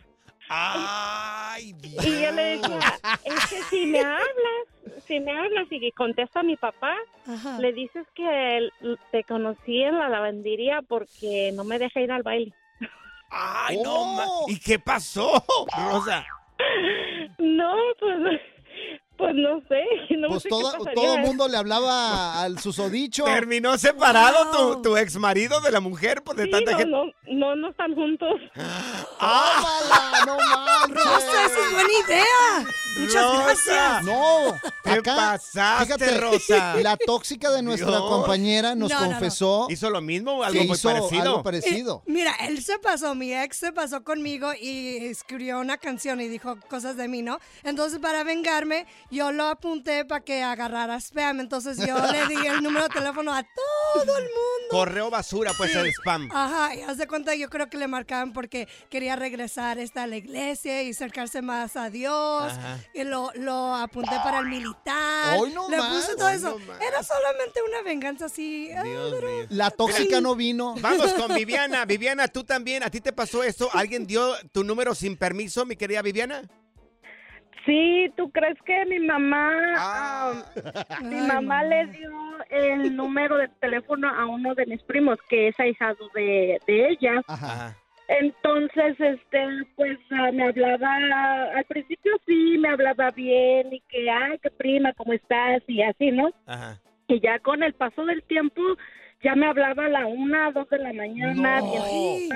Ay, 0.49 1.73
Dios. 1.75 2.05
Y 2.05 2.23
yo 2.23 2.33
le 2.33 2.43
decía, 2.43 2.79
es 3.25 3.47
que 3.47 3.63
si 3.71 3.87
me 3.87 4.01
hablas, 4.01 5.03
si 5.07 5.21
me 5.21 5.33
hablas 5.39 5.67
y 5.71 5.91
contesta 5.93 6.41
a 6.41 6.43
mi 6.43 6.57
papá, 6.57 6.95
Ajá. 7.27 7.59
le 7.59 7.73
dices 7.73 8.07
que 8.15 8.57
él- 8.59 8.73
te 9.11 9.25
conocí 9.25 9.83
en 9.83 9.99
la 9.99 10.09
lavandería 10.09 10.81
porque 10.87 11.53
no 11.55 11.65
me 11.65 11.79
deja 11.79 12.01
ir 12.01 12.11
al 12.13 12.23
baile. 12.23 12.53
Ay, 13.31 13.79
no, 13.83 14.05
ma- 14.15 14.27
¿Y 14.49 14.59
qué 14.61 14.79
pasó, 14.79 15.43
Rosa? 15.91 16.25
No, 17.39 17.77
pues, 17.99 18.41
pues 19.23 19.35
no 19.37 19.61
sé. 19.69 19.83
No 20.23 20.29
Pues 20.29 20.43
sé 20.45 20.49
todo, 20.51 20.73
qué 20.85 20.93
todo 20.95 21.15
el 21.17 21.21
mundo 21.23 21.49
le 21.49 21.57
hablaba 21.57 22.41
al 22.43 22.59
susodicho. 22.61 23.25
¿Terminó 23.25 23.77
separado 23.77 24.51
tu, 24.77 24.83
tu 24.83 24.97
ex 24.97 25.17
marido 25.17 25.61
de 25.61 25.73
la 25.73 25.81
mujer 25.81 26.23
por 26.23 26.37
de 26.37 26.45
Sí, 26.45 26.51
tanta 26.51 26.71
no, 26.73 26.79
gente? 26.79 26.93
no, 26.93 27.05
no, 27.35 27.57
no 27.57 27.71
están 27.71 27.93
juntos. 27.95 28.35
¡Tómala! 29.19 30.25
¡No 30.27 30.37
manches! 30.37 31.05
Rosa, 31.05 31.47
esa 31.47 31.67
es 31.67 31.73
buena 31.73 31.89
idea. 32.07 32.73
Muchas 32.99 33.23
Rosa. 33.25 33.45
gracias. 33.45 34.05
No, 34.05 34.61
¿Qué 34.85 34.91
acá, 34.91 35.15
pasaste, 35.17 35.85
fíjate, 35.87 36.21
Rosa? 36.21 36.77
La 36.83 36.97
tóxica 36.97 37.51
de 37.51 37.63
nuestra 37.63 37.89
Dios. 37.91 38.03
compañera 38.03 38.75
nos 38.75 38.91
No, 38.91 39.01
no, 39.01 39.07
no. 39.07 39.11
confesó 39.13 39.67
¿Hizo 39.71 39.91
lo 39.91 40.01
mismo 40.01 40.43
algo 40.43 40.63
muy 40.65 40.73
hizo 40.77 40.89
parecido? 40.89 41.23
algo 41.23 41.43
parecido. 41.43 42.03
Eh, 42.07 42.13
mira, 42.13 42.33
él 42.47 42.63
se 42.63 42.79
pasó, 42.79 43.15
mi 43.15 43.33
ex 43.35 43.57
se 43.57 43.73
pasó 43.73 44.05
conmigo 44.05 44.53
y 44.61 44.99
escribió 45.07 45.59
una 45.61 45.79
canción 45.79 46.21
y 46.21 46.29
dijo 46.29 46.57
cosas 46.69 46.97
de 46.97 47.09
mí, 47.09 47.23
¿no? 47.23 47.39
Entonces, 47.65 47.99
para 47.99 48.25
vengarme, 48.25 48.87
yo 49.13 49.31
lo 49.31 49.47
apunté 49.47 50.05
para 50.05 50.25
que 50.25 50.43
agarrara 50.43 50.97
spam. 51.01 51.39
Entonces, 51.41 51.77
yo 51.79 51.97
le 52.11 52.27
di 52.27 52.47
el 52.47 52.63
número 52.63 52.89
de 52.89 52.95
teléfono 52.95 53.33
a 53.33 53.43
todo 53.45 54.17
el 54.19 54.25
mundo. 54.25 54.69
Correo 54.71 55.11
basura, 55.11 55.53
pues 55.57 55.75
el 55.75 55.87
spam. 55.93 56.29
Ajá, 56.33 56.75
y 56.75 56.81
haz 56.81 56.97
de 56.99 57.07
cuenta, 57.07 57.35
yo 57.35 57.49
creo 57.51 57.69
que 57.69 57.77
le 57.77 57.87
marcaban 57.87 58.33
porque 58.33 58.67
quería 58.91 59.15
regresar 59.17 59.79
esta 59.79 60.05
a 60.05 60.07
la 60.07 60.17
iglesia 60.17 60.83
y 60.83 60.91
acercarse 60.91 61.43
más 61.43 61.77
a 61.77 61.91
Dios. 61.91 62.53
Ajá. 62.53 62.79
Y 62.95 63.05
lo, 63.05 63.31
lo 63.35 63.75
apunté 63.77 64.17
para 64.25 64.39
el 64.41 64.47
militar. 64.47 65.39
Hoy 65.39 65.53
no 65.53 65.69
le 65.69 65.77
más, 65.77 65.95
puse 66.07 66.17
todo 66.17 66.27
hoy 66.29 66.35
eso. 66.37 66.59
no. 66.59 66.75
Era 66.81 67.03
solamente 67.03 67.61
una 67.69 67.83
venganza 67.83 68.25
así. 68.27 68.71
ah, 68.77 68.83
Dios 68.83 69.13
pero- 69.15 69.29
mío. 69.31 69.47
La 69.51 69.71
tóxica 69.71 70.21
no 70.21 70.35
vino. 70.35 70.75
Vamos 70.81 71.13
con 71.13 71.35
Viviana. 71.35 71.85
Viviana, 71.85 72.29
tú 72.29 72.45
también. 72.45 72.83
¿A 72.83 72.91
ti 72.91 73.01
te 73.01 73.13
pasó 73.13 73.43
esto? 73.43 73.69
¿Alguien 73.73 74.07
dio 74.07 74.35
tu 74.53 74.65
número 74.65 74.95
sin 74.95 75.17
permiso, 75.17 75.67
mi 75.67 75.77
querida 75.77 76.01
Viviana? 76.03 76.43
Sí, 77.65 78.13
¿tú 78.17 78.31
crees 78.31 78.61
que 78.65 78.85
mi 78.87 78.99
mamá, 78.99 79.51
Ah. 79.77 80.33
mi 81.03 81.21
mamá 81.21 81.63
le 81.65 81.87
dio 81.87 82.11
el 82.51 82.97
número 82.97 83.37
de 83.37 83.49
teléfono 83.61 84.09
a 84.09 84.27
uno 84.27 84.55
de 84.55 84.67
mis 84.67 84.83
primos, 84.83 85.19
que 85.29 85.49
es 85.49 85.61
ahijado 85.61 86.09
de, 86.15 86.59
de 86.67 86.89
ella? 86.89 87.23
Ajá. 87.29 87.77
Entonces, 88.09 88.97
este, 88.99 89.47
pues 89.77 89.97
ah, 90.11 90.31
me 90.33 90.45
hablaba, 90.45 90.95
al 91.57 91.65
principio 91.65 92.13
sí, 92.27 92.59
me 92.59 92.69
hablaba 92.69 93.11
bien 93.13 93.73
y 93.73 93.81
que, 93.89 94.11
ay, 94.11 94.39
qué 94.43 94.51
prima, 94.51 94.93
¿cómo 94.95 95.13
estás? 95.13 95.63
Y 95.69 95.83
así, 95.83 96.11
¿no? 96.11 96.31
Ajá. 96.47 96.79
Y 97.09 97.21
ya 97.21 97.39
con 97.39 97.63
el 97.63 97.75
paso 97.75 98.05
del 98.05 98.23
tiempo, 98.25 98.61
ya 99.23 99.35
me 99.37 99.47
hablaba 99.47 99.87
a 99.87 99.89
la 99.89 100.07
una, 100.07 100.51
dos 100.51 100.69
de 100.69 100.79
la 100.79 100.93
mañana, 100.93 101.61
No. 101.61 101.71
bien 101.73 102.29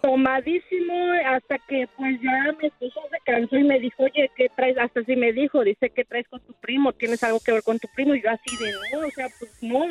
tomadísimo, 0.00 1.12
hasta 1.26 1.58
que 1.58 1.88
pues 1.96 2.20
ya 2.20 2.54
mi 2.60 2.68
esposo 2.68 3.00
se 3.10 3.18
cansó 3.24 3.56
y 3.56 3.64
me 3.64 3.78
dijo, 3.78 4.04
oye, 4.04 4.30
¿qué 4.36 4.48
traes? 4.54 4.76
Hasta 4.78 5.00
así 5.00 5.16
me 5.16 5.32
dijo, 5.32 5.62
dice, 5.62 5.90
¿qué 5.90 6.04
traes 6.04 6.26
con 6.28 6.40
tu 6.40 6.52
primo? 6.54 6.92
¿Tienes 6.92 7.22
algo 7.22 7.40
que 7.40 7.52
ver 7.52 7.62
con 7.62 7.78
tu 7.78 7.88
primo? 7.94 8.14
Y 8.14 8.22
yo 8.22 8.30
así 8.30 8.56
de, 8.56 8.72
no, 8.92 9.06
o 9.06 9.10
sea, 9.10 9.28
pues 9.38 9.62
no. 9.62 9.86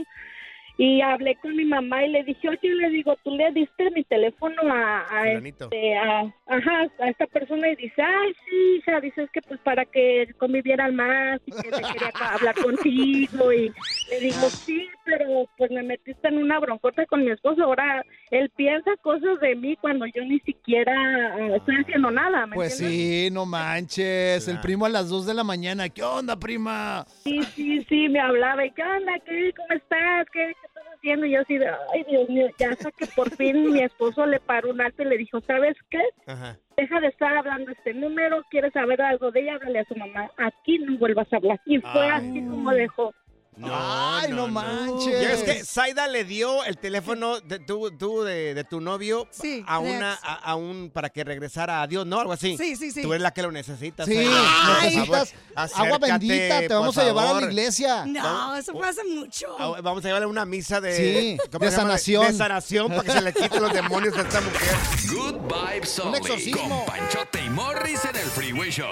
Y 0.81 1.01
hablé 1.01 1.35
con 1.41 1.53
mi 1.57 1.65
mamá 1.65 2.05
y 2.05 2.09
le 2.09 2.23
dije, 2.23 2.47
oye, 2.47 2.69
le 2.69 2.89
digo, 2.89 3.13
tú 3.21 3.35
le 3.35 3.51
diste 3.51 3.91
mi 3.91 4.01
teléfono 4.05 4.55
a, 4.63 5.05
a, 5.11 5.29
este, 5.33 5.97
a, 5.97 6.21
ajá, 6.47 6.87
a 6.99 7.09
esta 7.09 7.27
persona 7.27 7.67
y 7.67 7.75
dice, 7.75 8.01
ay, 8.01 8.33
sí, 8.49 8.75
hija, 8.77 9.01
dice, 9.01 9.23
es 9.23 9.31
que 9.31 9.41
pues 9.41 9.59
para 9.59 9.83
que 9.83 10.33
convivieran 10.37 10.95
más 10.95 11.41
y 11.45 11.51
que 11.51 11.69
me 11.69 11.81
quería 11.81 12.11
hablar 12.31 12.55
contigo. 12.55 13.51
Y 13.51 13.73
le 14.09 14.19
digo, 14.21 14.49
sí, 14.49 14.87
pero 15.03 15.49
pues 15.57 15.69
me 15.69 15.83
metiste 15.83 16.29
en 16.29 16.37
una 16.37 16.59
broncota 16.59 17.05
con 17.07 17.25
mi 17.25 17.31
esposo. 17.31 17.61
Ahora 17.61 18.01
él 18.31 18.49
piensa 18.55 18.91
cosas 19.01 19.37
de 19.41 19.57
mí 19.57 19.75
cuando 19.81 20.05
yo 20.05 20.23
ni 20.23 20.39
siquiera 20.39 20.93
eh, 21.39 21.55
estoy 21.57 21.75
haciendo 21.75 22.09
nada, 22.09 22.45
¿me 22.47 22.55
Pues 22.55 22.79
entiendes? 22.79 23.27
sí, 23.27 23.31
no 23.33 23.45
manches. 23.45 24.47
El 24.47 24.61
primo 24.61 24.85
a 24.85 24.89
las 24.89 25.09
2 25.09 25.25
de 25.25 25.33
la 25.33 25.43
mañana. 25.43 25.89
¿Qué 25.89 26.03
onda, 26.03 26.39
prima? 26.39 27.05
Sí, 27.25 27.43
sí, 27.53 27.83
sí, 27.89 28.07
me 28.07 28.21
hablaba. 28.21 28.65
¿Y 28.65 28.71
qué 28.71 28.81
onda? 28.83 29.19
¿Qué? 29.25 29.51
¿Cómo 29.57 29.73
estás? 29.77 30.25
¿Qué, 30.31 30.53
haciendo? 30.99 31.25
Y 31.25 31.31
yo 31.31 31.41
así 31.41 31.57
de, 31.57 31.67
ay, 31.67 32.03
Dios 32.09 32.29
mío, 32.29 32.47
ya 32.57 32.71
hasta 32.71 32.91
que 32.91 33.07
por 33.07 33.29
fin 33.37 33.71
mi 33.71 33.81
esposo 33.81 34.25
le 34.25 34.39
paró 34.39 34.71
un 34.71 34.81
alto 34.81 35.03
y 35.03 35.05
le 35.05 35.17
dijo, 35.17 35.41
¿sabes 35.41 35.75
qué? 35.89 36.01
Ajá. 36.27 36.57
Deja 36.77 36.99
de 36.99 37.07
estar 37.07 37.35
hablando 37.35 37.71
este 37.71 37.93
número, 37.93 38.43
quieres 38.49 38.73
saber 38.73 39.01
algo 39.01 39.31
de 39.31 39.41
ella, 39.41 39.55
háblale 39.55 39.79
a 39.79 39.85
su 39.85 39.95
mamá. 39.95 40.29
Aquí 40.37 40.79
no 40.79 40.97
vuelvas 40.97 41.31
a 41.33 41.37
hablar. 41.37 41.59
Y 41.65 41.79
fue 41.79 42.01
Ay. 42.01 42.11
así 42.11 42.39
como 42.41 42.71
dejó. 42.71 43.13
No, 43.59 43.69
Ay, 43.73 44.31
no 44.31 44.47
manches. 44.47 45.21
Ya 45.21 45.33
es 45.33 45.43
que 45.43 45.65
Zaida 45.65 46.07
le 46.07 46.23
dio 46.23 46.63
el 46.63 46.77
teléfono 46.77 47.41
de 47.41 47.59
tu, 47.59 47.91
tú 47.97 48.23
de, 48.23 48.53
de 48.53 48.63
tu 48.63 48.79
novio 48.79 49.27
Sí, 49.31 49.63
a 49.67 49.79
de 49.81 49.89
una 49.95 50.13
ex. 50.13 50.23
a, 50.23 50.33
a 50.35 50.55
un 50.55 50.89
para 50.93 51.09
que 51.09 51.23
regresara 51.25 51.81
a 51.81 51.87
Dios, 51.87 52.05
¿no? 52.05 52.19
Algo 52.21 52.31
así. 52.33 52.55
Sí, 52.57 52.75
sí, 52.77 52.91
sí. 52.91 53.01
Tú 53.01 53.11
eres 53.11 53.21
la 53.21 53.31
que 53.31 53.41
lo 53.41 53.51
necesitas. 53.51 54.07
Sí, 54.07 54.15
Zaida. 54.15 54.29
Por 54.31 54.83
necesitas 54.83 55.31
favor, 55.33 55.43
agua 55.55 55.63
acércate, 55.63 56.11
bendita. 56.11 56.59
Te 56.61 56.67
por 56.69 56.77
vamos 56.79 56.97
a 56.97 57.03
llevar 57.03 57.25
a 57.25 57.27
favor. 57.27 57.43
la 57.43 57.47
iglesia. 57.49 58.05
No, 58.05 58.55
eso 58.55 58.71
fue 58.71 58.87
hace 58.87 59.03
mucho. 59.03 59.47
Ah, 59.59 59.81
Vamos 59.81 60.03
a 60.05 60.07
llevarle 60.07 60.27
una 60.27 60.45
misa 60.45 60.79
de, 60.79 60.95
Sí, 60.95 61.37
¿cómo 61.51 61.65
de 61.65 61.71
se 61.71 61.77
llama? 61.77 61.89
sanación. 61.89 62.27
De 62.27 62.33
sanación 62.33 62.87
para 62.87 63.03
que 63.03 63.11
se 63.11 63.21
le 63.21 63.33
quiten 63.33 63.61
los 63.61 63.73
demonios 63.73 64.15
a 64.17 64.21
esta 64.21 64.39
mujer. 64.41 64.75
Good 65.13 65.35
Vibes 65.73 65.99
Un 65.99 66.05
Only. 66.07 66.17
exorcismo. 66.19 66.85
Con 66.85 66.95
Panchote 66.95 67.43
y 67.43 67.49
Morris 67.49 68.05
en 68.05 68.15
el 68.15 68.25
Freeway 68.29 68.69
Show. 68.71 68.87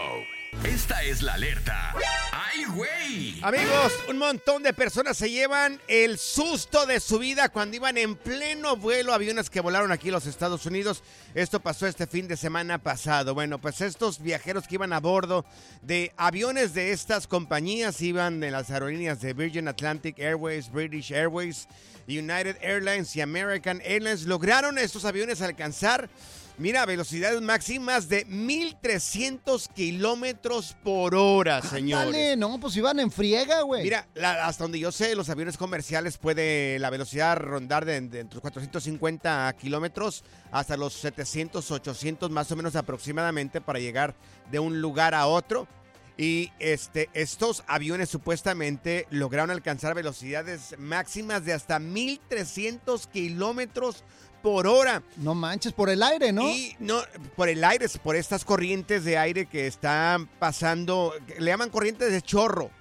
Esta 0.64 1.04
es 1.04 1.22
la 1.22 1.34
alerta. 1.34 1.94
¡Ay, 2.32 2.66
güey! 2.66 3.40
Amigos, 3.42 3.94
un 4.10 4.18
montón 4.18 4.64
de 4.64 4.74
personas 4.74 5.18
se 5.18 5.30
llevan 5.30 5.80
el 5.88 6.18
susto 6.18 6.86
de 6.86 7.00
su 7.00 7.20
vida 7.20 7.50
cuando 7.50 7.76
iban 7.76 7.98
en 7.98 8.16
pleno 8.16 8.76
vuelo 8.76 9.14
aviones 9.14 9.50
que 9.50 9.62
volaron 9.62 9.92
aquí 9.92 10.10
a 10.10 10.14
los 10.14 10.26
Estados 10.26 10.66
Unidos. 10.66 11.04
Esto 11.36 11.60
pasó 11.60 11.86
este 11.86 12.08
fin 12.08 12.28
de 12.28 12.38
semana 12.38 12.80
pasado. 12.80 13.34
Bueno, 13.34 13.60
pues 13.60 13.82
estos 13.82 14.20
viajeros 14.20 14.68
que 14.68 14.76
iban 14.76 14.94
a 14.94 15.00
bordo 15.00 15.46
de 15.82 16.14
aviones 16.18 16.74
de 16.74 16.92
estas 16.92 17.28
compañías 17.28 18.02
iban 18.02 18.40
de 18.40 18.52
las 18.52 18.72
aerolíneas 18.72 19.22
de 19.22 19.34
Virgin 19.34 19.68
Atlantic 19.68 20.18
Airways, 20.20 20.72
British 20.72 21.12
Airways, 21.12 21.68
United 22.08 22.58
Airlines 22.62 23.16
y 23.16 23.22
American 23.22 23.82
Airlines 23.84 24.24
lograron 24.24 24.78
estos 24.78 25.06
aviones 25.06 25.42
alcanzar 25.42 26.10
Mira, 26.58 26.86
velocidades 26.88 27.40
máximas 27.42 28.10
de 28.10 28.26
1300 28.26 29.68
kilómetros 29.70 30.76
por 30.84 31.14
hora, 31.14 31.62
señores. 31.62 32.12
Dale, 32.12 32.36
no, 32.36 32.60
pues 32.60 32.76
iban 32.78 33.00
en 33.00 33.12
friega, 33.12 33.62
güey. 33.62 33.84
Mira, 33.84 34.08
la- 34.16 34.48
hasta 34.48 34.64
donde 34.64 34.80
yo 34.80 34.92
sé, 34.92 35.16
los 35.16 35.30
aviones 35.30 35.58
comerciales 35.58 36.18
puede 36.18 36.80
la 36.80 36.90
velocidad 36.90 37.38
rondar 37.38 37.86
de, 37.86 38.02
de 38.02 38.20
entre 38.22 38.36
los 38.36 38.42
450 38.42 39.56
kilómetros 39.60 40.24
hasta 40.52 40.78
los 40.78 40.94
700, 40.94 41.70
800 41.70 42.32
más 42.32 42.52
o 42.52 42.56
menos 42.56 42.76
aproximadamente 42.76 43.62
para 43.62 43.80
llegar 43.80 44.16
de 44.52 44.60
un 44.60 44.82
lugar 44.82 45.14
a 45.14 45.28
otro. 45.28 45.68
Y 46.18 46.52
este, 46.58 47.10
estos 47.14 47.64
aviones 47.68 48.10
supuestamente 48.10 49.06
lograron 49.12 49.52
alcanzar 49.52 49.94
velocidades 49.94 50.76
máximas 50.80 51.46
de 51.46 51.54
hasta 51.54 51.78
1300 51.78 53.06
kilómetros 53.08 54.04
por 54.42 54.66
hora. 54.66 55.04
No 55.18 55.36
manches, 55.36 55.74
por 55.74 55.90
el 55.90 56.02
aire, 56.02 56.32
¿no? 56.32 56.50
Y 56.50 56.76
no, 56.80 57.02
por 57.36 57.50
el 57.50 57.64
aire, 57.64 57.88
por 58.04 58.16
estas 58.16 58.46
corrientes 58.46 59.04
de 59.04 59.18
aire 59.18 59.46
que 59.46 59.68
están 59.68 60.26
pasando, 60.26 61.14
le 61.38 61.52
llaman 61.52 61.70
corrientes 61.70 62.12
de 62.12 62.22
chorro, 62.22 62.72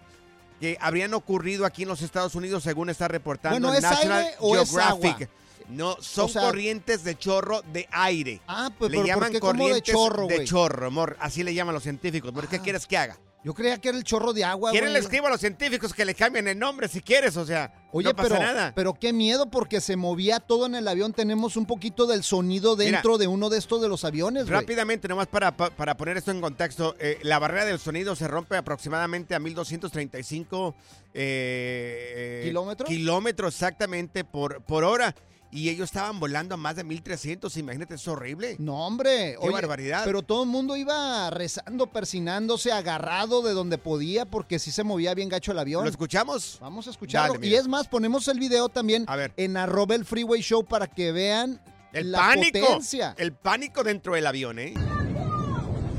que 0.58 0.78
habrían 0.80 1.12
ocurrido 1.12 1.66
aquí 1.66 1.82
en 1.82 1.88
los 1.88 2.00
Estados 2.00 2.34
Unidos, 2.34 2.62
según 2.62 2.88
está 2.88 3.08
reportando 3.08 3.58
Bueno, 3.68 3.74
¿es 3.74 3.82
National 3.82 4.24
aire 4.24 4.36
o 4.38 4.56
es 4.56 4.70
Geographic. 4.70 5.12
agua? 5.12 5.28
No, 5.68 5.96
son 6.00 6.26
O 6.26 6.28
sea- 6.28 6.42
corrientes 6.42 7.02
de 7.04 7.16
chorro 7.18 7.62
de 7.72 7.88
aire. 7.90 8.40
Ah, 8.46 8.70
pues, 8.78 8.90
le 8.90 8.98
pero 8.98 9.06
¿por 9.06 9.14
llaman 9.16 9.32
qué 9.32 9.40
como 9.40 9.52
de 9.52 9.58
corrientes 9.58 9.94
chorro, 9.94 10.26
de? 10.26 10.36
Ah. 10.36 10.44
chorro, 10.44 10.86
amor. 10.86 11.16
Así 11.20 11.42
le 11.42 11.54
llaman 11.54 11.74
los 11.74 11.82
científicos. 11.82 12.32
¿Pero 12.34 12.48
qué 12.48 12.60
quieres 12.60 12.86
que 12.86 12.96
haga? 12.96 13.18
Yo 13.44 13.54
creía 13.54 13.80
que 13.80 13.90
era 13.90 13.96
el 13.98 14.02
chorro 14.02 14.32
de 14.32 14.42
agua, 14.42 14.72
¿Quieren 14.72 14.92
le 14.92 14.98
escribo 14.98 15.28
a 15.28 15.30
los 15.30 15.38
científicos 15.38 15.94
que 15.94 16.04
le 16.04 16.16
cambien 16.16 16.48
el 16.48 16.58
nombre 16.58 16.88
si 16.88 17.00
quieres? 17.00 17.36
O 17.36 17.46
sea, 17.46 17.72
Oye, 17.92 18.08
no 18.08 18.16
pasa 18.16 18.28
pero, 18.30 18.40
nada. 18.42 18.72
pero 18.74 18.94
qué 18.94 19.12
miedo 19.12 19.48
porque 19.48 19.80
se 19.80 19.94
movía 19.94 20.40
todo 20.40 20.66
en 20.66 20.74
el 20.74 20.88
avión. 20.88 21.12
Tenemos 21.12 21.56
un 21.56 21.64
poquito 21.64 22.08
del 22.08 22.24
sonido 22.24 22.74
dentro 22.74 23.18
de 23.18 23.28
uno 23.28 23.48
de 23.48 23.58
estos 23.58 23.80
de 23.80 23.88
los 23.88 24.04
aviones. 24.04 24.48
Rápidamente, 24.48 25.06
nomás 25.06 25.28
para, 25.28 25.56
pa- 25.56 25.70
para 25.70 25.96
poner 25.96 26.16
esto 26.16 26.32
en 26.32 26.40
contexto, 26.40 26.96
eh, 26.98 27.20
la 27.22 27.38
barrera 27.38 27.66
del 27.66 27.78
sonido 27.78 28.16
se 28.16 28.26
rompe 28.26 28.56
aproximadamente 28.56 29.36
a 29.36 29.38
1235 29.38 30.74
eh, 31.14 32.12
eh, 32.16 32.42
¿Kilómetros? 32.46 32.88
kilómetros 32.88 33.54
exactamente 33.54 34.24
por, 34.24 34.60
por 34.62 34.82
hora. 34.82 35.14
Y 35.52 35.68
ellos 35.70 35.84
estaban 35.84 36.18
volando 36.20 36.54
a 36.54 36.58
más 36.58 36.76
de 36.76 36.84
1300, 36.84 37.56
imagínate, 37.56 37.94
es 37.94 38.06
horrible. 38.08 38.56
No, 38.58 38.86
hombre. 38.86 39.36
Qué 39.40 39.48
barbaridad. 39.48 40.02
Pero 40.04 40.22
todo 40.22 40.42
el 40.42 40.48
mundo 40.48 40.76
iba 40.76 41.30
rezando, 41.30 41.86
persinándose, 41.86 42.72
agarrado 42.72 43.42
de 43.42 43.52
donde 43.54 43.78
podía 43.78 44.26
porque 44.26 44.58
sí 44.58 44.70
se 44.70 44.82
movía 44.84 45.14
bien 45.14 45.28
gacho 45.28 45.52
el 45.52 45.58
avión. 45.58 45.84
¿Lo 45.84 45.90
escuchamos? 45.90 46.58
Vamos 46.60 46.88
a 46.88 46.90
escucharlo. 46.90 47.34
Dale, 47.34 47.46
y 47.46 47.54
es 47.54 47.68
más, 47.68 47.86
ponemos 47.88 48.26
el 48.28 48.38
video 48.38 48.68
también 48.68 49.06
en 49.36 49.56
arroba 49.56 49.94
el 49.94 50.04
Freeway 50.04 50.42
Show 50.42 50.64
para 50.64 50.88
que 50.88 51.12
vean 51.12 51.60
El 51.92 52.12
la 52.12 52.18
pánico. 52.18 52.60
potencia. 52.60 53.14
El 53.16 53.32
pánico 53.32 53.82
dentro 53.84 54.14
del 54.14 54.26
avión, 54.26 54.58
¿eh? 54.58 54.74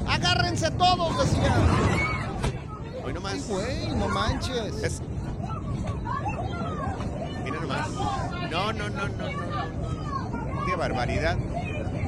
¡Agárrense 0.07 0.71
todos! 0.71 1.25
Decía. 1.25 1.55
Hoy 3.03 3.13
nomás. 3.13 3.33
Ay, 3.33 3.43
güey, 3.47 3.87
no 3.95 4.07
manches. 4.09 4.75
Es- 4.83 5.01
No, 8.49 8.73
no, 8.73 8.89
no, 8.89 9.07
no. 9.07 10.65
Qué 10.65 10.75
barbaridad. 10.75 11.37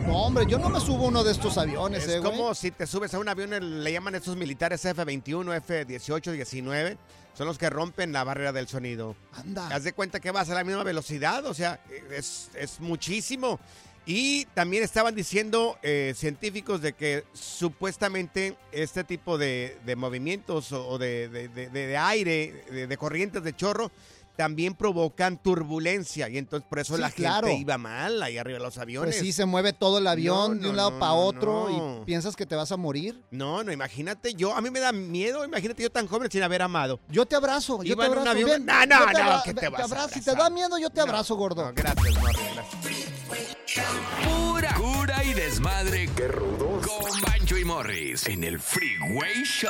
No, 0.07 0.23
hombre, 0.23 0.45
yo 0.47 0.57
no 0.57 0.69
me 0.69 0.79
subo 0.79 1.05
a 1.05 1.07
uno 1.09 1.23
de 1.23 1.31
estos 1.31 1.57
aviones, 1.57 2.03
Es 2.03 2.09
eh, 2.09 2.19
güey. 2.19 2.31
como 2.31 2.55
si 2.55 2.71
te 2.71 2.87
subes 2.87 3.13
a 3.13 3.19
un 3.19 3.29
avión, 3.29 3.83
le 3.83 3.91
llaman 3.91 4.15
estos 4.15 4.35
militares 4.35 4.83
F-21, 4.83 5.55
F-18, 5.57 6.31
19. 6.31 6.97
Son 7.37 7.45
los 7.47 7.57
que 7.57 7.69
rompen 7.69 8.11
la 8.11 8.23
barrera 8.23 8.51
del 8.51 8.67
sonido. 8.67 9.15
Anda. 9.33 9.67
Haz 9.67 9.83
de 9.83 9.93
cuenta 9.93 10.19
que 10.19 10.31
vas 10.31 10.49
a 10.49 10.55
la 10.55 10.63
misma 10.63 10.83
velocidad, 10.83 11.45
o 11.45 11.53
sea, 11.53 11.79
es, 12.11 12.49
es 12.55 12.79
muchísimo. 12.79 13.59
Y 14.05 14.45
también 14.55 14.83
estaban 14.83 15.13
diciendo 15.13 15.77
eh, 15.83 16.13
científicos 16.15 16.81
de 16.81 16.93
que 16.93 17.25
supuestamente 17.33 18.57
este 18.71 19.03
tipo 19.03 19.37
de, 19.37 19.77
de 19.85 19.95
movimientos 19.95 20.71
o, 20.71 20.97
de, 20.97 21.95
aire, 21.99 22.87
de 22.87 22.97
corrientes 22.97 23.43
de 23.43 23.55
chorro, 23.55 23.91
también 24.39 24.73
provocan 24.73 25.37
turbulencia. 25.43 26.29
Y 26.29 26.37
entonces 26.37 26.65
por 26.69 26.79
eso 26.79 26.95
Sí, 26.95 27.01
la 27.01 27.09
gente 27.09 27.23
claro. 27.23 27.49
iba 27.49 27.77
mal 27.77 28.23
ahí 28.23 28.37
arriba 28.37 28.57
de 28.57 28.63
los 28.63 28.77
aviones. 28.77 29.15
Pues 29.15 29.25
sí, 29.25 29.33
se 29.33 29.43
mueve 29.43 29.73
todo 29.73 29.97
el 29.97 30.07
avión 30.07 30.55
No, 30.55 30.61
de 30.63 30.69
un 30.69 30.75
no, 30.75 30.77
lado 30.77 30.91
no, 30.91 30.99
para 30.99 31.11
otro 31.11 31.69
no. 31.69 32.01
y 32.01 32.05
piensas 32.05 32.37
que 32.37 32.45
te 32.45 32.55
vas 32.55 32.71
a 32.71 32.77
morir. 32.77 33.21
No, 33.31 33.65
no, 33.65 33.73
imagínate, 33.73 34.33
yo, 34.35 34.55
a 34.55 34.61
mí 34.61 34.69
me 34.69 34.79
da 34.79 34.93
miedo, 34.93 35.43
imagínate 35.43 35.83
yo 35.83 35.91
tan 35.91 36.07
joven 36.07 36.31
sin 36.31 36.41
haber 36.41 36.61
amado. 36.61 37.01
Yo 37.09 37.25
te 37.25 37.35
abrazo, 37.35 37.83
yo 37.83 37.91
Iba 37.91 38.05
te 38.05 38.11
en 38.13 38.17
un 38.17 38.27
abrazo. 38.27 38.37
avión- 38.37 38.49
ven, 38.49 38.65
No, 38.65 38.85
no, 38.85 38.99
yo 38.99 39.17
te 39.17 39.23
no, 39.23 39.41
¿qué 39.43 39.53
te 39.55 39.59
te 39.59 39.69
vas 39.69 39.81
a 39.81 39.83
abrazo. 39.83 40.09
Si 40.13 40.21
te 40.21 40.33
da 40.33 40.49
miedo, 40.49 40.77
yo 40.77 40.89
te 40.89 41.01
abrazo, 41.01 41.35
gordo. 41.35 41.65
No, 41.65 41.73
gracias, 41.73 42.15
Morri, 42.17 42.39
gracias. 42.55 43.85
Pura 44.25 44.73
cura 44.75 45.23
y 45.25 45.33
desmadre. 45.33 46.09
Qué 46.15 46.27
rudos. 46.29 46.87
Con 46.87 47.21
Bancho 47.21 47.57
y 47.57 47.65
Morris 47.65 48.25
en 48.27 48.45
el 48.45 48.57
Freeway 48.59 49.43
Show. 49.43 49.69